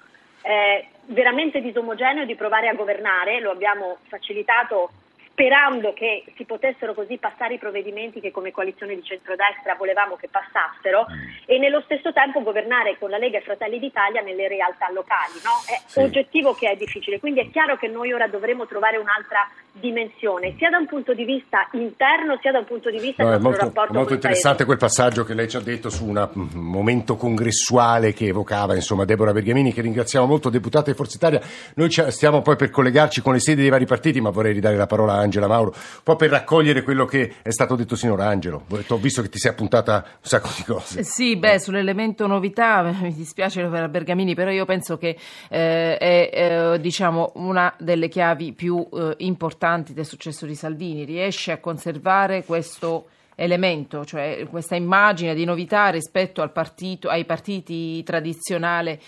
eh, 0.43 0.87
veramente 1.07 1.61
disomogeneo 1.61 2.25
di 2.25 2.35
provare 2.35 2.69
a 2.69 2.75
governare, 2.75 3.41
lo 3.41 3.51
abbiamo 3.51 3.99
facilitato 4.09 4.91
sperando 5.39 5.93
che 5.95 6.25
si 6.35 6.45
potessero 6.45 6.95
così 6.95 7.17
passare 7.17 7.55
i 7.55 7.59
provvedimenti 7.59 8.19
che 8.19 8.33
come 8.33 8.51
coalizione 8.51 8.97
di 8.97 9.05
centrodestra 9.05 9.77
volevamo 9.79 10.17
che 10.17 10.29
passassero 10.29 11.07
mm. 11.07 11.47
e 11.47 11.59
nello 11.59 11.81
stesso 11.83 12.13
tempo 12.13 12.43
governare 12.43 12.99
con 12.99 13.09
la 13.09 13.19
Lega 13.19 13.39
e 13.39 13.43
Fratelli 13.43 13.79
d'Italia 13.79 14.21
nelle 14.21 14.49
realtà 14.49 14.91
locali. 14.91 15.39
No? 15.47 15.63
È 15.65 15.81
sì. 15.87 16.01
oggettivo 16.01 16.55
che 16.55 16.71
è 16.71 16.75
difficile, 16.75 17.21
quindi 17.21 17.39
è 17.39 17.51
chiaro 17.51 17.77
che 17.77 17.87
noi 17.87 18.13
ora 18.13 18.27
dovremo 18.27 18.67
trovare 18.67 18.97
un'altra 18.97 19.49
dimensione, 19.79 20.55
sia 20.59 20.71
da 20.71 20.79
un 20.79 20.87
punto 20.87 21.15
di 21.15 21.25
vista 21.25 21.69
interno 21.73 22.37
sia 22.41 22.51
da 22.51 22.59
un 22.59 22.65
punto 22.65 22.91
di 22.91 22.99
vista 22.99 23.23
no, 23.23 23.31
del 23.31 23.41
nostro 23.41 23.63
molto, 23.63 23.65
rapporto 23.65 23.99
molto 23.99 24.15
interessante 24.15 24.65
quel 24.65 24.77
passaggio 24.77 25.25
che 25.25 25.35
lei 25.35 25.49
ci 25.49 25.57
ha 25.57 25.61
detto 25.61 25.89
su 25.89 26.05
un 26.05 26.29
momento 26.55 27.17
congressuale 27.17 28.13
che 28.13 28.27
evocava 28.27 28.75
insomma 28.75 29.05
Deborah 29.05 29.33
Bergamini 29.33 29.73
che 29.73 29.83
ringraziamo 29.83 30.27
molto, 30.27 30.51
deputata 30.51 30.91
di 30.91 30.97
Forza 30.97 31.17
Italia 31.17 31.41
noi 31.75 31.91
stiamo 31.91 32.43
poi 32.43 32.57
per 32.57 32.71
collegarci 32.71 33.21
con 33.21 33.35
le 33.35 33.41
sedi 33.41 33.61
dei 33.61 33.71
vari 33.71 33.87
partiti 33.87 34.21
ma 34.21 34.31
vorrei 34.31 34.53
ridare 34.53 34.77
la 34.77 34.87
parola 34.87 35.15
a 35.15 35.28
Angela 35.29 35.47
Mauro 35.47 35.71
un 35.75 36.03
po' 36.03 36.17
per 36.17 36.31
raccogliere 36.31 36.83
quello 36.83 37.05
che 37.05 37.35
è 37.43 37.51
stato 37.51 37.77
detto 37.77 37.97
sinora 37.97 38.27
Angelo. 38.27 38.65
Ho 38.89 38.97
visto 38.97 39.23
che 39.23 39.29
ti 39.29 39.39
sei 39.39 39.53
appuntata 39.53 40.05
un 40.07 40.19
sacco 40.23 40.49
di 40.57 40.65
cose. 40.65 41.05
Sì, 41.05 41.37
beh, 41.37 41.61
sull'elemento 41.61 42.27
novità 42.27 42.83
mi 43.01 43.15
dispiace 43.15 43.65
per 43.67 43.89
Bergamini 43.89 44.35
però 44.35 44.51
io 44.51 44.65
penso 44.65 44.97
che 44.99 45.17
eh, 45.49 45.97
è 45.97 46.31
eh, 46.33 46.81
diciamo 46.81 47.33
una 47.35 47.73
delle 47.79 48.09
chiavi 48.09 48.53
più 48.53 48.87
eh, 48.93 49.15
importanti 49.19 49.93
del 49.93 50.07
successo 50.07 50.47
di 50.47 50.55
Salvini, 50.55 51.05
riesce 51.05 51.53
a 51.53 51.59
conservare 51.59 52.45
questo 52.45 53.07
elemento, 53.41 54.05
cioè 54.05 54.49
questa 54.51 54.75
immagine 54.75 55.33
di 55.33 55.45
novità 55.45 55.91
rispetto 55.91 56.43
partito, 56.51 57.09
ai 57.09 57.25
partiti 57.25 58.03
tradizionali, 58.03 58.99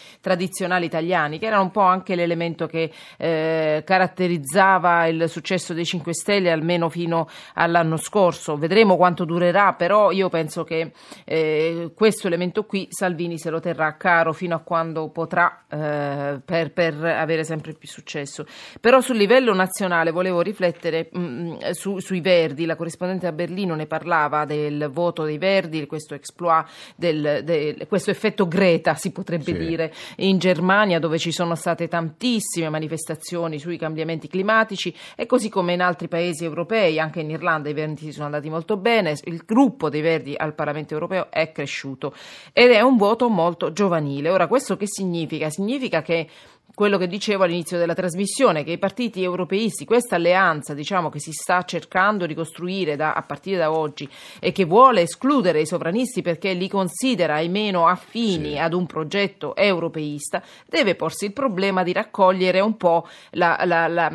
italiani, 0.85 1.41
che 1.41 1.47
era 1.47 1.59
un 1.59 1.73
po' 1.73 1.81
anche 1.81 2.15
l'elemento 2.15 2.67
che 2.67 2.93
eh, 3.17 3.83
caratterizzava 3.85 5.09
il 5.09 5.29
successo 5.29 5.75
dei 5.75 5.85
5 5.85 6.15
Stelle 6.15 6.53
almeno 6.53 6.89
fino 6.89 7.29
all'anno 7.55 7.97
scorso. 7.97 8.57
Vedremo 8.57 8.97
quanto 8.97 9.25
durerà, 9.25 9.73
però 9.73 10.13
io 10.13 10.29
penso 10.29 10.63
che 10.63 10.93
eh, 11.25 11.91
questo 11.97 12.29
elemento 12.29 12.65
qui 12.65 12.87
Salvini 12.89 13.37
se 13.37 13.51
lo 13.51 13.59
terrà 13.59 13.97
caro 13.97 14.33
fino 14.33 14.55
a 14.55 14.61
quando 14.61 15.09
potrà 15.09 15.65
eh, 15.69 16.41
per, 16.45 16.73
per, 16.73 16.95
avere 17.05 17.43
sempre 17.43 17.73
più 17.73 17.89
successo. 17.89 18.47
Però 18.81 19.01
sul 19.01 19.17
livello 19.17 19.53
nazionale 19.55 20.13
volevo 20.13 20.41
riflettere 20.41 21.09
mh, 21.11 21.19
mm, 21.21 21.57
su, 21.71 21.99
sui 21.99 22.21
Verdi, 22.21 22.65
la 22.65 22.77
corrispondente 22.77 23.27
a 23.27 23.33
Berlino 23.33 23.75
ne 23.75 23.87
parlava 23.87 24.19
parlava 24.21 24.45
del 24.45 24.91
voto 24.93 25.25
dei 25.25 25.39
Verdi, 25.39 25.87
questo 25.87 26.15
exploit, 26.15 26.67
del, 26.97 27.41
del, 27.45 27.87
questo 27.87 28.11
effetto 28.11 28.47
Greta, 28.47 28.95
si 28.95 29.13
potrebbe 29.13 29.45
sì. 29.45 29.57
dire, 29.57 29.93
in 30.17 30.39
Germania 30.39 30.99
dove 30.99 31.19
ci 31.19 31.33
sono 31.33 31.55
state 31.55 31.89
tantissime 31.89 32.69
manifestazioni 32.69 33.59
sui 33.59 33.79
cambiamenti 33.79 34.29
climatici 34.29 34.95
e 35.17 35.27
così 35.27 35.49
come 35.49 35.73
in 35.73 35.81
altri 35.81 36.09
paesi 36.09 36.45
europei, 36.45 36.99
anche 36.99 37.21
in 37.21 37.31
Irlanda 37.31 37.69
i 37.69 37.73
Verdi 37.73 38.13
sono 38.13 38.27
andati 38.27 38.51
molto 38.51 38.77
bene, 38.77 39.15
il 39.25 39.43
gruppo 39.47 39.89
dei 39.89 40.01
Verdi 40.03 40.35
al 40.37 40.55
Parlamento 40.55 40.95
europeo 40.95 41.31
è 41.31 41.53
cresciuto 41.53 42.15
ed 42.53 42.71
è 42.71 42.81
un 42.81 42.97
voto 42.97 43.29
molto 43.29 43.73
giovanile. 43.73 44.31
Ora 44.31 44.47
questo 44.47 44.77
che 44.77 44.87
significa? 44.87 45.49
Significa 45.51 46.03
che 46.03 46.29
quello 46.75 46.97
che 46.97 47.09
dicevo 47.09 47.45
all'inizio 47.45 47.77
della 47.77 47.95
trasmissione, 47.95 48.65
che 48.65 48.73
i 48.73 48.79
partiti 48.79 49.23
europeisti, 49.23 49.85
questa 49.85 50.17
alleanza 50.17 50.73
diciamo, 50.73 51.11
che 51.11 51.21
si 51.21 51.31
sta 51.31 51.63
cercando 51.65 52.25
di 52.25 52.35
costruire 52.35 52.97
da, 52.97 53.13
a 53.13 53.23
partire 53.23 53.59
da 53.59 53.71
oggi 53.71 54.09
e 54.41 54.53
che 54.53 54.65
vuole 54.65 55.03
escludere 55.03 55.61
i 55.61 55.67
sovranisti 55.67 56.23
perché 56.23 56.53
li 56.53 56.69
considera 56.69 57.41
i 57.41 57.49
meno 57.49 57.87
affini 57.87 58.53
sì. 58.53 58.59
ad 58.59 58.73
un 58.73 58.87
progetto 58.87 59.55
europeista, 59.55 60.43
deve 60.67 60.95
porsi 60.95 61.27
il 61.27 61.33
problema 61.33 61.83
di 61.83 61.93
raccogliere 61.93 62.61
un 62.61 62.77
po' 62.77 63.07
la, 63.31 63.61
la, 63.65 63.87
la, 63.87 64.13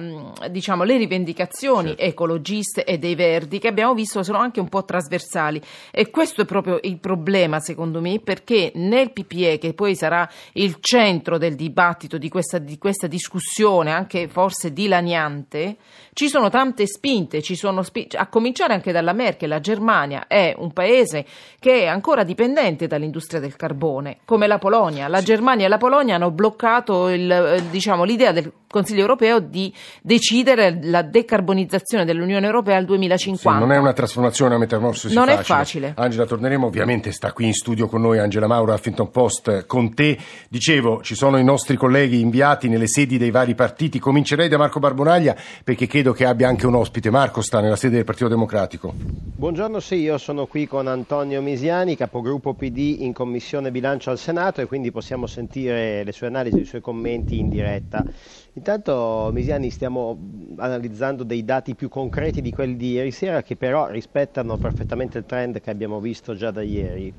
diciamo, 0.50 0.84
le 0.84 0.98
rivendicazioni 0.98 1.90
sì. 1.90 1.96
ecologiste 1.98 2.84
e 2.84 2.98
dei 2.98 3.16
verdi 3.16 3.60
che 3.60 3.68
abbiamo 3.68 3.94
visto 3.94 4.24
sono 4.24 4.40
anche 4.40 4.60
un 4.60 4.70
po' 4.70 4.84
trasversali 4.84 5.62
e 5.92 6.10
questo 6.10 6.42
è 6.42 6.46
proprio 6.46 6.80
il 6.84 6.98
problema 7.00 7.60
secondo 7.60 8.02
me 8.02 8.20
perché 8.20 8.72
nel 8.76 9.12
PPE 9.12 9.58
che 9.58 9.74
poi 9.74 9.96
sarà 9.96 10.30
il 10.54 10.78
centro 10.80 11.38
del 11.38 11.56
dibattito 11.56 12.18
di 12.18 12.30
questa 12.30 12.58
di 12.58 12.78
questa 12.78 13.08
discussione, 13.08 13.92
anche 13.92 14.28
forse 14.28 14.74
dilaniante, 14.74 15.78
ci 16.14 16.28
sono 16.28 16.50
tante 16.50 16.88
spinte, 16.88 17.42
ci 17.42 17.56
sono 17.56 17.84
spi- 17.84 18.08
a 18.16 18.28
cominciare 18.28 18.74
anche 18.74 18.92
dalla 18.92 19.14
Merkel. 19.14 19.50
La 19.50 19.60
Germania 19.60 19.85
è 20.28 20.54
un 20.58 20.72
paese 20.72 21.26
che 21.60 21.82
è 21.82 21.86
ancora 21.88 22.24
dipendente 22.24 22.88
dall'industria 22.88 23.40
del 23.40 23.56
carbone, 23.56 24.18
come 24.26 24.48
la 24.48 24.58
Polonia. 24.58 25.08
La 25.08 25.22
Germania 25.22 25.66
e 25.66 25.70
la 25.70 25.78
Polonia 25.78 26.16
hanno 26.16 26.32
bloccato 26.32 27.10
il, 27.10 27.32
eh, 27.32 27.70
diciamo, 27.70 28.04
l'idea 28.04 28.32
del 28.32 28.52
Consiglio 28.76 29.02
europeo 29.02 29.40
di 29.40 29.74
decidere 30.02 30.80
la 30.82 31.02
decarbonizzazione 31.02 32.04
dell'Unione 32.04 32.46
Europea 32.46 32.76
al 32.76 32.84
2050. 32.84 33.54
Sì, 33.54 33.58
non 33.58 33.72
è 33.72 33.80
una 33.80 33.94
trasformazione, 33.94 34.52
una 34.52 34.60
metamorfosi 34.60 35.14
non 35.14 35.28
facile. 35.28 35.42
è 35.42 35.44
facile. 35.46 35.94
Angela, 35.96 36.26
torneremo, 36.26 36.68
ovviamente 36.68 37.14
sta 37.14 37.32
qui 37.32 37.46
in 37.46 37.54
studio 37.54 37.88
con 37.88 38.02
noi 38.02 38.20
Angela 38.20 38.48
Mauro, 38.48 38.74
Huffington 38.74 39.12
Post, 39.12 39.66
con 39.66 39.94
te. 39.94 40.18
Dicevo, 40.50 41.02
ci 41.02 41.16
sono 41.16 41.38
i 41.38 41.44
nostri 41.44 41.78
colleghi 41.78 42.20
inviati 42.20 42.68
nelle 42.68 42.88
sedi 42.88 43.18
dei 43.18 43.32
vari 43.32 43.56
partiti. 43.56 43.98
Comincerei 43.98 44.50
da 44.50 44.58
Marco 44.58 44.80
Barbonaglia 44.80 45.36
perché 45.64 45.88
credo 45.88 46.12
che 46.12 46.26
abbia 46.26 46.50
anche 46.50 46.68
un 46.68 46.76
ospite. 46.76 47.10
Marco 47.10 47.42
sta 47.42 47.62
nella 47.62 47.78
sede 47.78 47.96
del 47.96 48.04
Partito 48.04 48.28
Democratico. 48.28 48.94
Buongiorno, 48.94 49.75
sì, 49.80 49.96
io 49.96 50.18
sono 50.18 50.48
qui 50.48 50.68
con 50.68 50.88
Antonio 50.88 51.42
Misiani, 51.42 51.96
capogruppo 51.96 52.54
PD 52.54 52.98
in 53.00 53.14
Commissione 53.14 53.72
Bilancio 53.72 54.10
al 54.10 54.18
Senato 54.18 54.62
e 54.62 54.66
quindi 54.66 54.92
possiamo 54.92 55.28
sentire 55.28 56.04
le 56.04 56.12
sue 56.12 56.28
analisi, 56.28 56.60
i 56.60 56.66
suoi 56.66 56.82
commenti 56.82 57.40
in 57.40 57.50
diretta. 57.50 58.06
Intanto 58.54 59.30
Misiani 59.34 59.70
stiamo 59.70 60.18
analizzando 60.58 61.24
dei 61.24 61.44
dati 61.44 61.76
più 61.76 61.90
concreti 61.90 62.42
di 62.42 62.52
quelli 62.52 62.76
di 62.76 62.92
ieri 62.92 63.12
sera 63.12 63.42
che 63.44 63.56
però 63.56 63.88
rispettano 63.88 64.58
perfettamente 64.58 65.18
il 65.18 65.26
trend 65.26 65.60
che 65.62 65.70
abbiamo 65.70 66.00
visto 66.00 66.36
già 66.36 66.52
da 66.52 66.62
ieri. 66.62 67.14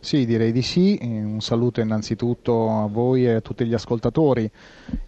Sì, 0.00 0.24
direi 0.26 0.52
di 0.52 0.62
sì. 0.62 0.98
Un 1.02 1.40
saluto 1.40 1.80
innanzitutto 1.80 2.70
a 2.70 2.86
voi 2.86 3.26
e 3.26 3.34
a 3.34 3.40
tutti 3.40 3.66
gli 3.66 3.74
ascoltatori. 3.74 4.48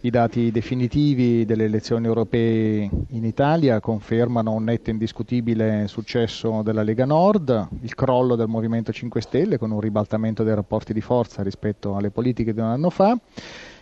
I 0.01 0.09
dati 0.09 0.51
definitivi 0.51 1.45
delle 1.45 1.63
elezioni 1.63 2.05
europee 2.05 2.89
in 3.09 3.23
Italia 3.23 3.79
confermano 3.79 4.51
un 4.51 4.65
netto 4.65 4.89
indiscutibile 4.89 5.87
successo 5.87 6.61
della 6.61 6.83
Lega 6.83 7.05
Nord, 7.05 7.69
il 7.81 7.95
crollo 7.95 8.35
del 8.35 8.47
Movimento 8.47 8.91
5 8.91 9.21
Stelle 9.21 9.57
con 9.57 9.71
un 9.71 9.79
ribaltamento 9.79 10.43
dei 10.43 10.53
rapporti 10.53 10.93
di 10.93 11.01
forza 11.01 11.41
rispetto 11.41 11.95
alle 11.95 12.11
politiche 12.11 12.53
di 12.53 12.59
un 12.59 12.67
anno 12.67 12.89
fa 12.89 13.17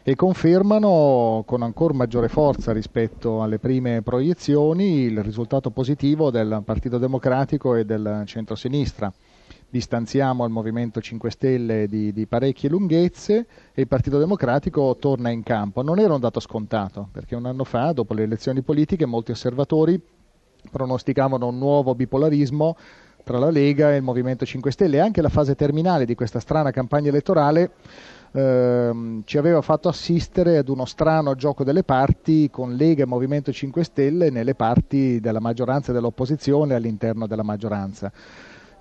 e 0.03 0.15
confermano 0.15 1.43
con 1.45 1.63
ancora 1.63 1.93
maggiore 1.93 2.29
forza 2.29 2.71
rispetto 2.71 3.41
alle 3.41 3.59
prime 3.59 4.01
proiezioni 4.01 5.01
il 5.01 5.21
risultato 5.23 5.71
positivo 5.71 6.29
del 6.31 6.61
Partito 6.63 6.97
Democratico 6.97 7.75
e 7.75 7.83
del 7.83 8.23
centrosinistra. 8.25 9.11
Distanziamo 9.71 10.45
il 10.45 10.51
Movimento 10.51 10.99
5 10.99 11.29
Stelle 11.29 11.87
di, 11.87 12.11
di, 12.11 12.25
parecchie 12.25 12.69
lunghezze 12.69 13.45
e 13.71 13.81
il 13.81 13.87
Partito 13.87 14.17
Democratico 14.17 14.97
torna 14.99 15.29
in 15.29 15.43
campo. 15.43 15.83
Non 15.83 15.99
era 15.99 16.11
un 16.11 16.19
dato 16.19 16.39
scontato, 16.39 17.07
perché 17.11 17.35
un 17.35 17.45
anno 17.45 17.63
fa, 17.63 17.91
dopo 17.91 18.15
le 18.15 18.23
elezioni 18.23 18.63
politiche, 18.63 19.05
molti 19.05 19.29
osservatori 19.29 20.01
pronosticavano 20.71 21.45
un 21.45 21.59
nuovo 21.59 21.93
bipolarismo 21.93 22.75
tra 23.23 23.37
la 23.37 23.51
Lega 23.51 23.93
e 23.93 23.97
il 23.97 24.01
Movimento 24.01 24.43
5 24.43 24.71
Stelle. 24.71 24.99
Anche 24.99 25.21
la 25.21 25.29
fase 25.29 25.53
terminale 25.53 26.05
di 26.05 26.15
questa 26.15 26.39
strana 26.39 26.71
campagna 26.71 27.09
elettorale 27.09 27.73
ehm, 28.31 29.21
ci 29.23 29.37
aveva 29.37 29.61
fatto 29.61 29.87
assistere 29.87 30.57
ad 30.57 30.69
uno 30.69 30.85
strano 30.85 31.35
gioco 31.35 31.63
delle 31.63 31.83
parti 31.83 32.49
con 32.49 32.73
Lega 32.73 33.03
e 33.03 33.05
Movimento 33.05 33.51
5 33.51 33.83
Stelle 33.83 34.31
nelle 34.31 34.55
parti 34.55 35.19
della 35.19 35.39
maggioranza 35.39 35.91
e 35.91 35.93
dell'opposizione 35.93 36.73
all'interno 36.73 37.27
della 37.27 37.43
maggioranza 37.43 38.11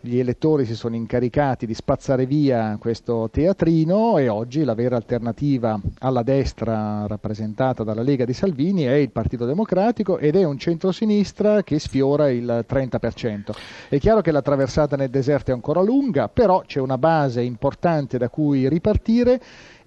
gli 0.00 0.18
elettori 0.18 0.64
si 0.64 0.74
sono 0.74 0.94
incaricati 0.94 1.66
di 1.66 1.74
spazzare 1.74 2.26
via 2.26 2.76
questo 2.78 3.28
teatrino 3.30 4.18
e 4.18 4.28
oggi 4.28 4.62
la 4.62 4.74
vera 4.74 4.96
alternativa 4.96 5.80
alla 5.98 6.22
destra 6.22 7.06
rappresentata 7.06 7.82
dalla 7.82 8.02
Lega 8.02 8.24
di 8.24 8.32
Salvini 8.32 8.84
è 8.84 8.92
il 8.92 9.10
Partito 9.10 9.44
Democratico 9.44 10.18
ed 10.18 10.36
è 10.36 10.44
un 10.44 10.58
centrosinistra 10.58 11.62
che 11.62 11.78
sfiora 11.78 12.30
il 12.30 12.64
30%. 12.68 13.50
È 13.88 13.98
chiaro 13.98 14.20
che 14.20 14.30
la 14.30 14.42
traversata 14.42 14.96
nel 14.96 15.10
deserto 15.10 15.50
è 15.50 15.54
ancora 15.54 15.82
lunga, 15.82 16.28
però 16.28 16.62
c'è 16.66 16.80
una 16.80 16.98
base 16.98 17.42
importante 17.42 18.18
da 18.18 18.28
cui 18.28 18.68
ripartire 18.68 19.40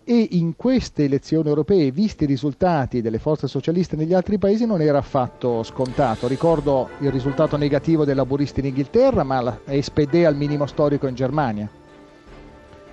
e 0.03 0.29
in 0.31 0.55
queste 0.55 1.03
elezioni 1.03 1.47
europee, 1.47 1.91
visti 1.91 2.23
i 2.23 2.27
risultati 2.27 3.01
delle 3.01 3.19
forze 3.19 3.47
socialiste 3.47 3.95
negli 3.95 4.13
altri 4.13 4.37
paesi, 4.37 4.65
non 4.65 4.81
era 4.81 4.97
affatto 4.97 5.63
scontato. 5.63 6.27
Ricordo 6.27 6.89
il 6.97 7.11
risultato 7.11 7.55
negativo 7.57 8.03
dei 8.05 8.15
laburisti 8.15 8.59
in 8.61 8.67
Inghilterra, 8.67 9.23
ma 9.23 9.41
la 9.41 9.61
SPD 9.79 10.23
al 10.25 10.35
minimo 10.35 10.65
storico 10.65 11.07
in 11.07 11.15
Germania. 11.15 11.69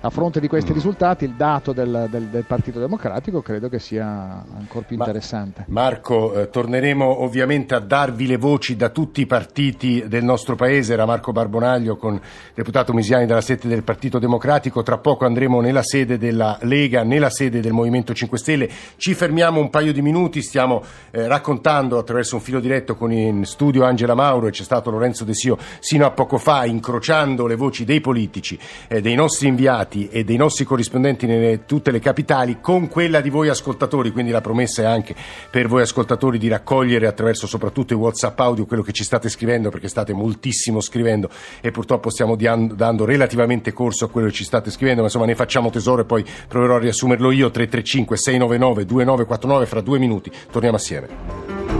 A 0.01 0.09
fronte 0.09 0.39
di 0.39 0.47
questi 0.47 0.71
mm. 0.71 0.75
risultati 0.75 1.25
il 1.25 1.33
dato 1.33 1.73
del, 1.73 2.07
del, 2.09 2.27
del, 2.27 2.45
Partito 2.45 2.79
Democratico 2.79 3.41
credo 3.41 3.67
che 3.67 3.79
sia 3.79 4.45
ancora 4.57 4.85
più 4.85 4.95
interessante. 4.95 5.65
Ma, 5.67 5.81
Marco, 5.81 6.39
eh, 6.39 6.49
torneremo 6.49 7.21
ovviamente 7.21 7.75
a 7.75 7.79
darvi 7.79 8.25
le 8.25 8.37
voci 8.37 8.77
da 8.77 8.89
tutti 8.89 9.19
i 9.19 9.25
partiti 9.25 10.05
del 10.07 10.23
nostro 10.23 10.55
paese. 10.55 10.93
Era 10.93 11.05
Marco 11.05 11.33
Barbonaglio 11.33 11.97
con 11.97 12.17
deputato 12.53 12.93
Misiani 12.93 13.25
dalla 13.25 13.41
sede 13.41 13.67
del 13.67 13.83
Partito 13.83 14.19
Democratico. 14.19 14.83
Tra 14.83 14.99
poco 14.99 15.25
andremo 15.25 15.59
nella 15.59 15.83
sede 15.83 16.17
della 16.17 16.57
Lega, 16.61 17.03
nella 17.03 17.29
sede 17.29 17.59
del 17.59 17.73
Movimento 17.73 18.13
5 18.13 18.37
Stelle. 18.37 18.69
Ci 18.95 19.13
fermiamo 19.13 19.59
un 19.59 19.69
paio 19.69 19.91
di 19.91 20.01
minuti, 20.01 20.41
stiamo 20.41 20.81
eh, 21.11 21.27
raccontando 21.27 21.97
attraverso 21.97 22.35
un 22.35 22.41
filo 22.41 22.61
diretto 22.61 22.95
con 22.95 23.11
in 23.11 23.43
studio 23.43 23.83
Angela 23.83 24.15
Mauro 24.15 24.47
e 24.47 24.51
c'è 24.51 24.63
stato 24.63 24.91
Lorenzo 24.91 25.25
De 25.25 25.33
Sio 25.33 25.57
sino 25.79 26.05
a 26.05 26.11
poco 26.11 26.37
fa, 26.37 26.63
incrociando 26.63 27.47
le 27.47 27.55
voci 27.55 27.83
dei 27.83 27.99
politici, 27.99 28.57
eh, 28.87 29.01
dei 29.01 29.15
nostri 29.15 29.49
inviati 29.49 29.87
inviati 29.89 30.09
e 30.09 30.23
dei 30.23 30.37
nostri 30.37 30.63
corrispondenti 30.63 31.25
nelle 31.25 31.65
tutte 31.65 31.91
le 31.91 31.99
capitali 31.99 32.59
con 32.61 32.87
quella 32.87 33.21
di 33.21 33.29
voi 33.29 33.49
ascoltatori, 33.49 34.11
quindi 34.11 34.31
la 34.31 34.41
promessa 34.41 34.83
è 34.83 34.85
anche 34.85 35.15
per 35.49 35.67
voi 35.67 35.81
ascoltatori 35.81 36.37
di 36.37 36.47
raccogliere 36.47 37.07
attraverso 37.07 37.47
soprattutto 37.47 37.93
i 37.93 37.97
WhatsApp 37.97 38.39
audio 38.39 38.65
quello 38.65 38.83
che 38.83 38.91
ci 38.91 39.03
state 39.03 39.29
scrivendo 39.29 39.69
perché 39.69 39.87
state 39.87 40.13
moltissimo 40.13 40.79
scrivendo 40.79 41.29
e 41.61 41.71
purtroppo 41.71 42.09
stiamo 42.09 42.35
dando 42.35 43.05
relativamente 43.05 43.73
corso 43.73 44.05
a 44.05 44.09
quello 44.09 44.27
che 44.27 44.33
ci 44.33 44.43
state 44.43 44.69
scrivendo, 44.69 45.01
ma 45.01 45.07
insomma 45.07 45.25
ne 45.25 45.35
facciamo 45.35 45.69
tesoro 45.69 46.01
e 46.01 46.05
poi 46.05 46.25
proverò 46.47 46.75
a 46.75 46.79
riassumerlo 46.79 47.31
io 47.31 47.49
335 47.49 48.17
699 48.17 48.85
2949 48.85 49.65
fra 49.65 49.81
due 49.81 49.99
minuti 49.99 50.31
torniamo 50.51 50.77
assieme. 50.77 51.78